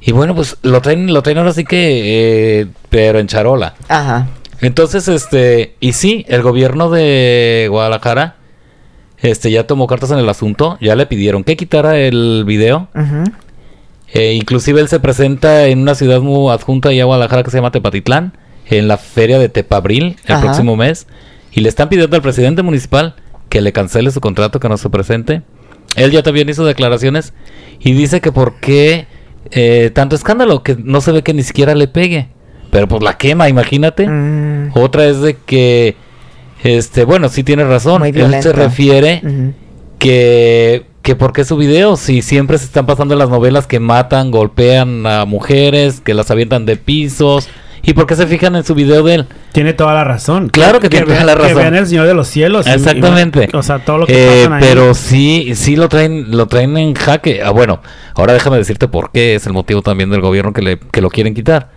Y 0.00 0.12
bueno, 0.12 0.34
pues 0.34 0.56
lo 0.62 0.80
traen, 0.80 1.12
lo 1.12 1.22
traen 1.22 1.38
ahora 1.38 1.52
sí 1.52 1.64
que, 1.64 2.60
eh, 2.60 2.66
pero 2.88 3.18
en 3.18 3.26
charola. 3.26 3.74
Ajá. 3.88 4.28
Entonces, 4.60 5.08
este, 5.08 5.74
y 5.80 5.92
sí, 5.92 6.24
el 6.28 6.42
gobierno 6.42 6.88
de 6.90 7.66
Guadalajara, 7.70 8.36
este, 9.18 9.50
ya 9.50 9.66
tomó 9.66 9.86
cartas 9.88 10.10
en 10.12 10.18
el 10.18 10.28
asunto, 10.28 10.78
ya 10.80 10.94
le 10.94 11.06
pidieron 11.06 11.42
que 11.42 11.56
quitara 11.56 11.98
el 11.98 12.44
video. 12.46 12.88
ujú. 12.94 13.24
Eh, 14.14 14.32
inclusive 14.34 14.80
él 14.80 14.88
se 14.88 15.00
presenta 15.00 15.66
en 15.66 15.80
una 15.80 15.94
ciudad 15.94 16.20
muy 16.20 16.50
adjunta 16.50 16.88
allá 16.88 17.02
a 17.02 17.06
Guadalajara 17.06 17.42
que 17.42 17.50
se 17.50 17.58
llama 17.58 17.72
Tepatitlán, 17.72 18.32
en 18.70 18.88
la 18.88 18.96
feria 18.98 19.38
de 19.38 19.48
Tepabril 19.50 20.16
el 20.26 20.34
Ajá. 20.34 20.44
próximo 20.44 20.76
mes, 20.76 21.06
y 21.52 21.60
le 21.60 21.68
están 21.68 21.88
pidiendo 21.88 22.16
al 22.16 22.22
presidente 22.22 22.62
municipal 22.62 23.14
que 23.48 23.60
le 23.60 23.72
cancele 23.72 24.10
su 24.10 24.20
contrato, 24.20 24.60
que 24.60 24.68
no 24.68 24.76
se 24.76 24.90
presente. 24.90 25.42
Él 25.96 26.10
ya 26.10 26.22
también 26.22 26.48
hizo 26.48 26.64
declaraciones 26.64 27.32
y 27.80 27.92
dice 27.92 28.20
que 28.20 28.30
por 28.30 28.60
qué 28.60 29.06
eh, 29.50 29.90
tanto 29.94 30.16
escándalo, 30.16 30.62
que 30.62 30.76
no 30.76 31.00
se 31.00 31.12
ve 31.12 31.22
que 31.22 31.34
ni 31.34 31.42
siquiera 31.42 31.74
le 31.74 31.88
pegue. 31.88 32.28
Pero 32.70 32.86
pues 32.86 33.02
la 33.02 33.16
quema, 33.16 33.48
imagínate. 33.48 34.06
Mm, 34.06 34.72
Otra 34.74 35.06
es 35.06 35.20
de 35.20 35.36
que, 35.36 35.96
este, 36.62 37.04
bueno, 37.04 37.28
sí 37.28 37.42
tiene 37.42 37.64
razón. 37.64 38.04
Él 38.04 38.42
se 38.42 38.52
refiere 38.52 39.22
que, 39.98 40.84
que 41.02 41.16
por 41.16 41.32
qué 41.32 41.44
su 41.44 41.56
video, 41.56 41.96
si 41.96 42.20
siempre 42.20 42.58
se 42.58 42.66
están 42.66 42.84
pasando 42.84 43.14
en 43.14 43.20
las 43.20 43.30
novelas 43.30 43.66
que 43.66 43.80
matan, 43.80 44.30
golpean 44.30 45.06
a 45.06 45.24
mujeres, 45.24 46.00
que 46.00 46.12
las 46.12 46.30
avientan 46.30 46.66
de 46.66 46.76
pisos, 46.76 47.48
y 47.82 47.92
por 47.94 48.06
qué 48.06 48.16
se 48.16 48.26
fijan 48.26 48.56
en 48.56 48.64
su 48.64 48.74
video 48.74 49.02
de 49.02 49.14
él. 49.14 49.26
Tiene 49.52 49.72
toda 49.72 49.94
la 49.94 50.04
razón. 50.04 50.48
Claro 50.48 50.80
que 50.80 50.88
tiene 50.88 51.06
vean- 51.06 51.22
toda 51.22 51.34
la 51.34 51.40
Que 51.40 51.48
razón. 51.48 51.62
vean 51.62 51.74
el 51.76 51.86
Señor 51.86 52.06
de 52.06 52.14
los 52.14 52.28
Cielos. 52.28 52.66
Exactamente. 52.66 53.48
y- 53.52 53.56
o 53.56 53.62
sea, 53.62 53.78
todo 53.84 53.98
lo 53.98 54.06
que 54.06 54.42
Eh, 54.42 54.48
ahí. 54.50 54.58
pero 54.60 54.94
sí, 54.94 55.52
sí 55.54 55.76
lo 55.76 55.88
traen, 55.88 56.36
lo 56.36 56.46
traen 56.46 56.76
en 56.76 56.94
jaque. 56.94 57.40
Ah, 57.42 57.50
bueno, 57.50 57.80
ahora 58.14 58.32
déjame 58.34 58.56
decirte 58.58 58.88
por 58.88 59.10
qué 59.12 59.34
es 59.34 59.46
el 59.46 59.52
motivo 59.52 59.82
también 59.82 60.10
del 60.10 60.20
gobierno 60.20 60.52
que 60.52 60.62
le, 60.62 60.78
que 60.78 61.00
lo 61.00 61.10
quieren 61.10 61.34
quitar. 61.34 61.70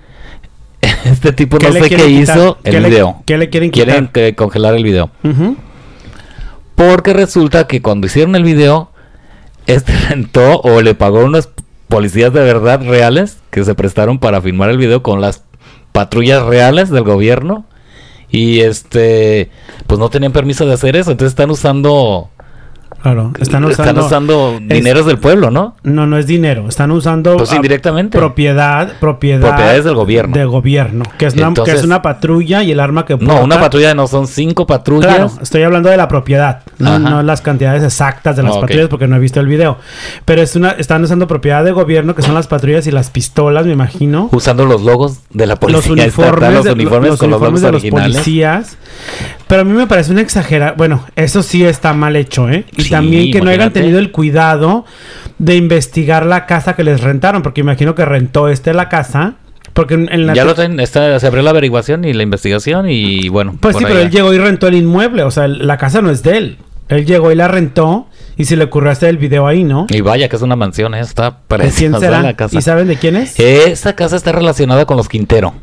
Este 1.05 1.31
tipo 1.33 1.57
¿Qué 1.57 1.67
no 1.67 1.73
sé 1.73 1.81
qué 1.81 1.87
quieren 1.89 2.07
quitar? 2.19 2.37
hizo 2.37 2.57
¿Qué 2.63 2.69
el 2.71 2.83
le- 2.83 2.89
video. 2.89 3.23
qué 3.25 3.37
le 3.37 3.49
quieren 3.49 3.69
Quieren 3.71 3.95
quitar? 4.07 4.11
que- 4.11 4.35
congelar 4.35 4.75
el 4.75 4.83
video. 4.83 5.11
Porque 6.75 7.13
resulta 7.13 7.67
que 7.67 7.81
cuando 7.81 8.07
hicieron 8.07 8.35
el 8.35 8.43
video, 8.43 8.91
este 9.67 9.93
rentó 10.09 10.59
o 10.61 10.81
le 10.81 10.95
pagó 10.95 11.19
a 11.21 11.25
unos 11.25 11.49
policías 11.87 12.33
de 12.33 12.39
verdad 12.41 12.81
reales 12.85 13.37
que 13.51 13.63
se 13.63 13.75
prestaron 13.75 14.17
para 14.19 14.41
filmar 14.41 14.69
el 14.69 14.77
video 14.77 15.03
con 15.03 15.21
las 15.21 15.43
patrullas 16.01 16.41
reales 16.43 16.89
del 16.89 17.03
gobierno. 17.03 17.65
Y 18.31 18.61
este, 18.61 19.51
pues 19.85 19.99
no 19.99 20.09
tenían 20.09 20.31
permiso 20.31 20.65
de 20.65 20.73
hacer 20.73 20.95
eso. 20.95 21.11
Entonces 21.11 21.33
están 21.33 21.51
usando 21.51 22.30
Claro, 23.01 23.31
están 23.39 23.63
Están 23.67 23.97
usando, 23.97 24.05
usando 24.05 24.59
es- 24.61 24.67
dineros 24.69 25.05
del 25.07 25.17
pueblo, 25.17 25.49
¿no? 25.49 25.75
No, 25.83 26.05
no 26.05 26.17
es 26.17 26.27
dinero. 26.27 26.67
Están 26.69 26.91
usando 26.91 27.35
Pues 27.37 27.51
indirectamente. 27.51 28.17
propiedad, 28.17 28.93
propiedad 28.99 29.47
Propiedades 29.49 29.83
del 29.85 29.95
gobierno. 29.95 30.35
De 30.37 30.45
gobierno, 30.45 31.03
que 31.17 31.25
es, 31.25 31.33
una, 31.35 31.53
que 31.53 31.71
es 31.71 31.83
una 31.83 32.01
patrulla 32.03 32.61
y 32.63 32.71
el 32.71 32.79
arma 32.79 33.05
que 33.05 33.15
No, 33.17 33.35
una 33.41 33.55
porta- 33.55 33.59
patrulla 33.61 33.95
no, 33.95 34.05
son 34.07 34.27
cinco 34.27 34.67
patrullas. 34.67 35.15
Claro, 35.15 35.31
estoy 35.41 35.63
hablando 35.63 35.89
de 35.89 35.97
la 35.97 36.07
propiedad, 36.07 36.61
no, 36.77 36.99
no 36.99 37.23
las 37.23 37.41
cantidades 37.41 37.83
exactas 37.83 38.35
de 38.35 38.43
las 38.43 38.55
Ah, 38.55 38.61
patrullas 38.61 38.87
porque 38.87 39.07
no 39.07 39.15
he 39.15 39.19
visto 39.19 39.39
el 39.39 39.47
video. 39.47 39.77
Pero 40.25 40.41
es 40.43 40.55
una, 40.55 40.71
están 40.71 41.03
usando 41.03 41.27
propiedad 41.27 41.63
de 41.63 41.71
gobierno 41.71 42.13
que 42.13 42.21
son 42.21 42.35
las 42.35 42.45
patrullas 42.47 42.85
y 42.85 42.91
las 42.91 43.09
pistolas, 43.09 43.65
me 43.65 43.73
imagino. 43.73 44.29
Usando 44.31 44.65
los 44.65 44.81
logos 44.83 45.19
de 45.31 45.47
la 45.47 45.55
policía. 45.55 45.81
los 45.81 45.89
uniformes, 45.89 46.53
los 46.53 46.65
de, 46.65 46.71
uniformes 46.73 47.09
los 47.11 47.19
con 47.19 47.29
los 47.31 47.37
uniformes 47.41 47.61
de 47.63 47.71
los 47.71 47.81
originales. 47.81 48.11
policías. 48.17 48.77
Pero 49.47 49.61
a 49.61 49.65
mí 49.65 49.73
me 49.73 49.87
parece 49.87 50.11
una 50.11 50.21
exageración. 50.21 50.77
Bueno, 50.77 51.03
eso 51.15 51.41
sí 51.43 51.65
está 51.65 51.93
mal 51.93 52.15
hecho, 52.15 52.47
¿eh? 52.49 52.65
Y 52.77 52.90
también 52.91 53.31
que 53.31 53.41
no 53.41 53.49
hayan 53.49 53.73
tenido 53.73 53.99
el 53.99 54.11
cuidado 54.11 54.85
de 55.39 55.55
investigar 55.55 56.25
la 56.25 56.45
casa 56.45 56.75
que 56.75 56.83
les 56.83 57.01
rentaron, 57.01 57.41
porque 57.41 57.61
imagino 57.61 57.95
que 57.95 58.05
rentó 58.05 58.47
este 58.47 58.73
la 58.73 58.89
casa. 58.89 59.35
Porque 59.73 59.93
en, 59.93 60.27
la 60.27 60.33
Ya 60.33 60.43
lo 60.43 60.53
traen, 60.53 60.79
está, 60.79 61.19
se 61.19 61.27
abrió 61.27 61.41
la 61.41 61.51
averiguación 61.51 62.03
y 62.05 62.13
la 62.13 62.23
investigación 62.23 62.89
y 62.89 63.29
bueno. 63.29 63.55
Pues 63.59 63.77
sí, 63.77 63.83
pero 63.87 63.99
él 63.99 64.11
llegó 64.11 64.33
y 64.33 64.37
rentó 64.37 64.67
el 64.67 64.75
inmueble. 64.75 65.23
O 65.23 65.31
sea, 65.31 65.47
la 65.47 65.77
casa 65.77 66.01
no 66.01 66.11
es 66.11 66.23
de 66.23 66.37
él. 66.37 66.57
Él 66.89 67.05
llegó 67.05 67.31
y 67.31 67.35
la 67.35 67.47
rentó 67.47 68.07
y 68.35 68.45
se 68.45 68.57
le 68.57 68.65
ocurrió 68.65 68.91
hacer 68.91 69.09
el 69.09 69.17
video 69.17 69.47
ahí, 69.47 69.63
¿no? 69.63 69.87
Y 69.89 70.01
vaya 70.01 70.27
que 70.27 70.35
es 70.35 70.41
una 70.41 70.57
mansión, 70.57 70.93
¿eh? 70.93 70.99
está 70.99 71.31
¿De 71.31 71.37
preciosa 71.47 71.77
quién 71.77 71.99
será? 71.99 72.21
la 72.21 72.35
casa. 72.35 72.57
¿Y 72.57 72.61
saben 72.61 72.89
de 72.89 72.97
quién 72.97 73.15
es? 73.15 73.39
Esta 73.39 73.95
casa 73.95 74.17
está 74.17 74.33
relacionada 74.33 74.85
con 74.85 74.97
los 74.97 75.07
Quintero. 75.07 75.53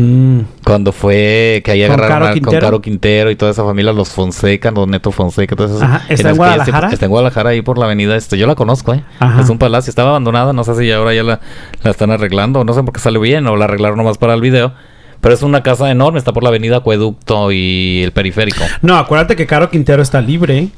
Mm. 0.00 0.40
Cuando 0.64 0.92
fue 0.92 1.60
que 1.64 1.72
ahí 1.72 1.82
¿Con 1.82 1.92
agarraron 1.98 2.28
Caro 2.28 2.38
a- 2.38 2.40
con? 2.50 2.60
Caro 2.60 2.80
Quintero 2.80 3.30
y 3.32 3.36
toda 3.36 3.50
esa 3.50 3.64
familia, 3.64 3.92
los 3.92 4.08
Fonseca, 4.10 4.70
los 4.70 4.86
Neto 4.86 5.10
Fonseca, 5.10 5.56
todas 5.56 5.72
esas. 5.72 5.82
Ajá, 5.82 6.02
¿está 6.08 6.30
en 6.30 6.36
Guadalajara? 6.36 6.90
Está 6.92 7.06
en 7.06 7.10
Guadalajara, 7.10 7.50
ahí 7.50 7.62
por 7.62 7.78
la 7.78 7.86
avenida 7.86 8.14
este. 8.16 8.38
Yo 8.38 8.46
la 8.46 8.54
conozco, 8.54 8.94
¿eh? 8.94 9.02
Ajá. 9.18 9.40
Es 9.40 9.48
un 9.50 9.58
palacio, 9.58 9.90
estaba 9.90 10.10
abandonada, 10.10 10.52
no 10.52 10.62
sé 10.62 10.74
si 10.76 10.90
ahora 10.92 11.14
ya 11.14 11.22
la, 11.24 11.40
la 11.82 11.90
están 11.90 12.10
arreglando, 12.12 12.62
no 12.64 12.74
sé 12.74 12.82
por 12.84 12.92
qué 12.92 13.00
sale 13.00 13.18
bien 13.18 13.46
o 13.48 13.56
la 13.56 13.64
arreglaron 13.64 13.96
nomás 13.98 14.18
para 14.18 14.34
el 14.34 14.40
video. 14.40 14.72
Pero 15.20 15.34
es 15.34 15.42
una 15.42 15.62
casa 15.62 15.90
enorme, 15.90 16.18
está 16.18 16.32
por 16.32 16.42
la 16.42 16.48
avenida 16.50 16.76
Acueducto 16.78 17.50
y 17.52 18.02
el 18.04 18.12
periférico. 18.12 18.62
No, 18.82 18.96
acuérdate 18.96 19.36
que 19.36 19.46
Caro 19.46 19.70
Quintero 19.70 20.02
está 20.02 20.20
libre. 20.20 20.68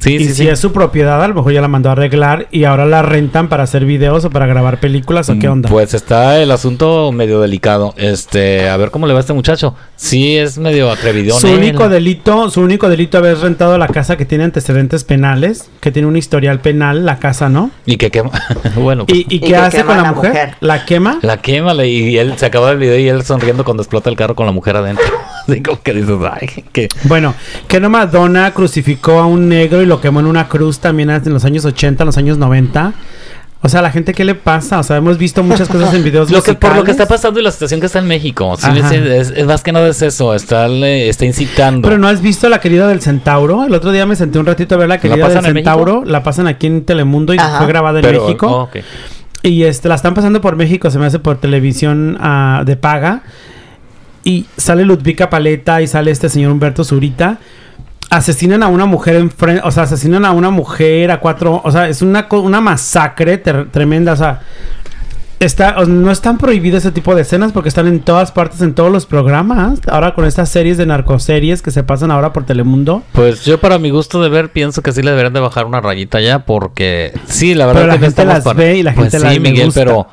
Sí, 0.00 0.14
y 0.14 0.18
sí, 0.20 0.24
si 0.28 0.34
sí. 0.34 0.48
es 0.48 0.58
su 0.58 0.72
propiedad, 0.72 1.22
a 1.22 1.28
lo 1.28 1.34
mejor 1.34 1.52
ya 1.52 1.60
la 1.60 1.68
mandó 1.68 1.90
a 1.90 1.92
arreglar 1.92 2.48
y 2.50 2.64
ahora 2.64 2.86
la 2.86 3.02
rentan 3.02 3.48
para 3.48 3.62
hacer 3.62 3.84
videos 3.84 4.24
o 4.24 4.30
para 4.30 4.46
grabar 4.46 4.80
películas 4.80 5.28
o 5.30 5.38
qué 5.38 5.48
onda. 5.48 5.68
Pues 5.68 5.94
está 5.94 6.40
el 6.42 6.50
asunto 6.50 7.12
medio 7.12 7.40
delicado. 7.40 7.94
Este, 7.96 8.68
a 8.68 8.76
ver 8.78 8.90
cómo 8.90 9.06
le 9.06 9.12
va 9.12 9.20
a 9.20 9.20
este 9.20 9.32
muchacho. 9.32 9.76
Sí, 9.94 10.36
es 10.36 10.58
medio 10.58 10.90
atrevidón. 10.90 11.38
su 11.40 11.46
él. 11.46 11.58
único 11.58 11.88
delito, 11.88 12.50
su 12.50 12.62
único 12.62 12.88
delito 12.88 13.18
haber 13.18 13.38
rentado 13.38 13.78
la 13.78 13.86
casa 13.86 14.16
que 14.16 14.24
tiene 14.24 14.44
antecedentes 14.44 15.04
penales, 15.04 15.70
que 15.80 15.92
tiene 15.92 16.08
un 16.08 16.16
historial 16.16 16.60
penal, 16.60 17.04
la 17.06 17.18
casa, 17.18 17.48
¿no? 17.48 17.70
Y 17.86 17.96
que 17.96 18.10
quema. 18.10 18.30
bueno, 18.74 19.06
pues, 19.06 19.18
¿Y, 19.20 19.26
y 19.28 19.36
Y 19.36 19.40
qué 19.40 19.46
que 19.48 19.56
hace 19.56 19.84
con 19.84 19.96
la, 19.98 20.02
la 20.02 20.12
mujer? 20.12 20.30
mujer. 20.32 20.54
¿La 20.60 20.84
quema? 20.84 21.18
la 21.22 21.36
quema 21.36 21.74
y 21.84 22.16
él 22.16 22.34
se 22.38 22.46
acaba 22.46 22.72
el 22.72 22.78
video 22.78 22.98
y 22.98 23.08
él 23.08 23.22
sonriendo 23.24 23.62
cuando 23.70 23.82
explota 23.82 24.10
el 24.10 24.16
carro 24.16 24.34
con 24.34 24.46
la 24.46 24.52
mujer 24.52 24.76
adentro. 24.76 25.04
Así 25.48 25.62
como 25.62 25.80
que 25.82 25.94
dices, 25.94 26.16
ay, 26.30 26.64
que. 26.72 26.88
Bueno, 27.04 27.34
que 27.68 27.80
no 27.80 27.88
Madonna 27.90 28.52
crucificó 28.52 29.18
a 29.20 29.26
un 29.26 29.48
negro 29.48 29.80
y 29.82 29.86
lo 29.86 30.00
quemó 30.00 30.20
en 30.20 30.26
una 30.26 30.48
cruz 30.48 30.78
también 30.80 31.10
en 31.10 31.32
los 31.32 31.44
años 31.44 31.64
80, 31.64 32.02
en 32.02 32.06
los 32.06 32.16
años 32.18 32.38
90. 32.38 32.92
O 33.62 33.68
sea, 33.68 33.80
a 33.80 33.82
la 33.82 33.90
gente, 33.90 34.14
¿qué 34.14 34.24
le 34.24 34.34
pasa? 34.34 34.78
O 34.78 34.82
sea, 34.82 34.96
hemos 34.96 35.18
visto 35.18 35.42
muchas 35.42 35.68
cosas 35.70 35.92
en 35.92 36.02
videos 36.02 36.30
Lo 36.30 36.42
que, 36.42 36.54
por 36.54 36.70
lo 36.70 36.76
que 36.76 36.92
musicales. 36.92 37.00
está 37.00 37.06
pasando 37.14 37.40
y 37.40 37.42
la 37.42 37.50
situación 37.50 37.78
que 37.80 37.86
está 37.86 37.98
en 37.98 38.06
México. 38.06 38.56
Sí, 38.58 38.68
es, 38.74 38.90
es- 38.92 39.30
es 39.36 39.46
más 39.46 39.62
que 39.62 39.70
nada 39.72 39.86
es 39.88 40.00
eso. 40.00 40.34
Está, 40.34 40.66
le- 40.66 41.08
está 41.10 41.26
incitando. 41.26 41.86
Pero 41.86 41.98
no 41.98 42.08
has 42.08 42.22
visto 42.22 42.48
la 42.48 42.58
querida 42.60 42.88
del 42.88 43.02
Centauro. 43.02 43.64
El 43.64 43.74
otro 43.74 43.92
día 43.92 44.06
me 44.06 44.16
senté 44.16 44.38
un 44.38 44.46
ratito 44.46 44.76
a 44.76 44.78
ver 44.78 44.88
la 44.88 44.98
querida 44.98 45.28
del 45.28 45.36
en 45.38 45.42
Centauro. 45.56 45.94
México? 45.96 46.10
La 46.10 46.22
pasan 46.22 46.46
aquí 46.46 46.68
en 46.68 46.84
Telemundo 46.84 47.34
y 47.34 47.38
Ajá. 47.38 47.58
fue 47.58 47.66
grabada 47.66 47.98
en 47.98 48.04
Pero- 48.06 48.22
México. 48.24 48.46
oh. 48.48 48.68
Y 49.42 49.62
este, 49.64 49.88
la 49.88 49.94
están 49.94 50.12
pasando 50.14 50.40
por 50.42 50.56
México, 50.56 50.90
se 50.90 50.98
me 50.98 51.06
hace 51.06 51.18
por 51.18 51.38
televisión 51.38 52.16
ah, 52.20 52.62
de 52.66 52.76
paga. 52.76 53.22
Y 54.24 54.46
sale 54.56 54.84
Ludvika 54.84 55.30
Paleta 55.30 55.80
y 55.82 55.86
sale 55.86 56.10
este 56.10 56.28
señor 56.28 56.52
Humberto 56.52 56.84
Zurita. 56.84 57.38
Asesinan 58.10 58.62
a 58.62 58.68
una 58.68 58.86
mujer 58.86 59.16
en 59.16 59.30
frente, 59.30 59.62
o 59.64 59.70
sea, 59.70 59.84
asesinan 59.84 60.24
a 60.24 60.32
una 60.32 60.50
mujer, 60.50 61.10
a 61.12 61.20
cuatro, 61.20 61.60
o 61.64 61.70
sea, 61.70 61.88
es 61.88 62.02
una, 62.02 62.26
una 62.30 62.60
masacre 62.60 63.38
tremenda, 63.38 64.14
o 64.14 64.16
sea, 64.16 64.40
está, 65.38 65.76
no 65.86 66.10
están 66.10 66.36
prohibidas 66.36 66.84
ese 66.84 66.90
tipo 66.90 67.14
de 67.14 67.22
escenas 67.22 67.52
porque 67.52 67.68
están 67.68 67.86
en 67.86 68.00
todas 68.00 68.32
partes, 68.32 68.62
en 68.62 68.74
todos 68.74 68.90
los 68.90 69.06
programas. 69.06 69.78
Ahora 69.88 70.12
con 70.14 70.24
estas 70.24 70.48
series 70.48 70.76
de 70.76 70.86
narcoseries 70.86 71.62
que 71.62 71.70
se 71.70 71.84
pasan 71.84 72.10
ahora 72.10 72.32
por 72.32 72.44
Telemundo. 72.44 73.04
Pues 73.12 73.44
yo 73.44 73.60
para 73.60 73.78
mi 73.78 73.90
gusto 73.90 74.20
de 74.20 74.28
ver 74.28 74.50
pienso 74.50 74.82
que 74.82 74.90
sí 74.92 75.02
le 75.02 75.10
deberían 75.10 75.32
de 75.32 75.40
bajar 75.40 75.64
una 75.66 75.80
rayita 75.80 76.20
ya 76.20 76.40
porque 76.44 77.12
sí, 77.26 77.54
la 77.54 77.66
verdad 77.66 77.82
Pero 77.82 77.92
la 77.92 77.98
que 78.00 78.06
gente 78.06 78.24
las 78.24 78.56
ve 78.56 78.76
y 78.78 78.82
la 78.82 78.92
Pues 78.92 79.12
gente 79.12 79.24
las- 79.24 79.34
sí, 79.34 79.40
Miguel, 79.40 79.66
gusta. 79.66 79.80
pero 79.80 80.06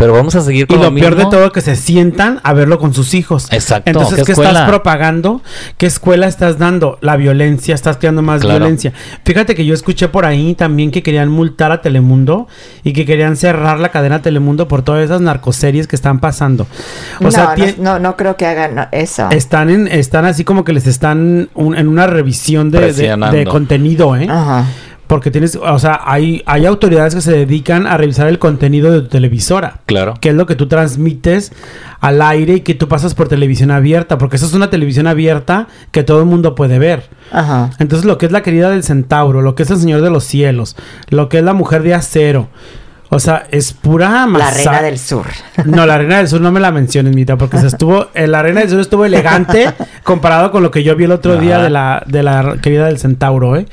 pero 0.00 0.14
vamos 0.14 0.34
a 0.34 0.40
seguir 0.40 0.62
Y 0.62 0.66
con 0.66 0.80
lo 0.80 0.94
peor 0.94 1.14
de 1.14 1.26
todo 1.26 1.52
que 1.52 1.60
se 1.60 1.76
sientan 1.76 2.40
a 2.42 2.54
verlo 2.54 2.78
con 2.78 2.94
sus 2.94 3.12
hijos. 3.12 3.48
Exacto, 3.52 3.90
Entonces, 3.90 4.20
¿qué 4.20 4.24
¿qué, 4.24 4.32
escuela? 4.32 4.50
estás 4.52 4.68
propagando? 4.68 5.42
¿Qué 5.76 5.84
escuela 5.84 6.26
estás 6.26 6.58
dando? 6.58 6.96
La 7.02 7.16
violencia, 7.16 7.74
estás 7.74 7.98
creando 7.98 8.22
más 8.22 8.40
Claro. 8.40 8.58
violencia. 8.60 8.94
Fíjate 9.26 9.54
que 9.54 9.66
yo 9.66 9.74
escuché 9.74 10.08
por 10.08 10.24
ahí 10.24 10.54
también 10.54 10.90
que 10.90 11.02
querían 11.02 11.28
multar 11.28 11.70
a 11.70 11.82
Telemundo 11.82 12.48
y 12.82 12.94
que 12.94 13.04
querían 13.04 13.36
cerrar 13.36 13.78
la 13.78 13.90
cadena 13.90 14.22
Telemundo 14.22 14.66
por 14.68 14.80
todas 14.80 15.04
esas 15.04 15.20
narcoseries 15.20 15.86
que 15.86 15.96
están 15.96 16.18
pasando. 16.18 16.66
O 17.20 17.24
no, 17.24 17.30
sea, 17.30 17.54
no, 17.56 17.66
no, 17.78 17.98
no 17.98 18.16
creo 18.16 18.36
que 18.38 18.46
hagan 18.46 18.88
eso. 18.92 19.28
están 19.30 19.68
en, 19.68 19.86
están 19.86 20.24
así 20.24 20.44
como 20.44 20.64
que 20.64 20.72
les 20.72 20.86
están 20.86 21.50
un- 21.54 21.76
en 21.76 21.88
una 21.88 22.06
revisión 22.06 22.70
de, 22.70 22.92
de- 22.94 23.16
de 23.32 23.44
contenido, 23.46 24.16
¿eh? 24.16 24.26
Ajá. 24.30 24.64
Porque 25.10 25.32
tienes, 25.32 25.56
o 25.60 25.78
sea, 25.80 26.02
hay, 26.04 26.40
hay 26.46 26.66
autoridades 26.66 27.16
que 27.16 27.20
se 27.20 27.32
dedican 27.32 27.88
a 27.88 27.96
revisar 27.96 28.28
el 28.28 28.38
contenido 28.38 28.92
de 28.92 29.00
tu 29.00 29.08
televisora. 29.08 29.80
Claro. 29.86 30.14
que 30.20 30.28
es 30.28 30.36
lo 30.36 30.46
que 30.46 30.54
tú 30.54 30.68
transmites 30.68 31.50
al 32.00 32.22
aire 32.22 32.54
y 32.54 32.60
que 32.60 32.74
tú 32.74 32.86
pasas 32.86 33.14
por 33.16 33.26
televisión 33.26 33.72
abierta, 33.72 34.18
porque 34.18 34.36
eso 34.36 34.46
es 34.46 34.54
una 34.54 34.70
televisión 34.70 35.08
abierta 35.08 35.66
que 35.90 36.04
todo 36.04 36.20
el 36.20 36.26
mundo 36.26 36.54
puede 36.54 36.78
ver. 36.78 37.08
Ajá. 37.32 37.70
Entonces, 37.80 38.04
lo 38.06 38.18
que 38.18 38.26
es 38.26 38.30
la 38.32 38.42
querida 38.42 38.70
del 38.70 38.84
centauro, 38.84 39.42
lo 39.42 39.56
que 39.56 39.64
es 39.64 39.70
el 39.72 39.78
señor 39.78 40.00
de 40.00 40.10
los 40.10 40.22
cielos, 40.22 40.76
lo 41.08 41.28
que 41.28 41.38
es 41.38 41.44
la 41.44 41.54
mujer 41.54 41.82
de 41.82 41.92
acero, 41.94 42.48
o 43.08 43.18
sea, 43.18 43.48
es 43.50 43.72
pura 43.72 44.10
La 44.10 44.26
masa- 44.28 44.54
reina 44.54 44.82
del 44.82 44.96
sur. 45.00 45.26
No, 45.64 45.86
la 45.86 45.98
reina 45.98 46.18
del 46.18 46.28
sur 46.28 46.40
no 46.40 46.52
me 46.52 46.60
la 46.60 46.70
menciones, 46.70 47.16
Mita, 47.16 47.36
porque 47.36 47.58
se 47.58 47.66
estuvo, 47.66 48.06
eh, 48.14 48.28
la 48.28 48.42
reina 48.42 48.60
del 48.60 48.70
sur 48.70 48.78
estuvo 48.78 49.04
elegante 49.04 49.72
comparado 50.04 50.52
con 50.52 50.62
lo 50.62 50.70
que 50.70 50.84
yo 50.84 50.94
vi 50.94 51.02
el 51.02 51.10
otro 51.10 51.36
día 51.36 51.58
de 51.58 51.68
la, 51.70 52.04
de 52.06 52.22
la 52.22 52.58
querida 52.62 52.86
del 52.86 53.00
centauro, 53.00 53.56
¿eh? 53.56 53.66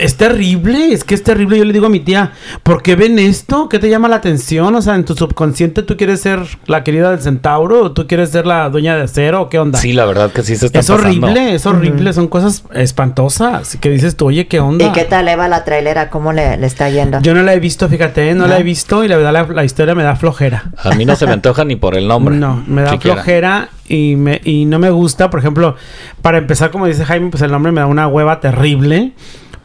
Es 0.00 0.16
terrible, 0.16 0.92
es 0.92 1.04
que 1.04 1.14
es 1.14 1.22
terrible. 1.22 1.58
Yo 1.58 1.64
le 1.64 1.72
digo 1.72 1.86
a 1.86 1.88
mi 1.90 2.00
tía, 2.00 2.32
¿por 2.62 2.82
qué 2.82 2.96
ven 2.96 3.18
esto? 3.18 3.68
¿Qué 3.68 3.78
te 3.78 3.88
llama 3.88 4.08
la 4.08 4.16
atención? 4.16 4.74
O 4.74 4.82
sea, 4.82 4.94
en 4.94 5.04
tu 5.04 5.14
subconsciente 5.14 5.82
tú 5.82 5.96
quieres 5.96 6.20
ser 6.20 6.40
la 6.66 6.82
querida 6.84 7.10
del 7.10 7.20
centauro 7.20 7.82
o 7.82 7.92
tú 7.92 8.06
quieres 8.06 8.30
ser 8.30 8.46
la 8.46 8.68
dueña 8.70 8.96
de 8.96 9.02
acero 9.02 9.42
o 9.42 9.48
qué 9.48 9.58
onda. 9.58 9.78
Sí, 9.78 9.92
la 9.92 10.04
verdad 10.04 10.30
que 10.32 10.42
sí 10.42 10.56
se 10.56 10.66
está 10.66 10.80
es 10.80 10.90
horrible, 10.90 11.54
es 11.54 11.66
horrible, 11.66 12.12
son 12.12 12.28
cosas 12.28 12.64
espantosas. 12.74 13.76
Que 13.80 13.90
dices 13.90 14.16
tú, 14.16 14.26
oye, 14.26 14.46
¿qué 14.46 14.60
onda? 14.60 14.86
¿Y 14.86 14.92
qué 14.92 15.04
tal 15.04 15.28
Eva 15.28 15.48
la 15.48 15.64
trailera? 15.64 16.10
¿Cómo 16.10 16.32
le, 16.32 16.56
le 16.56 16.66
está 16.66 16.88
yendo? 16.88 17.20
Yo 17.20 17.34
no 17.34 17.42
la 17.42 17.54
he 17.54 17.60
visto, 17.60 17.88
fíjate, 17.88 18.34
no, 18.34 18.42
¿No? 18.42 18.48
la 18.48 18.58
he 18.58 18.62
visto 18.62 19.04
y 19.04 19.08
la 19.08 19.16
verdad 19.16 19.32
la, 19.32 19.46
la 19.46 19.64
historia 19.64 19.94
me 19.94 20.02
da 20.02 20.16
flojera. 20.16 20.70
A 20.78 20.94
mí 20.94 21.04
no 21.04 21.16
se 21.16 21.26
me 21.26 21.32
antoja 21.32 21.64
ni 21.64 21.76
por 21.76 21.96
el 21.96 22.08
nombre. 22.08 22.36
No, 22.36 22.62
me 22.66 22.82
da 22.82 22.90
siquiera. 22.92 23.16
flojera 23.16 23.68
y, 23.88 24.16
me, 24.16 24.40
y 24.44 24.64
no 24.64 24.78
me 24.78 24.90
gusta. 24.90 25.30
Por 25.30 25.40
ejemplo, 25.40 25.76
para 26.22 26.38
empezar, 26.38 26.70
como 26.70 26.86
dice 26.86 27.04
Jaime, 27.04 27.30
pues 27.30 27.42
el 27.42 27.50
nombre 27.50 27.72
me 27.72 27.80
da 27.80 27.86
una 27.86 28.06
hueva 28.08 28.40
terrible. 28.40 29.12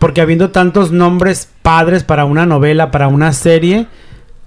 Porque 0.08 0.22
habiendo 0.22 0.51
tantos 0.51 0.93
nombres 0.93 1.49
padres 1.62 2.05
para 2.05 2.24
una 2.24 2.45
novela, 2.45 2.91
para 2.91 3.10
una 3.10 3.34
serie, 3.34 3.88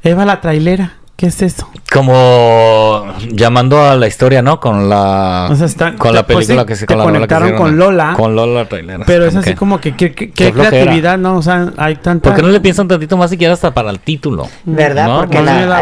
Eva 0.02 0.24
la 0.24 0.40
trailera. 0.40 0.99
¿Qué 1.20 1.26
es 1.26 1.42
eso? 1.42 1.68
Como 1.92 3.04
llamando 3.30 3.82
a 3.84 3.94
la 3.94 4.06
historia, 4.06 4.40
¿no? 4.40 4.58
Con 4.58 4.88
la 4.88 5.48
O 5.50 5.54
sea, 5.54 5.66
está- 5.66 5.94
con 5.96 6.14
la 6.14 6.24
pues 6.26 6.46
película 6.46 6.62
sí, 6.62 6.66
que 6.68 6.76
se 6.76 6.86
con 6.86 6.96
la 6.96 7.04
que 7.04 7.10
conectaron 7.12 7.48
hicieron, 7.48 7.66
con. 7.66 7.78
Lola. 7.78 8.14
Con 8.16 8.34
Lola 8.36 8.64
trailera. 8.70 9.04
Pero 9.06 9.26
es 9.26 9.36
así 9.36 9.50
que- 9.50 9.56
como 9.56 9.78
que, 9.82 9.94
que, 9.94 10.12
que- 10.14 10.30
Qué 10.30 10.50
creatividad, 10.50 11.18
¿no? 11.18 11.36
O 11.36 11.42
sea, 11.42 11.72
hay 11.76 11.96
tanta... 11.96 12.30
¿Por 12.30 12.36
qué 12.36 12.42
no 12.42 12.48
le 12.48 12.60
piensan 12.60 12.88
tantito 12.88 13.18
más 13.18 13.28
siquiera 13.28 13.52
hasta 13.52 13.74
para 13.74 13.90
el 13.90 13.98
título? 14.00 14.48
¿Verdad? 14.64 15.08
No, 15.08 15.16
porque 15.18 15.42
la. 15.42 15.80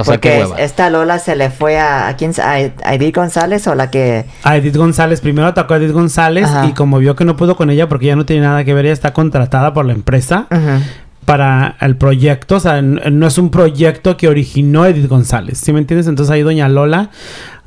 O 0.00 0.02
sea, 0.02 0.02
porque 0.02 0.38
hueva. 0.42 0.58
esta 0.58 0.90
Lola 0.90 1.20
se 1.20 1.36
le 1.36 1.50
fue 1.50 1.78
a, 1.78 2.08
a 2.08 2.16
quién 2.16 2.32
a, 2.40 2.50
a 2.84 2.94
Edith 2.94 3.14
González 3.14 3.64
o 3.68 3.76
la 3.76 3.88
que 3.88 4.24
A 4.42 4.56
Edith 4.56 4.76
González, 4.76 5.20
primero 5.20 5.46
atacó 5.46 5.74
a 5.74 5.76
Edith 5.76 5.92
González 5.92 6.46
Ajá. 6.46 6.66
y 6.66 6.72
como 6.72 6.98
vio 6.98 7.14
que 7.14 7.24
no 7.24 7.36
pudo 7.36 7.54
con 7.54 7.70
ella 7.70 7.88
porque 7.88 8.06
ya 8.06 8.16
no 8.16 8.26
tiene 8.26 8.42
nada 8.42 8.64
que 8.64 8.74
ver, 8.74 8.86
ella 8.86 8.94
está 8.94 9.12
contratada 9.12 9.72
por 9.72 9.84
la 9.86 9.92
empresa 9.92 10.46
Ujú. 10.50 10.82
Para 11.24 11.76
el 11.80 11.96
proyecto, 11.96 12.56
o 12.56 12.60
sea, 12.60 12.82
no 12.82 13.26
es 13.26 13.38
un 13.38 13.50
proyecto 13.50 14.16
que 14.16 14.28
originó 14.28 14.86
Edith 14.86 15.08
González, 15.08 15.58
¿sí 15.58 15.72
me 15.72 15.78
entiendes? 15.78 16.06
Entonces 16.08 16.32
ahí 16.32 16.42
doña 16.42 16.68
Lola 16.68 17.10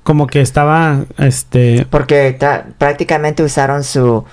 como 0.03 0.27
que 0.27 0.41
estaba, 0.41 1.05
este, 1.17 1.87
porque 1.89 2.37
prácticamente 2.77 3.43
usaron 3.43 3.83
su 3.83 4.23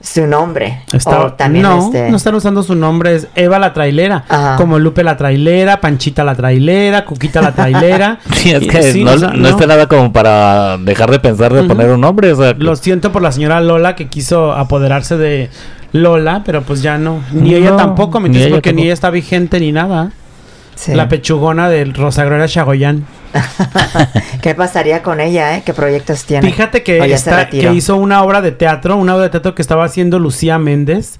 su 0.00 0.26
nombre. 0.26 0.82
estaba, 0.92 1.26
O 1.26 1.32
también 1.32 1.64
no, 1.64 1.78
este 1.78 2.10
no 2.10 2.16
están 2.16 2.34
usando 2.34 2.62
su 2.62 2.74
nombre, 2.74 3.16
es 3.16 3.28
Eva 3.34 3.58
la 3.58 3.72
trailera, 3.72 4.24
Ajá. 4.28 4.56
como 4.56 4.78
Lupe 4.78 5.02
la 5.02 5.16
trailera, 5.16 5.80
Panchita 5.80 6.22
la 6.24 6.34
trailera, 6.34 7.04
Cuquita 7.04 7.42
la 7.42 7.52
trailera. 7.52 8.20
Sí, 8.32 8.52
es 8.52 8.66
que 8.68 8.82
sí, 8.92 9.02
no, 9.02 9.16
no 9.16 9.48
está 9.48 9.66
nada 9.66 9.88
como 9.88 10.12
para 10.12 10.78
dejar 10.78 11.10
de 11.10 11.18
pensar 11.18 11.52
de 11.52 11.64
poner 11.64 11.90
un 11.90 12.00
nombre. 12.00 12.32
O 12.32 12.36
sea, 12.36 12.54
Lo 12.56 12.76
siento 12.76 13.10
por 13.10 13.22
la 13.22 13.32
señora 13.32 13.60
Lola 13.60 13.96
que 13.96 14.06
quiso 14.06 14.52
apoderarse 14.52 15.16
de 15.16 15.50
Lola, 15.92 16.42
pero 16.44 16.62
pues 16.62 16.82
ya 16.82 16.98
no. 16.98 17.20
Ni 17.32 17.54
ella 17.54 17.76
tampoco, 17.76 18.20
¿me 18.20 18.26
entiendes? 18.28 18.52
Porque 18.52 18.72
ni 18.72 18.82
ella 18.84 18.92
está 18.94 19.10
vigente 19.10 19.58
ni 19.60 19.72
nada. 19.72 20.12
Sí. 20.74 20.94
La 20.94 21.08
pechugona 21.08 21.68
del 21.68 21.92
Rosa 21.92 22.24
Gloria 22.24 22.46
Chagoyán. 22.46 23.04
¿Qué 24.42 24.54
pasaría 24.54 25.02
con 25.02 25.20
ella, 25.20 25.56
eh? 25.56 25.62
¿Qué 25.66 25.74
proyectos 25.74 26.24
tiene? 26.24 26.48
Fíjate 26.48 26.82
que, 26.84 26.98
está- 27.12 27.48
hizo 27.52 27.96
una 27.96 28.22
obra 28.22 28.40
de 28.40 28.52
teatro, 28.52 28.96
una 28.96 29.14
obra 29.14 29.24
de 29.24 29.30
teatro 29.30 29.54
que 29.56 29.62
estaba 29.62 29.84
haciendo 29.84 30.18
Lucía 30.20 30.58
Méndez. 30.58 31.18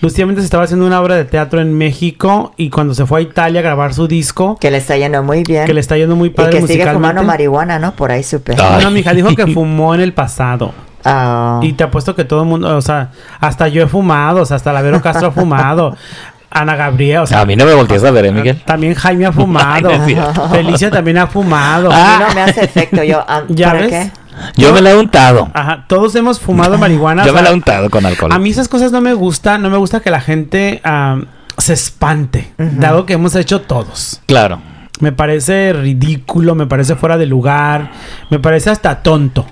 Lucía 0.00 0.26
Méndez 0.26 0.44
estaba 0.44 0.64
haciendo 0.64 0.86
una 0.86 1.00
obra 1.00 1.16
de 1.16 1.24
teatro 1.24 1.60
en 1.60 1.72
México 1.76 2.52
y 2.58 2.68
cuando 2.70 2.94
se 2.94 3.06
fue 3.06 3.20
a 3.20 3.22
Italia 3.22 3.60
a 3.60 3.62
grabar 3.62 3.94
su 3.94 4.06
disco, 4.08 4.58
Que 4.60 4.70
le 4.70 4.76
está 4.76 4.96
yendo 4.96 5.22
muy 5.22 5.42
bien. 5.42 5.64
que 5.66 5.72
le 5.74 5.80
está 5.80 5.96
yendo 5.96 6.14
muy 6.14 6.28
y 6.28 6.32
padre 6.32 6.60
que 6.60 6.66
sigue 6.66 6.86
fumando 6.92 7.22
marihuana, 7.22 7.78
¿no? 7.78 7.92
Por 7.96 8.12
ahí 8.12 8.22
supe. 8.22 8.54
No, 8.56 8.90
mi 8.90 9.00
hija 9.00 9.14
dijo 9.14 9.34
que 9.34 9.46
fumó 9.54 9.94
en 9.94 10.02
el 10.02 10.12
pasado. 10.12 10.72
Ah. 11.08 11.60
Y 11.62 11.72
te 11.72 11.84
apuesto 11.84 12.14
que 12.14 12.24
todo 12.24 12.42
el 12.42 12.48
mundo, 12.48 12.76
o 12.76 12.82
sea, 12.82 13.10
hasta 13.40 13.68
yo 13.68 13.82
he 13.82 13.86
fumado, 13.86 14.42
o 14.42 14.46
sea, 14.46 14.56
hasta 14.56 14.72
la 14.72 14.82
Vero 14.82 15.00
Castro 15.02 15.28
ha 15.28 15.32
fumado. 15.32 15.96
Ana 16.50 16.76
Gabriel, 16.76 17.18
o 17.18 17.26
sea, 17.26 17.42
A 17.42 17.44
mí 17.44 17.56
no 17.56 17.66
me 17.66 17.74
voltees 17.74 18.02
a 18.04 18.10
ver, 18.10 18.24
¿eh, 18.24 18.32
Miguel? 18.32 18.62
también 18.64 18.94
Jaime 18.94 19.26
ha 19.26 19.32
fumado. 19.32 19.90
Ay, 20.06 20.14
no. 20.14 20.48
Felicia 20.48 20.90
también 20.90 21.18
ha 21.18 21.26
fumado. 21.26 21.90
A 21.92 22.18
mí 22.18 22.24
no 22.26 22.34
me 22.34 22.40
hace 22.42 22.64
efecto. 22.64 23.02
Yo, 23.04 23.22
ah, 23.28 23.42
¿Ya 23.48 23.66
¿para 23.66 23.80
ves? 23.80 23.90
qué? 23.90 24.10
Yo 24.56 24.72
me 24.72 24.80
la 24.80 24.92
he 24.92 24.96
untado. 24.96 25.50
Ajá, 25.52 25.84
todos 25.88 26.14
hemos 26.14 26.40
fumado 26.40 26.78
marihuana. 26.78 27.24
Yo 27.24 27.32
o 27.32 27.34
me 27.34 27.42
la 27.42 27.50
he 27.50 27.52
untado 27.52 27.90
con 27.90 28.06
alcohol. 28.06 28.32
A 28.32 28.38
mí 28.38 28.50
esas 28.50 28.68
cosas 28.68 28.92
no 28.92 29.00
me 29.00 29.12
gustan, 29.12 29.60
no 29.62 29.68
me 29.68 29.76
gusta 29.76 30.00
que 30.00 30.10
la 30.10 30.20
gente 30.20 30.80
ah, 30.84 31.18
se 31.58 31.72
espante, 31.74 32.52
dado 32.56 33.04
que 33.04 33.14
hemos 33.14 33.34
hecho 33.34 33.60
todos. 33.62 34.20
Claro. 34.26 34.60
Me 35.00 35.12
parece 35.12 35.72
ridículo, 35.72 36.54
me 36.54 36.66
parece 36.66 36.96
fuera 36.96 37.18
de 37.18 37.26
lugar, 37.26 37.90
me 38.30 38.38
parece 38.38 38.70
hasta 38.70 39.02
tonto. 39.02 39.44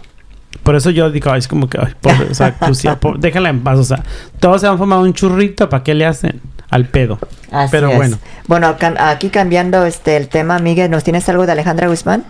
Por 0.62 0.74
eso 0.76 0.90
yo 0.90 1.10
digo, 1.10 1.34
es 1.34 1.46
como 1.48 1.68
que, 1.68 1.78
ay, 1.80 1.92
pobre, 2.00 2.28
o 2.30 2.34
sea, 2.34 2.54
po- 3.00 3.14
déjala 3.18 3.50
en 3.50 3.60
paz, 3.62 3.78
o 3.78 3.84
sea, 3.84 4.02
todos 4.40 4.60
se 4.60 4.66
han 4.66 4.78
fumado 4.78 5.02
un 5.02 5.12
churrito, 5.14 5.68
¿para 5.68 5.82
qué 5.84 5.94
le 5.94 6.06
hacen? 6.06 6.40
Al 6.68 6.86
pedo. 6.86 7.18
Así 7.52 7.68
Pero 7.70 7.90
es. 7.90 7.96
bueno. 7.96 8.18
Bueno, 8.48 8.76
cam- 8.76 8.96
aquí 8.98 9.28
cambiando 9.28 9.84
este 9.86 10.16
el 10.16 10.28
tema, 10.28 10.58
Miguel, 10.58 10.90
¿nos 10.90 11.04
tienes 11.04 11.28
algo 11.28 11.46
de 11.46 11.52
Alejandra 11.52 11.86
Guzmán? 11.86 12.24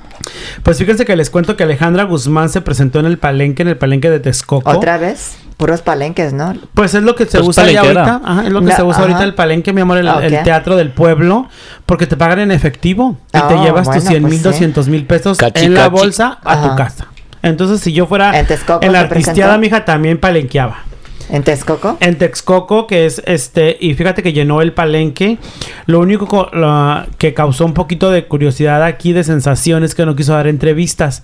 Pues 0.62 0.76
fíjense 0.78 1.06
que 1.06 1.16
les 1.16 1.30
cuento 1.30 1.56
que 1.56 1.62
Alejandra 1.64 2.04
Guzmán 2.04 2.50
se 2.50 2.60
presentó 2.60 3.00
en 3.00 3.06
el 3.06 3.16
palenque, 3.18 3.62
en 3.62 3.68
el 3.68 3.78
palenque 3.78 4.10
de 4.10 4.20
Texcoco. 4.20 4.70
¿Otra 4.70 4.98
vez? 4.98 5.38
Puros 5.56 5.80
palenques, 5.80 6.34
¿no? 6.34 6.52
Pues 6.74 6.92
es 6.94 7.02
lo 7.02 7.14
que 7.14 7.24
se 7.24 7.38
Pues 7.38 7.48
usa 7.48 7.70
ya 7.70 7.80
ahorita. 7.80 8.20
Ajá, 8.22 8.42
es 8.46 8.50
lo 8.52 8.60
que 8.60 8.66
No, 8.66 8.76
se 8.76 8.82
usa 8.82 8.92
ajá. 8.96 9.02
ahorita 9.04 9.24
el 9.24 9.34
palenque, 9.34 9.72
mi 9.72 9.80
amor, 9.80 9.96
el, 9.96 10.06
Ah, 10.08 10.18
el 10.22 10.42
teatro 10.42 10.76
del 10.76 10.90
pueblo, 10.90 11.48
porque 11.86 12.06
te 12.06 12.18
pagan 12.18 12.40
en 12.40 12.50
efectivo 12.50 13.16
y 13.28 13.38
te 13.38 13.54
Oh, 13.54 13.64
llevas 13.64 13.84
tus 13.86 13.94
bueno, 14.04 14.10
100 14.10 14.22
pues 14.22 14.30
mil, 14.32 14.38
sí. 14.40 14.44
200 14.44 14.88
mil 14.88 15.06
pesos 15.06 15.38
Cachi, 15.38 15.64
en 15.64 15.72
la 15.74 15.88
bolsa 15.88 16.38
a 16.44 16.60
tu 16.68 16.76
casa. 16.76 17.06
Entonces, 17.46 17.80
si 17.80 17.92
yo 17.92 18.06
fuera 18.06 18.38
¿En 18.38 18.46
en 18.82 18.92
la 18.92 19.00
artisteada, 19.00 19.58
mija, 19.58 19.84
también 19.84 20.18
palenqueaba. 20.18 20.84
¿En 21.28 21.42
Texcoco? 21.42 21.96
En 22.00 22.18
Texcoco, 22.18 22.86
que 22.86 23.04
es 23.06 23.20
este, 23.26 23.76
y 23.80 23.94
fíjate 23.94 24.22
que 24.22 24.32
llenó 24.32 24.62
el 24.62 24.72
palenque. 24.72 25.38
Lo 25.86 25.98
único 26.00 26.48
la- 26.52 27.08
que 27.18 27.34
causó 27.34 27.64
un 27.64 27.74
poquito 27.74 28.10
de 28.12 28.26
curiosidad 28.26 28.82
aquí, 28.84 29.12
de 29.12 29.24
sensación, 29.24 29.82
es 29.82 29.94
que 29.94 30.06
no 30.06 30.14
quiso 30.14 30.34
dar 30.34 30.46
entrevistas. 30.46 31.22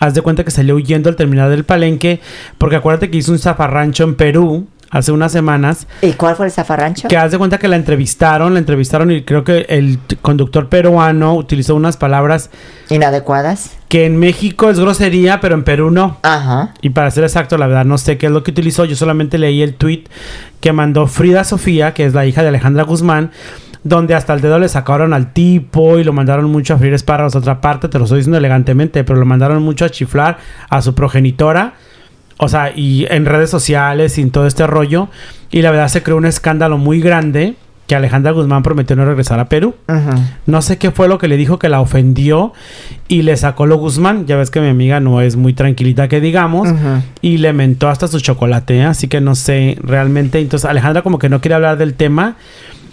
Haz 0.00 0.14
de 0.14 0.20
cuenta 0.22 0.44
que 0.44 0.50
salió 0.50 0.74
huyendo 0.76 1.08
al 1.08 1.16
terminar 1.16 1.48
del 1.50 1.64
palenque, 1.64 2.20
porque 2.58 2.76
acuérdate 2.76 3.10
que 3.10 3.16
hizo 3.16 3.32
un 3.32 3.38
zafarrancho 3.38 4.04
en 4.04 4.16
Perú 4.16 4.68
hace 4.90 5.12
unas 5.12 5.32
semanas. 5.32 5.86
¿Y 6.02 6.12
cuál 6.12 6.36
fue 6.36 6.46
el 6.46 6.52
zafarrancho? 6.52 7.08
Que 7.08 7.16
haz 7.16 7.30
de 7.30 7.38
cuenta 7.38 7.58
que 7.58 7.68
la 7.68 7.76
entrevistaron, 7.76 8.54
la 8.54 8.58
entrevistaron 8.58 9.10
y 9.10 9.22
creo 9.22 9.44
que 9.44 9.66
el 9.68 9.98
conductor 10.22 10.68
peruano 10.68 11.34
utilizó 11.34 11.74
unas 11.74 11.96
palabras 11.96 12.50
¿Inadecuadas? 12.88 13.76
que 13.88 14.06
en 14.06 14.16
México 14.18 14.70
es 14.70 14.78
grosería, 14.78 15.40
pero 15.40 15.54
en 15.54 15.64
Perú 15.64 15.90
no. 15.90 16.18
Ajá. 16.22 16.74
Y 16.82 16.90
para 16.90 17.10
ser 17.10 17.24
exacto, 17.24 17.58
la 17.58 17.66
verdad 17.66 17.84
no 17.84 17.98
sé 17.98 18.18
qué 18.18 18.26
es 18.26 18.32
lo 18.32 18.42
que 18.42 18.50
utilizó. 18.50 18.84
Yo 18.84 18.96
solamente 18.96 19.38
leí 19.38 19.62
el 19.62 19.74
tweet 19.74 20.04
que 20.60 20.72
mandó 20.72 21.06
Frida 21.06 21.44
Sofía, 21.44 21.94
que 21.94 22.04
es 22.04 22.14
la 22.14 22.26
hija 22.26 22.42
de 22.42 22.48
Alejandra 22.48 22.82
Guzmán, 22.84 23.30
donde 23.84 24.14
hasta 24.14 24.34
el 24.34 24.40
dedo 24.40 24.58
le 24.58 24.68
sacaron 24.68 25.14
al 25.14 25.32
tipo 25.32 25.98
y 25.98 26.04
lo 26.04 26.12
mandaron 26.12 26.46
mucho 26.50 26.74
a 26.74 26.78
freír 26.78 26.94
espárragos 26.94 27.34
a 27.34 27.38
otra 27.38 27.60
parte. 27.60 27.88
Te 27.88 27.98
lo 27.98 28.04
estoy 28.04 28.18
diciendo 28.18 28.38
elegantemente, 28.38 29.04
pero 29.04 29.18
lo 29.18 29.24
mandaron 29.24 29.62
mucho 29.62 29.84
a 29.84 29.90
chiflar 29.90 30.38
a 30.68 30.82
su 30.82 30.94
progenitora. 30.94 31.74
O 32.38 32.48
sea, 32.48 32.72
y 32.74 33.06
en 33.10 33.26
redes 33.26 33.50
sociales 33.50 34.16
y 34.18 34.22
en 34.22 34.30
todo 34.30 34.46
este 34.46 34.66
rollo. 34.66 35.08
Y 35.50 35.62
la 35.62 35.70
verdad 35.70 35.88
se 35.88 36.02
creó 36.02 36.16
un 36.16 36.26
escándalo 36.26 36.78
muy 36.78 37.00
grande 37.00 37.56
que 37.88 37.94
Alejandra 37.94 38.32
Guzmán 38.32 38.62
prometió 38.62 38.94
no 38.96 39.06
regresar 39.06 39.40
a 39.40 39.48
Perú. 39.48 39.74
No 40.44 40.60
sé 40.60 40.76
qué 40.76 40.90
fue 40.90 41.08
lo 41.08 41.16
que 41.16 41.26
le 41.26 41.38
dijo 41.38 41.58
que 41.58 41.70
la 41.70 41.80
ofendió 41.80 42.52
y 43.08 43.22
le 43.22 43.34
sacó 43.38 43.64
lo 43.64 43.78
Guzmán. 43.78 44.26
Ya 44.26 44.36
ves 44.36 44.50
que 44.50 44.60
mi 44.60 44.68
amiga 44.68 45.00
no 45.00 45.22
es 45.22 45.36
muy 45.36 45.54
tranquilita 45.54 46.06
que 46.06 46.20
digamos. 46.20 46.68
Y 47.22 47.38
le 47.38 47.54
mentó 47.54 47.88
hasta 47.88 48.06
su 48.06 48.20
chocolate, 48.20 48.76
¿eh? 48.76 48.84
así 48.84 49.08
que 49.08 49.22
no 49.22 49.34
sé 49.34 49.78
realmente. 49.80 50.38
Entonces 50.38 50.68
Alejandra 50.68 51.00
como 51.00 51.18
que 51.18 51.30
no 51.30 51.40
quiere 51.40 51.54
hablar 51.54 51.78
del 51.78 51.94
tema. 51.94 52.36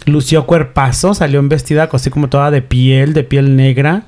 Lució 0.05 0.45
cuerpazo, 0.45 1.13
salió 1.13 1.39
en 1.39 1.49
vestida 1.49 1.89
así 1.91 2.09
como 2.09 2.29
toda 2.29 2.49
de 2.49 2.61
piel, 2.61 3.13
de 3.13 3.25
piel 3.25 3.57
negra. 3.57 4.03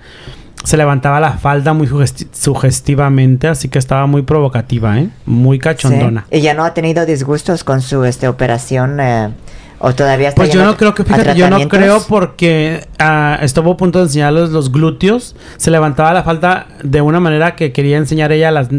Se 0.64 0.76
levantaba 0.76 1.20
la 1.20 1.34
falda 1.34 1.74
muy 1.74 1.88
sugesti- 1.88 2.28
sugestivamente, 2.34 3.48
así 3.48 3.70
que 3.70 3.80
estaba 3.80 4.06
muy 4.06 4.24
provocativa, 4.24 5.00
¿eh? 5.00 5.10
Muy 5.26 5.60
cachondona. 5.60 6.26
Sí. 6.30 6.38
¿Y 6.40 6.42
ya 6.42 6.54
no 6.54 6.66
ha 6.66 6.74
tenido 6.74 7.06
disgustos 7.06 7.64
con 7.64 7.82
su 7.82 8.04
este, 8.04 8.28
operación? 8.28 9.00
eh, 9.00 9.30
¿O 9.80 9.94
todavía 9.94 10.30
está 10.30 10.42
Pues 10.42 10.52
yo 10.52 10.66
no 10.66 10.76
creo 10.76 10.96
que, 10.96 11.04
fíjate, 11.04 11.36
yo 11.36 11.50
no 11.50 11.68
creo 11.70 12.02
porque 12.08 12.88
ah, 12.98 13.38
estuvo 13.42 13.74
a 13.74 13.78
punto 13.78 14.00
de 14.00 14.06
enseñarles 14.06 14.50
los 14.50 14.72
glúteos. 14.72 15.36
Se 15.58 15.70
levantaba 15.70 16.14
la 16.14 16.24
falda 16.24 16.68
de 16.84 17.00
una 17.02 17.20
manera 17.20 17.56
que 17.56 17.72
quería 17.72 17.98
enseñar 17.98 18.32
ella 18.32 18.50
las, 18.50 18.70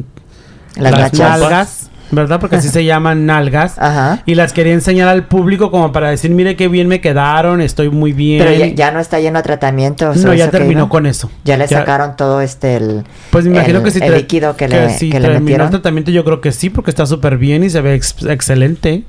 Las 0.75 0.93
las 0.93 1.13
nalgas, 1.15 1.88
¿verdad? 2.11 2.41
Porque 2.41 2.57
así 2.57 2.69
se 2.69 2.85
llaman 2.87 3.27
nalgas. 3.27 3.79
Ajá. 3.79 4.23
Y 4.27 4.35
las 4.35 4.53
quería 4.53 4.73
enseñar 4.73 5.09
al 5.09 5.25
público 5.27 5.71
como 5.71 5.93
para 5.93 6.11
decir, 6.11 6.31
mire 6.31 6.57
qué 6.57 6.69
bien 6.69 6.89
me 6.89 7.01
quedaron, 7.01 7.61
estoy 7.61 7.91
muy 7.91 8.13
bien. 8.13 8.45
Pero 8.45 8.59
ya, 8.59 8.67
ya 8.67 8.91
no 8.91 9.01
está 9.01 9.21
yendo 9.21 9.39
a 9.39 9.43
tratamientos. 9.43 10.17
no, 10.19 10.31
¿o 10.31 10.35
ya 10.35 10.47
que 10.47 10.53
terminó 10.53 10.81
iba? 10.83 10.89
con 10.89 11.07
eso. 11.07 11.31
Ya 11.45 11.57
le 11.57 11.67
sacaron 11.69 12.17
todo 12.17 12.41
este 12.41 12.77
el 12.77 13.05
Pues 13.31 13.45
me 13.45 13.53
imagino 13.57 13.79
el- 13.79 13.85
que 13.85 13.91
si 13.91 13.99
el 14.03 14.15
líquido 14.15 14.57
que, 14.57 14.69
le, 14.69 14.91
si 14.91 15.11
que 15.11 15.21
le 15.21 15.27
terminó 15.29 15.45
metieron. 15.45 15.67
el 15.67 15.71
tratamiento, 15.71 16.11
yo 16.11 16.25
creo 16.25 16.41
que 16.41 16.53
sí, 16.53 16.71
porque 16.71 16.91
está 16.91 17.07
súper 17.07 17.39
bien 17.39 17.65
y 17.65 17.71
se 17.71 17.81
ve 17.81 17.95
ex- 17.95 18.25
excelente. 18.27 19.05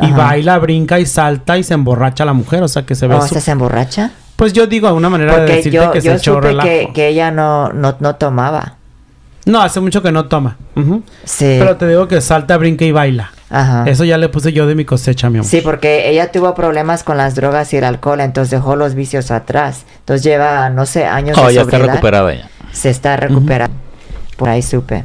Y 0.00 0.04
Ajá. 0.06 0.16
baila, 0.16 0.58
brinca 0.58 1.00
y 1.00 1.06
salta 1.06 1.56
y 1.56 1.62
se 1.62 1.72
emborracha 1.72 2.24
la 2.26 2.34
mujer, 2.34 2.62
o 2.62 2.68
sea 2.68 2.84
que 2.84 2.94
se 2.94 3.06
ve 3.06 3.14
¿O 3.14 3.26
su- 3.26 3.40
se 3.40 3.50
emborracha? 3.50 4.10
Pues 4.36 4.52
yo 4.52 4.66
digo 4.66 4.92
una 4.92 5.08
manera 5.08 5.32
de 5.32 5.38
Porque 5.38 5.52
decirte 5.56 5.76
yo, 5.76 5.90
que 5.90 6.00
yo 6.02 6.10
se 6.12 6.16
echó 6.18 6.38
relajo. 6.40 6.68
que, 6.68 6.90
que 6.94 7.08
ella 7.08 7.30
no, 7.30 7.72
no, 7.72 7.96
no 8.00 8.16
tomaba. 8.16 8.75
No, 9.46 9.62
hace 9.62 9.80
mucho 9.80 10.02
que 10.02 10.12
no 10.12 10.26
toma. 10.26 10.58
Sí. 11.24 11.56
Pero 11.58 11.76
te 11.76 11.88
digo 11.88 12.08
que 12.08 12.20
salta, 12.20 12.56
brinca 12.58 12.84
y 12.84 12.92
baila. 12.92 13.30
Ajá. 13.48 13.84
Eso 13.86 14.04
ya 14.04 14.18
le 14.18 14.28
puse 14.28 14.52
yo 14.52 14.66
de 14.66 14.74
mi 14.74 14.84
cosecha, 14.84 15.30
mi 15.30 15.38
amor. 15.38 15.48
Sí, 15.48 15.60
porque 15.62 16.10
ella 16.10 16.32
tuvo 16.32 16.54
problemas 16.54 17.04
con 17.04 17.16
las 17.16 17.36
drogas 17.36 17.72
y 17.72 17.76
el 17.76 17.84
alcohol, 17.84 18.20
entonces 18.20 18.50
dejó 18.50 18.74
los 18.76 18.94
vicios 18.94 19.30
atrás. 19.30 19.84
Entonces 20.00 20.24
lleva, 20.24 20.68
no 20.68 20.84
sé, 20.84 21.06
años 21.06 21.38
Oh, 21.40 21.46
de 21.46 21.54
ya 21.54 21.62
está 21.62 21.78
recuperada 21.78 22.34
ya. 22.34 22.50
Se 22.72 22.90
está 22.90 23.16
recuperando. 23.16 23.76
Por 24.36 24.48
ahí 24.48 24.62
supe. 24.62 25.04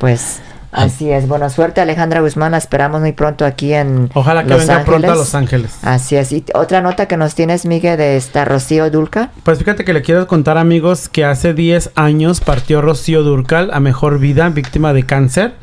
Pues 0.00 0.41
así 0.72 1.10
es. 1.10 1.28
Bueno, 1.28 1.48
suerte 1.50 1.80
Alejandra 1.80 2.20
Guzmán. 2.20 2.52
La 2.52 2.58
esperamos 2.58 3.00
muy 3.00 3.12
pronto 3.12 3.44
aquí 3.44 3.72
en 3.72 4.10
Ojalá 4.14 4.42
que 4.42 4.50
Los 4.50 4.66
venga 4.66 4.84
pronto 4.84 5.12
a. 5.12 5.14
Los 5.14 5.34
Ángeles. 5.34 5.78
Así 5.82 6.16
es. 6.16 6.32
Y 6.32 6.44
otra 6.54 6.80
nota 6.80 7.06
que 7.06 7.16
nos 7.16 7.34
tienes, 7.34 7.64
Miguel, 7.66 7.96
de 7.96 8.16
esta 8.16 8.44
Rocío 8.44 8.90
Dulca. 8.90 9.30
Pues 9.44 9.58
fíjate 9.58 9.84
que 9.84 9.92
le 9.92 10.02
quiero 10.02 10.26
contar, 10.26 10.58
amigos, 10.58 11.08
que 11.08 11.24
hace 11.24 11.54
10 11.54 11.92
años 11.94 12.40
partió 12.40 12.82
Rocío 12.82 13.22
Durcal 13.22 13.70
a 13.72 13.80
mejor 13.80 14.18
vida, 14.18 14.48
víctima 14.48 14.92
de 14.92 15.04
cáncer. 15.04 15.54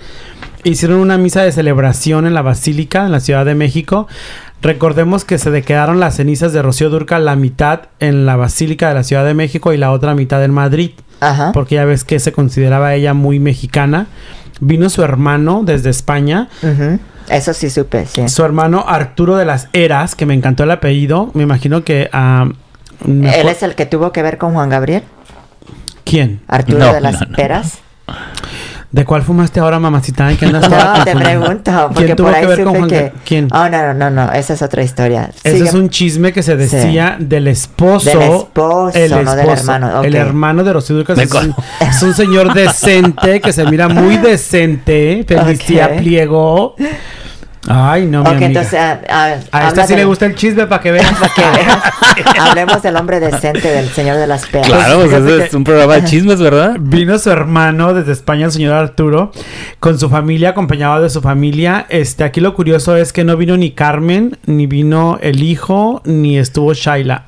Hicieron 0.63 0.99
una 0.99 1.17
misa 1.17 1.41
de 1.41 1.51
celebración 1.51 2.27
en 2.27 2.33
la 2.33 2.41
Basílica, 2.41 3.05
en 3.05 3.11
la 3.11 3.19
Ciudad 3.19 3.45
de 3.45 3.55
México. 3.55 4.07
Recordemos 4.61 5.23
que 5.23 5.37
se 5.37 5.61
quedaron 5.61 6.01
las 6.01 6.17
cenizas 6.17 6.51
de 6.51 6.61
Rocío 6.61 6.89
Durcal, 6.89 7.23
la 7.23 7.37
mitad 7.37 7.83
en 7.99 8.25
la 8.25 8.35
Basílica 8.35 8.89
de 8.89 8.93
la 8.93 9.03
Ciudad 9.03 9.25
de 9.25 9.33
México 9.33 9.71
y 9.71 9.77
la 9.77 9.91
otra 9.91 10.15
mitad 10.15 10.43
en 10.43 10.51
Madrid. 10.51 10.91
Ajá. 11.21 11.51
porque 11.51 11.75
ya 11.75 11.83
ves 11.85 12.05
que 12.05 12.19
se 12.19 12.31
consideraba 12.31 12.93
ella 12.95 13.13
muy 13.13 13.39
mexicana. 13.39 14.07
Vino 14.59 14.89
su 14.89 15.03
hermano 15.03 15.61
desde 15.63 15.89
España. 15.89 16.49
Eso 17.29 17.53
sí 17.53 17.69
supe, 17.69 18.05
sí. 18.05 18.27
su 18.27 18.43
hermano 18.43 18.85
Arturo 18.87 19.35
de 19.35 19.45
las 19.45 19.67
Heras, 19.73 20.15
que 20.15 20.25
me 20.25 20.33
encantó 20.33 20.63
el 20.63 20.71
apellido. 20.71 21.29
Me 21.33 21.43
imagino 21.43 21.83
que... 21.83 22.09
ah, 22.11 22.49
Él 23.05 23.47
es 23.47 23.63
el 23.63 23.75
que 23.75 23.85
tuvo 23.85 24.11
que 24.11 24.23
ver 24.23 24.37
con 24.37 24.53
Juan 24.53 24.69
Gabriel. 24.69 25.03
¿Quién? 26.03 26.41
Arturo 26.47 26.79
No, 26.79 26.93
de 26.93 27.01
las 27.01 27.21
no. 27.21 27.37
¿De 28.91 29.05
cuál 29.05 29.21
fumaste 29.21 29.59
ahora, 29.59 29.77
mamacita? 29.77 30.31
¿En 30.31 30.37
qué 30.37 30.45
andas 30.47 30.67
No, 30.67 31.03
te 31.03 31.15
pregunto, 31.15 31.71
porque 31.93 32.05
¿Quién 32.05 32.15
tuvo 32.17 32.27
por 32.27 32.35
ahí 32.35 32.41
que 32.41 32.47
ver 32.47 32.63
con 32.63 32.75
Juan 32.75 32.89
que... 32.89 33.11
¿Quién? 33.23 33.47
Oh, 33.53 33.69
no, 33.69 33.87
no, 33.87 33.93
no, 33.93 34.09
no, 34.09 34.31
esa 34.31 34.53
es 34.53 34.61
otra 34.63 34.81
historia. 34.81 35.29
Ese 35.43 35.57
Sigue. 35.57 35.69
es 35.69 35.75
un 35.75 35.89
chisme 35.91 36.33
que 36.33 36.41
se 36.41 36.55
decía 36.55 37.15
del 37.19 37.47
esposo. 37.49 38.09
Del 38.09 38.31
esposo, 38.31 38.97
no 39.23 39.35
del 39.35 39.49
hermano, 39.49 40.01
El 40.03 40.15
hermano 40.15 40.63
de 40.63 40.73
Rocío 40.73 40.95
Me 41.15 41.23
es, 41.23 41.31
un, 41.31 41.51
co- 41.51 41.63
es 41.81 42.01
un 42.01 42.13
señor 42.15 42.51
decente 42.55 43.39
que 43.41 43.53
se 43.53 43.63
mira 43.65 43.89
muy 43.89 44.17
decente. 44.17 45.23
Felicia. 45.27 45.95
Pliego. 45.97 46.75
Ay, 47.67 48.05
no, 48.05 48.21
mi 48.23 48.27
Ok, 48.29 48.31
amiga. 48.35 48.45
entonces... 48.47 48.73
ah, 48.79 48.99
ah, 49.09 49.35
a 49.51 49.67
esta 49.67 49.85
sí 49.85 49.95
le 49.95 50.05
gusta 50.05 50.25
el 50.25 50.35
chisme 50.35 50.65
para 50.65 50.81
que 50.81 50.91
vean. 50.91 51.13
para 51.15 51.33
que 51.33 51.41
veas. 51.41 51.79
Hablemos 52.39 52.81
del 52.81 52.95
hombre 52.95 53.19
decente, 53.19 53.67
del 53.67 53.89
señor 53.89 54.17
de 54.17 54.27
las 54.27 54.45
peas. 54.45 54.65
Claro, 54.67 54.99
pues 55.01 55.11
que- 55.23 55.45
es 55.45 55.53
un 55.53 55.63
programa 55.65 55.95
de 55.95 56.05
chismes, 56.05 56.39
¿verdad? 56.41 56.77
Vino 56.79 57.19
su 57.19 57.29
hermano 57.29 57.93
desde 57.93 58.13
España, 58.13 58.45
el 58.45 58.51
señor 58.53 58.73
Arturo, 58.75 59.31
con 59.79 59.99
su 59.99 60.09
familia, 60.09 60.49
acompañado 60.49 61.01
de 61.01 61.09
su 61.09 61.21
familia. 61.21 61.85
Este, 61.89 62.23
aquí 62.23 62.39
lo 62.39 62.53
curioso 62.55 62.95
es 62.95 63.11
que 63.11 63.23
no 63.25 63.35
vino 63.35 63.57
ni 63.57 63.71
Carmen, 63.71 64.37
ni 64.45 64.65
vino 64.65 65.17
el 65.21 65.43
hijo, 65.43 66.01
ni 66.05 66.37
estuvo 66.39 66.73
Shaila. 66.73 67.25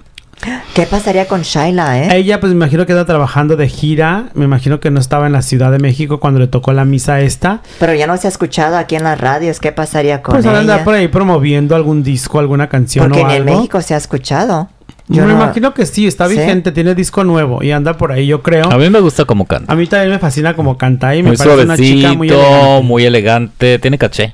¿Qué 0.73 0.85
pasaría 0.87 1.27
con 1.27 1.41
Shaila, 1.41 1.99
eh? 2.03 2.17
Ella, 2.17 2.39
pues 2.39 2.51
me 2.51 2.55
imagino 2.57 2.85
que 2.85 2.93
anda 2.93 3.05
trabajando 3.05 3.55
de 3.57 3.67
gira. 3.69 4.25
Me 4.33 4.45
imagino 4.45 4.79
que 4.79 4.89
no 4.89 4.99
estaba 4.99 5.27
en 5.27 5.33
la 5.33 5.41
Ciudad 5.41 5.71
de 5.71 5.79
México 5.79 6.19
cuando 6.19 6.39
le 6.39 6.47
tocó 6.47 6.73
la 6.73 6.85
misa 6.85 7.21
esta. 7.21 7.61
Pero 7.79 7.93
ya 7.93 8.07
no 8.07 8.17
se 8.17 8.27
ha 8.27 8.29
escuchado 8.29 8.77
aquí 8.77 8.95
en 8.95 9.03
las 9.03 9.19
radios. 9.19 9.59
¿Qué 9.59 9.71
pasaría 9.71 10.21
con 10.21 10.33
Pues 10.33 10.45
ella? 10.45 10.83
por 10.83 10.95
ahí 10.95 11.07
promoviendo 11.07 11.75
algún 11.75 12.01
disco, 12.03 12.39
alguna 12.39 12.69
canción 12.69 13.09
Porque 13.09 13.21
o 13.23 13.29
en 13.29 13.41
algo. 13.47 13.55
México 13.57 13.81
se 13.81 13.93
ha 13.93 13.97
escuchado. 13.97 14.69
Yo 15.07 15.25
me 15.25 15.33
no- 15.33 15.43
imagino 15.43 15.73
que 15.73 15.85
sí, 15.85 16.07
está 16.07 16.27
¿Sí? 16.29 16.37
vigente, 16.37 16.71
tiene 16.71 16.95
disco 16.95 17.23
nuevo 17.25 17.61
y 17.61 17.71
anda 17.71 17.97
por 17.97 18.11
ahí, 18.13 18.27
yo 18.27 18.41
creo. 18.41 18.71
A 18.71 18.77
mí 18.77 18.89
me 18.89 18.99
gusta 19.01 19.25
cómo 19.25 19.45
canta. 19.45 19.71
A 19.73 19.75
mí 19.75 19.85
también 19.85 20.11
me 20.11 20.19
fascina 20.19 20.55
como 20.55 20.77
canta 20.77 21.13
y 21.15 21.21
me 21.21 21.29
Muy 21.29 21.37
parece 21.37 21.63
una 21.65 21.75
chica 21.75 22.13
muy 22.13 22.29
elegante. 22.29 22.83
muy 22.83 23.05
elegante, 23.05 23.79
tiene 23.79 23.97
caché. 23.97 24.33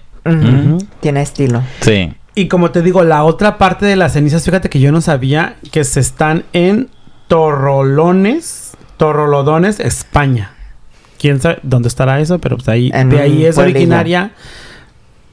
Tiene 0.99 1.21
estilo. 1.21 1.63
Sí. 1.81 2.11
Y 2.38 2.47
como 2.49 2.69
te 2.69 2.83
digo, 2.83 3.03
la 3.03 3.23
otra 3.23 3.57
parte 3.57 3.88
de 3.88 3.95
las 3.95 4.13
cenizas, 4.13 4.45
fíjate 4.45 4.69
que 4.69 4.79
yo 4.79 4.91
no 4.91 5.01
sabía 5.01 5.55
que 5.71 5.83
se 5.83 5.99
están 5.99 6.43
en 6.53 6.88
Torrolones, 7.27 8.77
Torrolodones, 8.97 9.79
España. 9.79 10.51
Quién 11.19 11.41
sabe 11.41 11.57
dónde 11.63 11.88
estará 11.88 12.19
eso, 12.19 12.38
pero 12.38 12.57
pues 12.57 12.69
ahí, 12.69 12.91
En 12.93 13.09
de 13.09 13.21
ahí 13.21 13.43
es 13.43 13.55
pueblillo. 13.55 13.77
originaria 13.79 14.31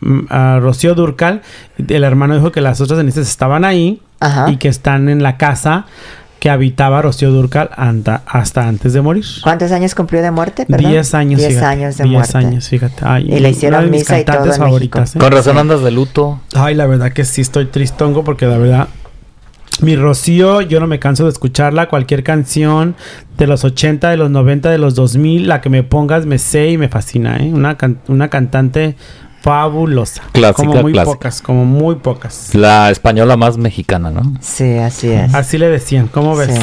mm, 0.00 0.20
a 0.30 0.58
Rocío 0.60 0.94
Durcal. 0.94 1.42
El 1.76 2.04
hermano 2.04 2.36
dijo 2.36 2.50
que 2.52 2.62
las 2.62 2.80
otras 2.80 2.98
cenizas 2.98 3.28
estaban 3.28 3.66
ahí 3.66 4.00
Ajá. 4.20 4.50
y 4.50 4.56
que 4.56 4.68
están 4.68 5.10
en 5.10 5.22
la 5.22 5.36
casa 5.36 5.84
que 6.44 6.50
habitaba 6.50 7.00
Rocío 7.00 7.30
Durcal 7.30 7.70
hasta 8.26 8.68
antes 8.68 8.92
de 8.92 9.00
morir. 9.00 9.24
¿Cuántos 9.42 9.72
años 9.72 9.94
cumplió 9.94 10.20
de 10.20 10.30
muerte? 10.30 10.66
perdón? 10.66 10.90
10 10.90 11.14
años, 11.14 11.38
Diez 11.40 11.54
fíjate. 11.54 11.66
años 11.66 11.96
de 11.96 12.04
10 12.04 12.12
muerte. 12.12 12.36
años, 12.36 12.68
fíjate. 12.68 12.96
Ay, 13.02 13.32
Y 13.32 13.38
le 13.40 13.48
hicieron 13.48 13.78
una 13.78 13.84
de 13.86 13.90
mis 13.90 14.00
misa 14.02 14.20
y 14.20 14.24
todo 14.26 14.36
cantantes 14.36 14.56
en 14.58 14.60
México. 14.64 14.66
favoritas, 14.98 15.16
¿eh? 15.16 15.18
Con 15.20 15.32
razón 15.32 15.56
andas 15.56 15.80
de 15.82 15.90
luto. 15.90 16.42
Ay, 16.54 16.74
la 16.74 16.84
verdad 16.84 17.12
que 17.12 17.24
sí 17.24 17.40
estoy 17.40 17.64
tristongo 17.64 18.24
porque 18.24 18.44
la 18.44 18.58
verdad 18.58 18.88
mi 19.80 19.96
Rocío, 19.96 20.60
yo 20.60 20.80
no 20.80 20.86
me 20.86 20.98
canso 20.98 21.24
de 21.24 21.30
escucharla. 21.30 21.88
Cualquier 21.88 22.22
canción 22.22 22.94
de 23.38 23.46
los 23.46 23.64
80, 23.64 24.10
de 24.10 24.18
los 24.18 24.30
90, 24.30 24.68
de 24.70 24.76
los 24.76 24.94
2000, 24.94 25.48
la 25.48 25.62
que 25.62 25.70
me 25.70 25.82
pongas 25.82 26.26
me 26.26 26.36
sé 26.36 26.68
y 26.68 26.76
me 26.76 26.90
fascina, 26.90 27.38
¿eh? 27.38 27.50
Una, 27.54 27.78
can- 27.78 28.00
una 28.08 28.28
cantante 28.28 28.96
fabulosa. 29.44 30.22
Clásica, 30.32 30.66
Como 30.66 30.80
muy 30.82 30.92
clásica. 30.92 31.14
pocas, 31.14 31.42
como 31.42 31.64
muy 31.66 31.96
pocas. 31.96 32.54
La 32.54 32.90
española 32.90 33.36
más 33.36 33.58
mexicana, 33.58 34.10
¿no? 34.10 34.22
Sí, 34.40 34.78
así 34.78 35.10
es. 35.10 35.34
Así 35.34 35.58
le 35.58 35.68
decían, 35.68 36.08
¿cómo 36.08 36.34
ves? 36.34 36.50
Sí. 36.50 36.60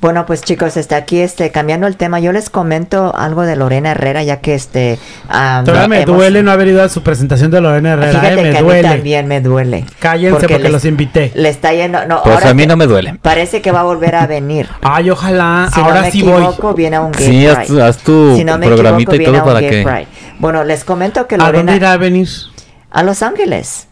Bueno, 0.00 0.26
pues 0.26 0.42
chicos, 0.42 0.76
este, 0.76 0.96
aquí 0.96 1.20
este, 1.20 1.52
cambiando 1.52 1.86
el 1.86 1.96
tema, 1.96 2.18
yo 2.18 2.32
les 2.32 2.50
comento 2.50 3.14
algo 3.16 3.42
de 3.42 3.54
Lorena 3.54 3.92
Herrera, 3.92 4.24
ya 4.24 4.40
que 4.40 4.56
este... 4.56 4.98
ah, 5.28 5.62
Todavía 5.64 5.86
me 5.86 6.02
hemos- 6.02 6.16
duele 6.16 6.42
no 6.42 6.50
haber 6.50 6.66
ido 6.66 6.82
a 6.82 6.88
su 6.88 7.04
presentación 7.04 7.52
de 7.52 7.60
Lorena 7.60 7.92
Herrera, 7.92 8.10
Fíjate 8.18 8.32
¿eh? 8.32 8.36
Me 8.42 8.50
que 8.50 8.58
a 8.58 8.62
mí 8.62 8.82
también 8.82 9.28
me 9.28 9.40
duele. 9.40 9.84
Cállense 10.00 10.40
porque, 10.40 10.58
les- 10.58 10.72
los 10.72 10.84
invité. 10.86 11.30
Le 11.36 11.48
está 11.50 11.72
yendo... 11.72 12.04
No, 12.08 12.20
Pues 12.20 12.34
ahora 12.34 12.50
a 12.50 12.54
mí 12.54 12.64
que- 12.64 12.66
no 12.66 12.76
me 12.76 12.88
duele. 12.88 13.14
Parece 13.22 13.62
que 13.62 13.70
va 13.70 13.80
a 13.80 13.84
volver 13.84 14.16
a 14.16 14.26
venir. 14.26 14.68
Ay, 14.82 15.08
ojalá, 15.08 15.68
Si 15.72 15.78
ahora 15.80 15.94
no 15.94 16.00
me 16.02 16.10
sí 16.10 16.22
voy. 16.22 16.32
equivoco, 16.32 16.74
viene 16.74 16.96
a 16.96 17.00
un 17.02 17.12
gay 17.12 17.24
Sí, 17.28 17.46
haz, 17.46 17.70
haz 17.70 17.98
tu 17.98 18.34
Si 18.36 18.42
no 18.44 18.58
me 18.58 18.66
programita 18.66 19.14
equivoco, 19.14 19.14
y 19.14 19.18
viene 19.18 19.38
todo 19.38 19.40
a 19.50 19.54
un 19.54 19.60
para 19.60 19.60
que... 19.70 19.82
pride. 19.84 20.06
Bueno, 20.42 20.64
les 20.64 20.82
comento 20.82 21.28
que 21.28 21.36
¿A 21.36 21.38
dónde 21.38 21.52
Lorena... 21.52 21.76
irá 21.76 21.92
a 21.92 21.96
venir? 21.98 22.28
A 22.90 23.04
Los 23.04 23.22
Ángeles. 23.22 23.86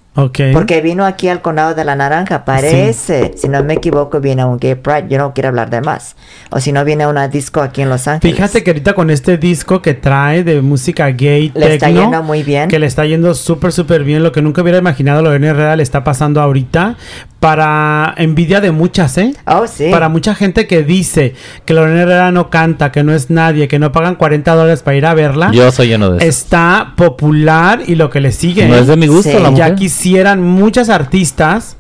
Porque 0.53 0.81
vino 0.81 1.05
aquí 1.07 1.29
al 1.29 1.41
Condado 1.43 1.75
de 1.75 1.85
la 1.85 1.97
Naranja, 1.97 2.45
parece. 2.45 3.33
Si 3.37 3.49
no 3.49 3.63
me 3.65 3.75
equivoco, 3.75 4.21
viene 4.21 4.43
a 4.43 4.47
un 4.47 4.59
gay 4.59 4.75
pride. 4.75 5.07
Yo 5.09 5.19
no 5.19 5.33
quiero 5.33 5.49
hablar 5.49 5.71
de 5.71 5.81
más. 5.81 6.17
O 6.51 6.61
si 6.61 6.73
no, 6.73 6.85
viene 6.85 7.05
a 7.05 7.09
una 7.09 7.29
disco 7.29 7.61
aquí 7.61 7.83
en 7.83 7.89
Los 7.89 8.07
Ángeles. 8.09 8.37
Fíjate 8.37 8.63
que 8.65 8.71
ahorita 8.71 8.95
con 8.95 9.11
este 9.11 9.39
disco 9.39 9.81
que 9.83 9.95
trae 9.95 10.45
de 10.45 10.61
música 10.63 11.07
gay, 11.09 11.51
Le 11.55 11.75
está 11.75 11.91
yendo 11.91 12.23
muy 12.23 12.43
bien. 12.43 12.69
que 12.69 12.79
le 12.79 12.87
está 12.87 13.05
yendo 13.07 13.35
súper, 13.35 13.73
súper 13.73 14.05
bien. 14.05 14.23
Lo 14.23 14.33
que 14.33 14.43
nunca 14.43 14.63
hubiera 14.63 14.79
imaginado 14.79 15.23
Lorena 15.23 15.49
Herrera 15.49 15.77
le 15.77 15.83
está 15.83 16.05
pasando 16.05 16.41
ahorita. 16.41 16.97
Para 17.41 18.13
envidia 18.19 18.61
de 18.61 18.71
muchas, 18.71 19.17
¿eh? 19.17 19.33
Oh, 19.47 19.67
sí. 19.67 19.89
Para 19.91 20.11
mucha 20.11 20.35
gente 20.35 20.67
que 20.67 20.83
dice 20.83 21.35
que 21.65 21.73
Lorena 21.73 22.03
Herrera 22.03 22.31
no 22.33 22.51
canta, 22.51 22.93
que 22.93 23.03
no 23.03 23.15
es 23.15 23.31
nadie, 23.31 23.67
que 23.67 23.79
no 23.79 23.93
pagan 23.93 24.17
40 24.17 24.55
dólares 24.55 24.83
para 24.83 24.97
ir 24.99 25.07
a 25.07 25.15
verla. 25.15 25.51
Yo 25.51 25.73
soy 25.73 25.89
lleno 25.89 26.11
de 26.11 26.19
eso. 26.19 26.27
Está 26.27 26.93
popular 26.97 27.81
y 27.87 27.95
lo 27.95 28.11
que 28.11 28.21
le 28.21 28.33
sigue. 28.33 28.69
No 28.69 28.75
¿eh? 28.77 28.81
es 28.81 28.89
de 28.89 28.97
mi 28.97 29.07
gusto 29.07 29.31
Sí. 29.31 29.39
la 29.43 29.45
Ya 29.55 29.65
mujer. 29.69 29.75
Quisieran 30.11 30.43
muchas 30.43 30.89
artistas 30.89 31.77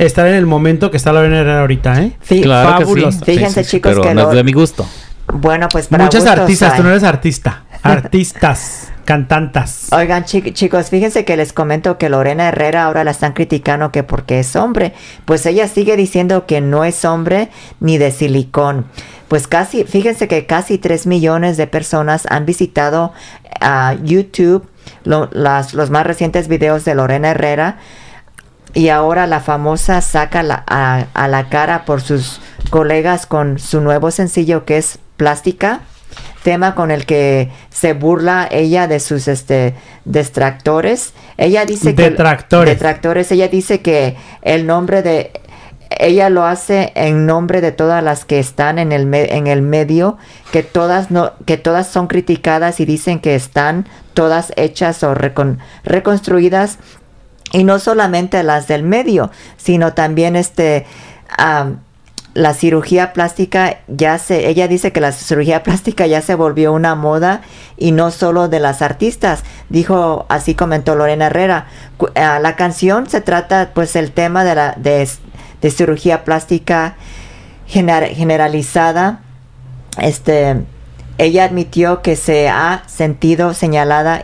estar 0.00 0.26
en 0.26 0.34
el 0.34 0.46
momento 0.46 0.90
que 0.90 0.96
está 0.96 1.12
Lorena 1.12 1.38
Herrera 1.38 1.60
ahorita, 1.60 2.02
¿eh? 2.02 2.16
Fí- 2.28 2.42
Claro 2.42 2.78
que 2.78 2.86
sí. 3.12 3.18
Fíjense, 3.24 3.64
chicos, 3.64 3.90
pero 3.92 4.02
que 4.02 4.14
no 4.14 4.22
lo- 4.22 4.30
es 4.30 4.36
de 4.36 4.44
mi 4.44 4.52
gusto. 4.52 4.86
Bueno, 5.32 5.68
pues 5.70 5.86
para 5.88 6.04
Muchas 6.04 6.26
artistas, 6.26 6.72
hay. 6.72 6.78
tú 6.78 6.82
no 6.84 6.90
eres 6.90 7.04
artista. 7.04 7.62
Artistas, 7.82 8.88
cantantas. 9.04 9.86
Oigan, 9.92 10.24
chi- 10.24 10.52
chicos, 10.52 10.88
fíjense 10.90 11.24
que 11.24 11.36
les 11.36 11.52
comento 11.52 11.98
que 11.98 12.08
Lorena 12.08 12.48
Herrera 12.48 12.84
ahora 12.86 13.04
la 13.04 13.12
están 13.12 13.32
criticando 13.34 13.92
que 13.92 14.02
porque 14.02 14.40
es 14.40 14.56
hombre. 14.56 14.94
Pues 15.24 15.46
ella 15.46 15.68
sigue 15.68 15.96
diciendo 15.96 16.46
que 16.46 16.60
no 16.60 16.82
es 16.84 17.04
hombre 17.04 17.50
ni 17.78 17.96
de 17.98 18.10
silicón. 18.10 18.86
Pues 19.28 19.46
casi, 19.46 19.84
fíjense 19.84 20.26
que 20.26 20.46
casi 20.46 20.78
3 20.78 21.06
millones 21.06 21.56
de 21.56 21.66
personas 21.68 22.26
han 22.30 22.44
visitado 22.46 23.12
a 23.60 23.94
YouTube 24.02 24.66
lo- 25.08 25.28
las- 25.32 25.74
los 25.74 25.90
más 25.90 26.06
recientes 26.06 26.46
videos 26.48 26.84
de 26.84 26.94
Lorena 26.94 27.30
Herrera. 27.30 27.78
Y 28.74 28.90
ahora 28.90 29.26
la 29.26 29.40
famosa 29.40 30.00
saca 30.02 30.42
la- 30.42 30.62
a, 30.68 31.06
a 31.14 31.26
la 31.28 31.48
cara 31.48 31.84
por 31.86 32.00
sus 32.02 32.40
colegas 32.70 33.24
con 33.26 33.58
su 33.58 33.80
nuevo 33.80 34.10
sencillo 34.10 34.64
que 34.64 34.76
es 34.76 34.98
Plástica, 35.16 35.80
tema 36.44 36.74
con 36.76 36.90
el 36.92 37.04
que 37.06 37.50
se 37.70 37.92
burla 37.94 38.46
ella 38.50 38.86
de 38.86 39.00
sus 39.00 39.26
este 39.26 39.74
distractores. 40.04 41.12
Ella 41.36 41.64
dice 41.64 41.94
que 41.94 42.10
Detractores. 42.10 42.72
detractores, 42.74 43.32
ella 43.32 43.48
dice 43.48 43.80
que 43.80 44.16
el 44.42 44.66
nombre 44.66 45.02
de 45.02 45.32
ella 45.98 46.30
lo 46.30 46.44
hace 46.44 46.92
en 46.94 47.26
nombre 47.26 47.60
de 47.60 47.72
todas 47.72 48.02
las 48.02 48.24
que 48.24 48.38
están 48.38 48.78
en 48.78 48.92
el 48.92 49.12
en 49.14 49.46
el 49.46 49.62
medio, 49.62 50.16
que 50.52 50.62
todas 50.62 51.10
no 51.10 51.32
que 51.44 51.56
todas 51.56 51.86
son 51.88 52.06
criticadas 52.06 52.80
y 52.80 52.84
dicen 52.86 53.20
que 53.20 53.34
están 53.34 53.86
todas 54.14 54.52
hechas 54.56 55.02
o 55.02 55.14
recon- 55.14 55.58
reconstruidas 55.84 56.78
y 57.52 57.64
no 57.64 57.78
solamente 57.78 58.42
las 58.42 58.68
del 58.68 58.82
medio, 58.82 59.30
sino 59.56 59.92
también 59.94 60.36
este 60.36 60.86
la 62.34 62.54
cirugía 62.54 63.12
plástica 63.14 63.78
ya 63.88 64.18
se, 64.18 64.48
ella 64.48 64.68
dice 64.68 64.92
que 64.92 65.00
la 65.00 65.12
cirugía 65.12 65.62
plástica 65.64 66.06
ya 66.06 66.20
se 66.20 66.34
volvió 66.34 66.72
una 66.72 66.94
moda 66.94 67.40
y 67.76 67.90
no 67.92 68.10
solo 68.10 68.48
de 68.48 68.60
las 68.60 68.80
artistas. 68.82 69.42
Dijo, 69.70 70.26
así 70.28 70.54
comentó 70.54 70.94
Lorena 70.94 71.26
Herrera. 71.26 71.66
Ah, 72.14 72.38
la 72.40 72.54
canción 72.54 73.08
se 73.08 73.20
trata, 73.22 73.70
pues, 73.74 73.96
el 73.96 74.12
tema 74.12 74.44
de 74.44 74.54
la 74.54 74.74
de, 74.76 75.08
de 75.60 75.70
cirugía 75.70 76.24
plástica 76.24 76.96
gener- 77.70 78.14
generalizada. 78.14 79.20
Este, 80.00 80.62
ella 81.18 81.44
admitió 81.44 82.02
que 82.02 82.14
se 82.16 82.48
ha 82.48 82.84
sentido 82.86 83.54
señalada 83.54 84.22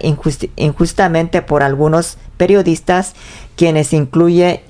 injustamente 0.56 1.42
por 1.42 1.62
algunos 1.62 2.18
periodistas, 2.36 3.14
quienes 3.56 3.92
incluye 3.92 4.62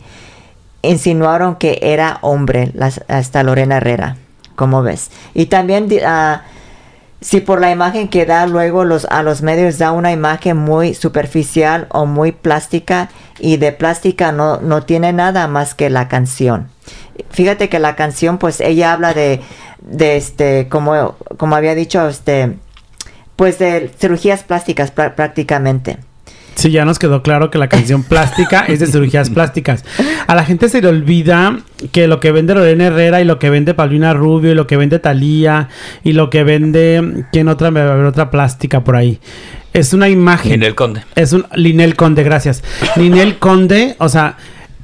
insinuaron 0.82 1.56
que 1.56 1.78
era 1.82 2.18
hombre, 2.20 2.72
hasta 3.08 3.42
Lorena 3.42 3.78
Herrera, 3.78 4.16
como 4.54 4.82
ves. 4.82 5.10
Y 5.32 5.46
también, 5.46 5.88
ah, 6.06 6.42
si 7.24 7.40
por 7.40 7.58
la 7.58 7.70
imagen 7.70 8.08
que 8.08 8.26
da 8.26 8.46
luego 8.46 8.84
los, 8.84 9.06
a 9.06 9.22
los 9.22 9.40
medios 9.40 9.78
da 9.78 9.92
una 9.92 10.12
imagen 10.12 10.58
muy 10.58 10.92
superficial 10.92 11.86
o 11.88 12.04
muy 12.04 12.32
plástica, 12.32 13.08
y 13.38 13.56
de 13.56 13.72
plástica 13.72 14.30
no, 14.30 14.58
no 14.58 14.82
tiene 14.82 15.12
nada 15.14 15.48
más 15.48 15.74
que 15.74 15.88
la 15.88 16.06
canción. 16.06 16.68
Fíjate 17.30 17.70
que 17.70 17.78
la 17.78 17.96
canción, 17.96 18.36
pues 18.36 18.60
ella 18.60 18.92
habla 18.92 19.14
de, 19.14 19.40
este, 19.98 20.68
como, 20.68 21.16
como 21.38 21.56
había 21.56 21.74
dicho, 21.74 22.06
este, 22.06 22.58
pues 23.36 23.58
de 23.58 23.90
cirugías 23.98 24.42
plásticas 24.42 24.94
prá- 24.94 25.14
prácticamente. 25.14 25.98
Sí, 26.54 26.70
ya 26.70 26.84
nos 26.84 26.98
quedó 26.98 27.22
claro 27.22 27.50
que 27.50 27.58
la 27.58 27.68
canción 27.68 28.02
plástica 28.08 28.64
es 28.66 28.80
de 28.80 28.86
cirugías 28.86 29.30
plásticas. 29.30 29.84
A 30.26 30.34
la 30.34 30.44
gente 30.44 30.68
se 30.68 30.80
le 30.80 30.88
olvida 30.88 31.58
que 31.92 32.06
lo 32.06 32.20
que 32.20 32.32
vende 32.32 32.54
Lorena 32.54 32.86
Herrera 32.86 33.20
y 33.20 33.24
lo 33.24 33.38
que 33.38 33.50
vende 33.50 33.74
Paulina 33.74 34.14
Rubio 34.14 34.52
y 34.52 34.54
lo 34.54 34.66
que 34.66 34.76
vende 34.76 34.98
Talía 34.98 35.68
y 36.02 36.12
lo 36.12 36.30
que 36.30 36.44
vende 36.44 37.24
quién 37.32 37.48
otra 37.48 37.70
me 37.70 37.82
va 37.82 37.90
a 37.90 37.94
haber 37.94 38.06
otra 38.06 38.30
plástica 38.30 38.84
por 38.84 38.96
ahí. 38.96 39.18
Es 39.72 39.92
una 39.92 40.08
imagen. 40.08 40.52
En 40.52 40.62
el 40.62 40.76
conde. 40.76 41.02
Es 41.16 41.32
un 41.32 41.46
Linel 41.56 41.96
Conde, 41.96 42.22
gracias. 42.22 42.62
Ninel 42.94 43.38
Conde, 43.40 43.96
o 43.98 44.08
sea, 44.08 44.36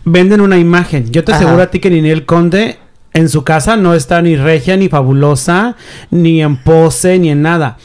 venden 0.04 0.40
una 0.40 0.58
imagen. 0.58 1.12
Yo 1.12 1.22
te 1.22 1.30
Ajá. 1.30 1.42
aseguro 1.42 1.62
a 1.62 1.70
ti 1.70 1.78
que 1.78 1.90
Ninel 1.90 2.26
Conde 2.26 2.78
En 3.12 3.28
su 3.28 3.42
casa 3.42 3.76
no 3.76 3.94
está 3.94 4.22
ni 4.22 4.36
regia, 4.36 4.76
ni 4.76 4.88
fabulosa, 4.88 5.76
ni 6.10 6.42
en 6.42 6.56
pose, 6.56 7.18
ni 7.18 7.30
en 7.30 7.42
nada. 7.42 7.76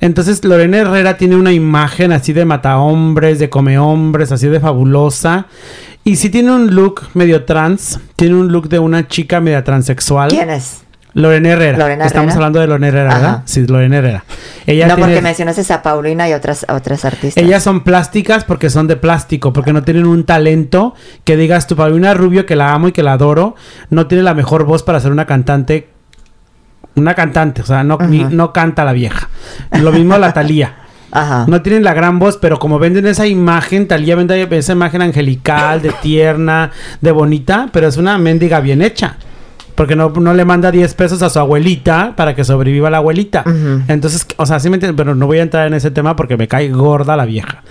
Entonces 0.00 0.44
Lorena 0.44 0.78
Herrera 0.78 1.16
tiene 1.16 1.36
una 1.36 1.52
imagen 1.52 2.12
así 2.12 2.34
de 2.34 2.44
matahombres, 2.44 3.38
de 3.38 3.48
come 3.48 3.78
hombres, 3.78 4.30
así 4.30 4.46
de 4.48 4.60
fabulosa. 4.60 5.46
Y 6.04 6.16
sí 6.16 6.28
tiene 6.28 6.52
un 6.52 6.74
look 6.74 7.02
medio 7.14 7.44
trans, 7.44 7.98
tiene 8.14 8.34
un 8.34 8.52
look 8.52 8.68
de 8.68 8.78
una 8.78 9.08
chica 9.08 9.40
media 9.40 9.64
transexual. 9.64 10.28
¿Quién 10.28 10.50
es? 10.50 10.83
Lorena 11.14 11.50
Herrera. 11.50 11.78
Lorena 11.78 12.06
Estamos 12.06 12.24
Herrera. 12.32 12.34
hablando 12.36 12.60
de 12.60 12.66
Lorena 12.66 12.88
Herrera, 12.88 13.10
Ajá. 13.10 13.18
¿verdad? 13.20 13.42
Sí, 13.46 13.66
Lorena 13.66 13.96
Herrera. 13.98 14.24
Ella 14.66 14.88
no, 14.88 14.94
tiene- 14.96 15.10
porque 15.12 15.22
mencionaste 15.22 15.72
a 15.72 15.82
Paulina 15.82 16.28
y 16.28 16.32
otras, 16.32 16.66
otras 16.68 17.04
artistas. 17.04 17.42
ellas 17.42 17.62
son 17.62 17.84
plásticas 17.84 18.44
porque 18.44 18.68
son 18.70 18.86
de 18.88 18.96
plástico, 18.96 19.52
porque 19.52 19.72
no 19.72 19.82
tienen 19.84 20.06
un 20.06 20.24
talento 20.24 20.94
que 21.24 21.36
digas 21.36 21.66
tu 21.66 21.76
Paulina 21.76 22.14
Rubio, 22.14 22.46
que 22.46 22.56
la 22.56 22.72
amo 22.72 22.88
y 22.88 22.92
que 22.92 23.02
la 23.02 23.12
adoro, 23.12 23.54
no 23.90 24.06
tiene 24.08 24.24
la 24.24 24.34
mejor 24.34 24.64
voz 24.64 24.82
para 24.82 24.98
ser 25.00 25.12
una 25.12 25.26
cantante. 25.26 25.88
Una 26.96 27.14
cantante, 27.14 27.62
o 27.62 27.66
sea, 27.66 27.82
no, 27.82 27.98
ni- 28.08 28.22
no 28.24 28.52
canta 28.52 28.84
la 28.84 28.92
vieja. 28.92 29.28
Lo 29.80 29.90
mismo 29.92 30.16
la 30.18 30.32
Talía. 30.32 30.76
Ajá. 31.10 31.44
No 31.48 31.62
tienen 31.62 31.84
la 31.84 31.94
gran 31.94 32.18
voz, 32.18 32.38
pero 32.38 32.58
como 32.58 32.78
venden 32.80 33.06
esa 33.06 33.26
imagen, 33.26 33.86
Talía 33.86 34.16
vende 34.16 34.48
esa 34.58 34.72
imagen 34.72 35.00
angelical, 35.02 35.80
de 35.80 35.90
tierna, 36.02 36.70
de 37.00 37.12
bonita, 37.12 37.68
pero 37.72 37.86
es 37.88 37.96
una 37.96 38.18
mendiga 38.18 38.58
bien 38.60 38.82
hecha. 38.82 39.16
Porque 39.74 39.96
no, 39.96 40.10
no 40.10 40.34
le 40.34 40.44
manda 40.44 40.70
10 40.70 40.94
pesos 40.94 41.22
a 41.22 41.30
su 41.30 41.38
abuelita 41.40 42.12
para 42.16 42.34
que 42.36 42.44
sobreviva 42.44 42.90
la 42.90 42.98
abuelita. 42.98 43.42
Entonces, 43.88 44.26
o 44.36 44.46
sea, 44.46 44.60
sí 44.60 44.68
me 44.70 44.76
entiendes, 44.76 44.96
pero 44.96 45.14
no 45.16 45.26
voy 45.26 45.38
a 45.38 45.42
entrar 45.42 45.66
en 45.66 45.74
ese 45.74 45.90
tema 45.90 46.14
porque 46.14 46.36
me 46.36 46.46
cae 46.46 46.68
gorda 46.70 47.16
la 47.16 47.24
vieja. 47.24 47.62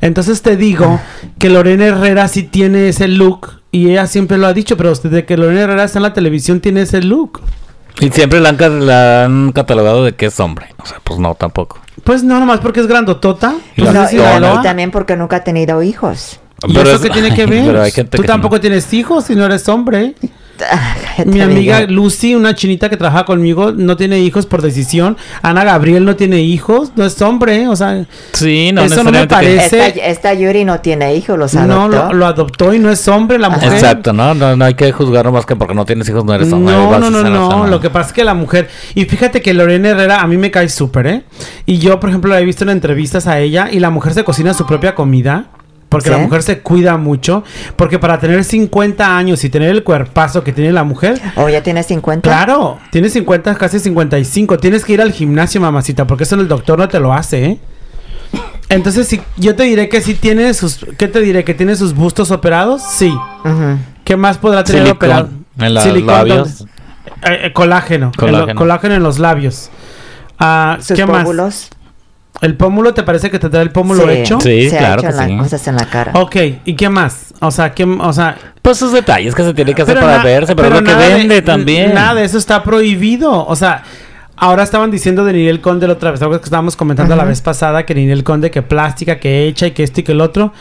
Entonces 0.00 0.42
te 0.42 0.56
digo 0.56 1.00
que 1.38 1.48
Lorena 1.48 1.86
Herrera 1.86 2.28
sí 2.28 2.42
tiene 2.44 2.88
ese 2.88 3.08
look 3.08 3.60
y 3.72 3.90
ella 3.90 4.06
siempre 4.06 4.38
lo 4.38 4.46
ha 4.46 4.52
dicho, 4.52 4.76
pero 4.76 4.94
desde 4.94 5.24
que 5.24 5.36
Lorena 5.36 5.62
Herrera 5.62 5.84
está 5.84 5.98
en 5.98 6.04
la 6.04 6.12
televisión 6.12 6.60
tiene 6.60 6.82
ese 6.82 7.02
look. 7.02 7.40
Y 8.00 8.10
siempre 8.10 8.40
la 8.40 8.50
han, 8.50 8.56
ca- 8.56 8.68
la 8.68 9.24
han 9.24 9.52
catalogado 9.52 10.04
de 10.04 10.12
que 10.14 10.26
es 10.26 10.38
hombre. 10.40 10.66
O 10.82 10.86
sea, 10.86 10.98
pues 11.02 11.18
no, 11.20 11.34
tampoco. 11.34 11.80
Pues 12.02 12.22
no, 12.22 12.38
nomás 12.40 12.60
porque 12.60 12.80
es 12.80 12.86
grandotota. 12.86 13.54
Y 13.76 13.82
Pues 13.82 13.94
No, 13.94 14.60
y, 14.60 14.62
también 14.62 14.90
porque 14.90 15.16
nunca 15.16 15.36
ha 15.36 15.44
tenido 15.44 15.82
hijos. 15.82 16.38
¿Y 16.66 16.74
Pero 16.74 16.88
eso 16.90 16.96
es- 16.96 17.00
qué 17.02 17.10
tiene 17.10 17.34
que 17.34 17.46
ver? 17.46 17.64
Pero 17.66 17.82
hay 17.82 17.90
gente 17.92 18.16
Tú 18.16 18.22
que 18.22 18.28
tampoco 18.28 18.56
no. 18.56 18.60
tienes 18.60 18.92
hijos 18.92 19.24
si 19.24 19.34
no 19.34 19.44
eres 19.46 19.68
hombre. 19.68 20.14
¿Qué 21.16 21.24
Mi 21.24 21.40
amiga 21.40 21.80
digo? 21.80 21.92
Lucy, 21.92 22.34
una 22.34 22.54
chinita 22.54 22.88
que 22.88 22.96
trabaja 22.96 23.24
conmigo, 23.24 23.72
no 23.72 23.96
tiene 23.96 24.20
hijos 24.20 24.46
por 24.46 24.62
decisión. 24.62 25.16
Ana 25.42 25.64
Gabriel 25.64 26.04
no 26.04 26.16
tiene 26.16 26.40
hijos, 26.40 26.92
no 26.96 27.04
es 27.04 27.20
hombre, 27.22 27.68
o 27.68 27.76
sea, 27.76 28.04
Sí, 28.32 28.70
no 28.72 28.82
Eso 28.82 29.04
no 29.04 29.10
me 29.10 29.26
parece. 29.26 29.86
Esta, 29.86 30.00
esta 30.06 30.34
Yuri 30.34 30.64
no 30.64 30.80
tiene 30.80 31.14
hijos, 31.14 31.38
los 31.38 31.54
no 31.54 31.84
adoptó. 31.84 32.08
lo, 32.08 32.12
lo 32.12 32.26
adoptó 32.26 32.74
y 32.74 32.78
no 32.78 32.90
es 32.90 33.06
hombre 33.08 33.38
la 33.38 33.48
mujer. 33.48 33.72
Exacto, 33.72 34.12
¿no? 34.12 34.34
¿no? 34.34 34.56
No 34.56 34.64
hay 34.64 34.74
que 34.74 34.90
juzgar 34.92 35.30
más 35.30 35.46
que 35.46 35.56
porque 35.56 35.74
no 35.74 35.84
tienes 35.84 36.08
hijos 36.08 36.24
no 36.24 36.34
eres 36.34 36.52
hombre. 36.52 36.74
No, 36.74 36.98
no, 36.98 37.10
no, 37.10 37.22
no. 37.22 37.66
Lo 37.66 37.80
que 37.80 37.90
pasa 37.90 38.08
es 38.08 38.12
que 38.14 38.24
la 38.24 38.34
mujer. 38.34 38.68
Y 38.94 39.04
fíjate 39.04 39.40
que 39.42 39.54
Lorena 39.54 39.90
Herrera 39.90 40.20
a 40.20 40.26
mí 40.26 40.36
me 40.36 40.50
cae 40.50 40.68
súper, 40.68 41.06
¿eh? 41.06 41.22
Y 41.66 41.78
yo, 41.78 42.00
por 42.00 42.10
ejemplo, 42.10 42.30
la 42.32 42.40
he 42.40 42.44
visto 42.44 42.64
en 42.64 42.70
entrevistas 42.70 43.26
a 43.26 43.40
ella 43.40 43.68
y 43.70 43.80
la 43.80 43.90
mujer 43.90 44.14
se 44.14 44.24
cocina 44.24 44.54
su 44.54 44.66
propia 44.66 44.94
comida. 44.94 45.46
Porque 45.94 46.08
¿Sí? 46.08 46.14
la 46.16 46.20
mujer 46.22 46.42
se 46.42 46.58
cuida 46.58 46.96
mucho. 46.96 47.44
Porque 47.76 48.00
para 48.00 48.18
tener 48.18 48.42
50 48.42 49.16
años 49.16 49.44
y 49.44 49.48
tener 49.48 49.70
el 49.70 49.84
cuerpazo 49.84 50.42
que 50.42 50.52
tiene 50.52 50.72
la 50.72 50.82
mujer. 50.82 51.20
¿O 51.36 51.48
ya 51.48 51.62
tiene 51.62 51.84
50? 51.84 52.28
Claro, 52.28 52.78
tienes 52.90 53.12
50, 53.12 53.54
casi 53.54 53.78
55. 53.78 54.58
Tienes 54.58 54.84
que 54.84 54.94
ir 54.94 55.00
al 55.00 55.12
gimnasio, 55.12 55.60
mamacita. 55.60 56.04
Porque 56.06 56.24
eso 56.24 56.34
el 56.34 56.48
doctor 56.48 56.78
no 56.80 56.88
te 56.88 56.98
lo 56.98 57.12
hace, 57.14 57.44
¿eh? 57.44 57.58
Entonces, 58.68 59.06
si 59.06 59.20
yo 59.36 59.54
te 59.54 59.62
diré 59.62 59.88
que 59.88 60.00
sí 60.00 60.14
tiene 60.14 60.52
sus. 60.54 60.84
¿Qué 60.98 61.06
te 61.06 61.20
diré? 61.20 61.44
¿Que 61.44 61.54
tiene 61.54 61.76
sus 61.76 61.94
bustos 61.94 62.30
operados? 62.32 62.82
Sí. 62.82 63.14
¿Qué 64.02 64.16
más 64.16 64.38
podrá 64.38 64.64
tener 64.64 64.90
operado? 64.90 65.28
en. 65.28 65.36
Eh, 67.22 67.40
eh, 67.46 67.52
colágeno. 67.52 68.10
Colágeno. 68.16 68.42
En 68.42 68.48
lo- 68.48 68.54
colágeno 68.56 68.94
en 68.94 69.02
los 69.02 69.18
labios. 69.20 69.70
Ah, 70.38 70.78
Sus 70.80 70.96
¿Qué 70.96 71.06
más? 71.06 71.24
¿El 72.40 72.56
pómulo 72.56 72.92
te 72.94 73.02
parece 73.04 73.30
que 73.30 73.38
te 73.38 73.48
da 73.48 73.62
el 73.62 73.70
pómulo 73.70 74.02
Sí, 74.04 74.10
hecho? 74.10 74.40
Sí, 74.40 74.68
se 74.68 74.76
claro 74.76 75.02
ha 75.02 75.06
hecho 75.08 75.16
que 75.16 75.22
en 75.22 75.28
sí. 75.30 75.34
las 75.36 75.42
cosas 75.44 75.68
en 75.68 75.76
la 75.76 75.86
cara. 75.86 76.12
Ok, 76.14 76.36
¿y 76.64 76.74
qué 76.74 76.88
más? 76.88 77.32
O 77.40 77.50
sea, 77.50 77.72
¿qué, 77.72 77.84
o 77.84 78.12
sea, 78.12 78.36
Pues 78.60 78.76
sus 78.78 78.92
detalles 78.92 79.34
que 79.34 79.42
se 79.44 79.54
tiene 79.54 79.74
que 79.74 79.82
hacer 79.82 79.98
para 80.00 80.22
verse, 80.22 80.54
pero, 80.56 80.70
lo 80.70 80.82
que 80.82 80.94
de- 80.94 81.14
vende 81.14 81.42
también. 81.42 81.94
Nada 81.94 82.14
de 82.14 82.24
eso 82.24 82.36
está 82.38 82.62
prohibido. 82.64 83.46
O 83.46 83.54
sea, 83.56 83.82
ahora 84.36 84.62
estaban 84.64 84.90
diciendo 84.90 85.24
de 85.24 85.32
Ninel 85.32 85.60
Conde 85.60 85.86
la 85.86 85.92
otra 85.94 86.10
vez, 86.10 86.20
algo 86.22 86.38
que 86.38 86.44
estábamos 86.44 86.74
comentando 86.76 87.14
la 87.14 87.24
vez 87.24 87.40
pasada, 87.40 87.86
que 87.86 87.94
Ninel 87.94 88.24
Conde 88.24 88.50
que 88.50 88.62
plástica, 88.62 89.18
que 89.20 89.46
hecha 89.46 89.66
y 89.68 89.70
que 89.70 89.84
esto 89.84 90.00
y 90.00 90.02
que 90.02 90.12
el 90.12 90.20
otro. 90.20 90.52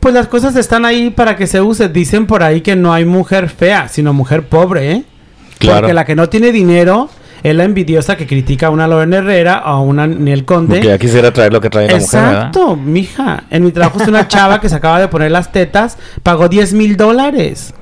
Pues 0.00 0.14
las 0.14 0.26
cosas 0.28 0.56
están 0.56 0.84
ahí 0.84 1.10
para 1.10 1.36
que 1.36 1.46
se 1.46 1.60
use. 1.60 1.88
Dicen 1.88 2.26
por 2.26 2.42
ahí 2.42 2.60
que 2.62 2.74
no 2.74 2.92
hay 2.92 3.04
mujer 3.04 3.48
fea, 3.50 3.86
sino 3.88 4.12
mujer 4.12 4.44
pobre, 4.48 4.90
¿eh? 4.92 5.04
Claro. 5.58 5.80
Porque 5.82 5.94
la 5.94 6.04
que 6.04 6.16
no 6.16 6.28
tiene 6.28 6.50
dinero 6.50 7.08
es 7.42 7.54
la 7.54 7.64
envidiosa 7.64 8.16
que 8.16 8.26
critica 8.26 8.68
a 8.68 8.70
una 8.70 8.86
Lorena 8.86 9.18
Herrera 9.18 9.62
o 9.66 9.68
a 9.68 9.80
una 9.80 10.06
Ninel 10.06 10.44
Conde. 10.44 10.76
Porque 10.76 10.88
ya 10.88 10.98
quisiera 10.98 11.32
traer 11.32 11.52
lo 11.52 11.60
que 11.60 11.70
trae 11.70 11.86
la 11.88 11.94
mujer. 11.94 12.04
Exacto, 12.04 12.76
mija. 12.76 13.44
En 13.50 13.64
mi 13.64 13.72
trabajo 13.72 14.00
es 14.00 14.08
una 14.08 14.28
chava 14.28 14.60
que 14.60 14.68
se 14.68 14.76
acaba 14.76 15.00
de 15.00 15.08
poner 15.08 15.30
las 15.30 15.50
tetas, 15.52 15.98
pagó 16.22 16.48
10 16.48 16.74
mil 16.74 16.96
dólares. 16.96 17.74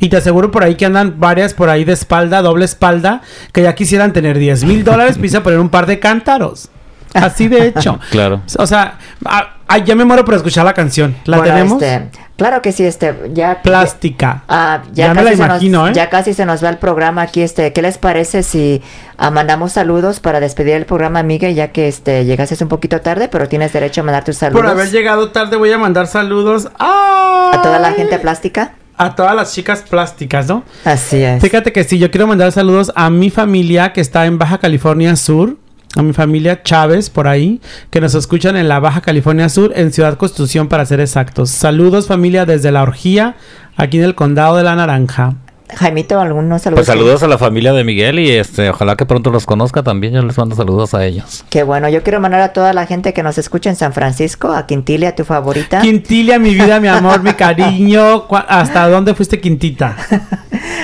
Y 0.00 0.08
te 0.08 0.16
aseguro 0.16 0.50
por 0.50 0.62
ahí 0.62 0.76
que 0.76 0.86
andan 0.86 1.18
varias 1.18 1.54
por 1.54 1.68
ahí 1.68 1.84
de 1.84 1.92
espalda, 1.92 2.40
doble 2.40 2.64
espalda, 2.64 3.22
que 3.52 3.62
ya 3.62 3.74
quisieran 3.74 4.12
tener 4.12 4.38
10 4.38 4.64
mil 4.64 4.84
dólares, 4.84 5.18
pisa 5.20 5.42
poner 5.42 5.58
un 5.58 5.68
par 5.68 5.86
de 5.86 5.98
cántaros. 5.98 6.68
Así 7.14 7.48
de 7.48 7.66
hecho. 7.66 7.98
Claro. 8.10 8.42
O 8.58 8.66
sea, 8.66 8.98
ah, 9.24 9.56
ay, 9.66 9.82
ya 9.84 9.96
me 9.96 10.04
muero 10.04 10.24
por 10.24 10.34
escuchar 10.34 10.64
la 10.64 10.74
canción. 10.74 11.16
¿La 11.24 11.38
Bueno, 11.38 11.54
tenemos? 11.54 11.82
este, 11.82 12.10
claro 12.38 12.62
que 12.62 12.72
sí, 12.72 12.84
este, 12.84 13.14
ya... 13.34 13.60
Plástica. 13.60 14.44
Ah, 14.48 14.82
ya, 14.94 15.08
Ya 15.08 15.14
me 15.14 15.22
la 15.22 15.30
casi 15.30 15.36
se 15.36 15.44
imagino, 15.44 15.80
nos, 15.80 15.90
¿eh? 15.90 15.92
Ya 15.94 16.08
casi 16.08 16.32
se 16.32 16.46
nos 16.46 16.64
va 16.64 16.70
el 16.70 16.78
programa 16.78 17.20
aquí. 17.20 17.42
Este, 17.42 17.74
¿qué 17.74 17.82
les 17.82 17.98
parece 17.98 18.42
si 18.42 18.80
ah, 19.18 19.30
mandamos 19.30 19.72
saludos 19.72 20.20
para 20.20 20.40
despedir 20.40 20.74
el 20.74 20.86
programa, 20.86 21.22
Miguel? 21.22 21.54
Ya 21.54 21.68
que 21.72 21.88
este 21.88 22.24
llegaste 22.24 22.62
un 22.62 22.70
poquito 22.70 23.00
tarde, 23.00 23.28
pero 23.28 23.48
tienes 23.48 23.72
derecho 23.72 24.00
a 24.00 24.04
mandar 24.04 24.24
tus 24.24 24.38
saludos 24.38 24.62
Por 24.62 24.70
haber 24.70 24.90
llegado 24.90 25.30
tarde 25.32 25.56
voy 25.56 25.72
a 25.72 25.78
mandar 25.78 26.06
saludos 26.06 26.68
a, 26.78 27.50
a 27.52 27.62
toda 27.62 27.78
la 27.78 27.92
gente 27.92 28.18
plástica. 28.18 28.72
A 28.96 29.14
todas 29.14 29.34
las 29.36 29.52
chicas 29.54 29.82
plásticas, 29.82 30.48
¿no? 30.48 30.64
Así 30.84 31.22
es. 31.22 31.40
Fíjate 31.42 31.72
que 31.72 31.84
sí, 31.84 31.98
yo 31.98 32.10
quiero 32.10 32.26
mandar 32.26 32.50
saludos 32.52 32.90
a 32.96 33.10
mi 33.10 33.30
familia 33.30 33.92
que 33.92 34.00
está 34.00 34.26
en 34.26 34.38
Baja 34.38 34.58
California 34.58 35.14
Sur, 35.14 35.56
a 35.98 36.02
mi 36.02 36.12
familia 36.12 36.62
Chávez 36.62 37.10
por 37.10 37.26
ahí, 37.26 37.60
que 37.90 38.00
nos 38.00 38.14
escuchan 38.14 38.56
en 38.56 38.68
la 38.68 38.78
Baja 38.78 39.00
California 39.00 39.48
Sur, 39.48 39.72
en 39.74 39.92
Ciudad 39.92 40.16
Constitución 40.16 40.68
para 40.68 40.86
ser 40.86 41.00
exactos. 41.00 41.50
Saludos 41.50 42.06
familia 42.06 42.46
desde 42.46 42.70
la 42.70 42.82
orgía, 42.82 43.34
aquí 43.76 43.98
en 43.98 44.04
el 44.04 44.14
condado 44.14 44.56
de 44.56 44.62
la 44.62 44.76
Naranja. 44.76 45.34
Jaimito, 45.74 46.18
algunos 46.20 46.62
saludos. 46.62 46.80
Pues 46.80 46.86
saludos 46.86 47.22
a 47.22 47.28
la 47.28 47.36
familia 47.38 47.72
de 47.72 47.84
Miguel 47.84 48.18
y 48.18 48.30
este, 48.30 48.70
ojalá 48.70 48.96
que 48.96 49.04
pronto 49.06 49.30
los 49.30 49.44
conozca 49.46 49.82
también. 49.82 50.14
Yo 50.14 50.22
les 50.22 50.36
mando 50.38 50.56
saludos 50.56 50.94
a 50.94 51.04
ellos. 51.04 51.44
Qué 51.50 51.62
bueno, 51.62 51.88
yo 51.88 52.02
quiero 52.02 52.20
mandar 52.20 52.40
a 52.40 52.52
toda 52.52 52.72
la 52.72 52.86
gente 52.86 53.12
que 53.12 53.22
nos 53.22 53.36
escucha 53.38 53.68
en 53.70 53.76
San 53.76 53.92
Francisco, 53.92 54.48
a 54.52 54.66
Quintilia, 54.66 55.14
tu 55.14 55.24
favorita. 55.24 55.80
Quintilia, 55.82 56.38
mi 56.38 56.54
vida, 56.54 56.80
mi 56.80 56.88
amor, 56.88 57.22
mi 57.22 57.32
cariño. 57.34 58.26
¿Cuá- 58.28 58.46
¿Hasta 58.48 58.88
dónde 58.88 59.14
fuiste, 59.14 59.40
Quintita? 59.40 59.96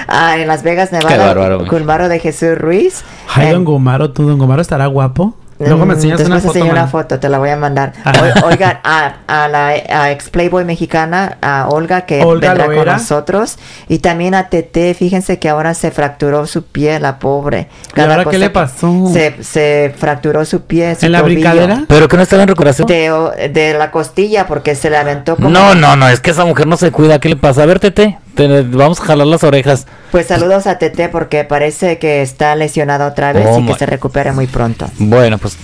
Ah, 0.06 0.36
en 0.38 0.46
Las 0.46 0.62
Vegas, 0.62 0.90
Qué 0.90 0.96
Nevada, 0.98 1.26
bárbaro. 1.28 1.64
Gulmaro 1.66 2.08
de 2.10 2.18
Jesús 2.18 2.58
Ruiz. 2.58 3.02
Ay, 3.34 3.46
En- 3.46 3.52
don 3.54 3.64
Gomaro, 3.64 4.10
tú, 4.10 4.28
don 4.28 4.38
Gomaro, 4.38 4.60
estará 4.60 4.84
guapo. 4.86 5.34
Luego 5.58 5.86
me 5.86 5.94
Mm, 5.94 5.96
enseñas 5.96 6.20
una 6.20 6.34
después 6.36 6.42
te 6.42 6.46
foto. 6.48 6.58
enseño 6.58 6.72
una 6.72 6.86
foto, 6.88 7.20
te 7.20 7.28
la 7.28 7.38
voy 7.38 7.50
a 7.50 7.56
mandar. 7.56 7.92
O- 8.42 8.46
Oigan, 8.46 8.78
a, 8.82 9.14
a 9.26 9.48
la 9.48 9.68
a 9.68 10.10
ex 10.10 10.28
Playboy 10.30 10.64
mexicana, 10.64 11.38
a 11.42 11.68
Olga, 11.68 12.02
que 12.06 12.22
Olga 12.22 12.54
vendrá 12.54 12.74
con 12.76 12.86
nosotros. 12.86 13.58
Y 13.88 13.98
también 14.00 14.34
a 14.34 14.48
Tete, 14.48 14.94
fíjense 14.94 15.38
que 15.38 15.48
ahora 15.48 15.74
se 15.74 15.90
fracturó 15.90 16.46
su 16.46 16.64
pie, 16.64 16.98
la 16.98 17.18
pobre. 17.18 17.68
¿Y 17.96 18.00
ahora 18.00 18.24
qué 18.24 18.38
le 18.38 18.50
pasó? 18.50 19.08
Se, 19.12 19.42
se 19.44 19.94
fracturó 19.96 20.44
su 20.44 20.62
pie. 20.62 20.96
su 20.96 21.06
¿En 21.06 21.12
la 21.12 21.20
tobillo. 21.20 21.34
brincadera? 21.40 21.84
¿Pero 21.88 22.08
que 22.08 22.16
no 22.16 22.22
está 22.24 22.40
en 22.42 22.48
recuperación? 22.48 22.86
De, 22.88 23.74
la 23.78 23.90
costilla, 23.90 24.46
porque 24.46 24.74
se 24.74 24.90
le 24.90 24.96
aventó 24.96 25.36
como... 25.36 25.48
No, 25.50 25.74
no, 25.74 25.94
no, 25.96 26.08
es 26.08 26.20
que 26.20 26.30
esa 26.32 26.44
mujer 26.44 26.66
no 26.66 26.76
se 26.76 26.90
cuida. 26.90 27.18
¿Qué 27.20 27.28
le 27.28 27.36
pasa? 27.36 27.62
A 27.62 27.66
ver, 27.66 27.78
Tete, 27.80 28.18
te- 28.34 28.62
vamos 28.62 29.00
a 29.00 29.04
jalar 29.04 29.26
las 29.26 29.44
orejas. 29.44 29.86
Pues 30.10 30.26
saludos 30.26 30.66
a 30.66 30.78
Tete 30.78 31.08
porque 31.08 31.44
parece 31.44 31.98
que 31.98 32.22
está 32.22 32.54
lesionada 32.56 33.06
otra 33.06 33.32
vez 33.32 33.46
Oh, 33.48 33.60
y 33.60 33.66
que 33.66 33.74
se 33.74 33.86
recupere 33.86 34.32
muy 34.32 34.46
pronto. 34.46 34.88
Bueno, 34.98 35.38
pues 35.38 35.56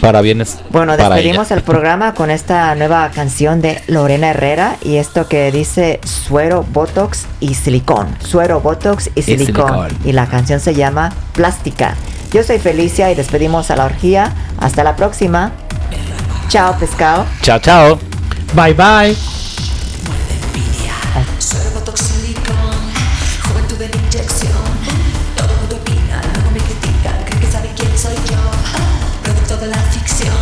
para 0.00 0.20
bienes. 0.20 0.58
Bueno, 0.70 0.96
para 0.96 1.14
despedimos 1.14 1.46
ella. 1.48 1.56
el 1.56 1.62
programa 1.62 2.14
con 2.14 2.30
esta 2.30 2.74
nueva 2.74 3.10
canción 3.14 3.62
de 3.62 3.80
Lorena 3.86 4.30
Herrera 4.30 4.76
y 4.82 4.96
esto 4.96 5.28
que 5.28 5.50
dice 5.50 6.00
suero, 6.04 6.64
botox 6.72 7.26
y 7.40 7.54
silicón. 7.54 8.08
Suero, 8.18 8.60
botox 8.60 9.10
y 9.14 9.22
silicón. 9.22 9.46
silicón. 9.68 9.88
Y 10.04 10.12
la 10.12 10.26
canción 10.26 10.60
se 10.60 10.74
llama 10.74 11.12
Plástica. 11.32 11.94
Yo 12.32 12.42
soy 12.42 12.58
Felicia 12.58 13.10
y 13.12 13.14
despedimos 13.14 13.70
a 13.70 13.76
la 13.76 13.84
orgía. 13.86 14.32
Hasta 14.58 14.82
la 14.84 14.96
próxima. 14.96 15.52
Chao, 16.48 16.76
pescado. 16.78 17.24
Chao, 17.42 17.58
chao. 17.60 17.98
Bye, 18.54 18.74
bye. 18.74 19.43
Todo 25.36 25.52
el 25.52 25.60
mundo 25.60 25.76
opina, 25.76 26.20
luego 26.34 26.50
me 26.50 26.58
critican, 26.58 27.24
creen 27.24 27.40
que 27.40 27.50
saben 27.50 27.72
quién 27.76 27.96
soy 27.96 28.14
yo. 28.14 28.38
Producto 29.22 29.56
de 29.58 29.66
la 29.68 29.76
ficción, 29.76 30.34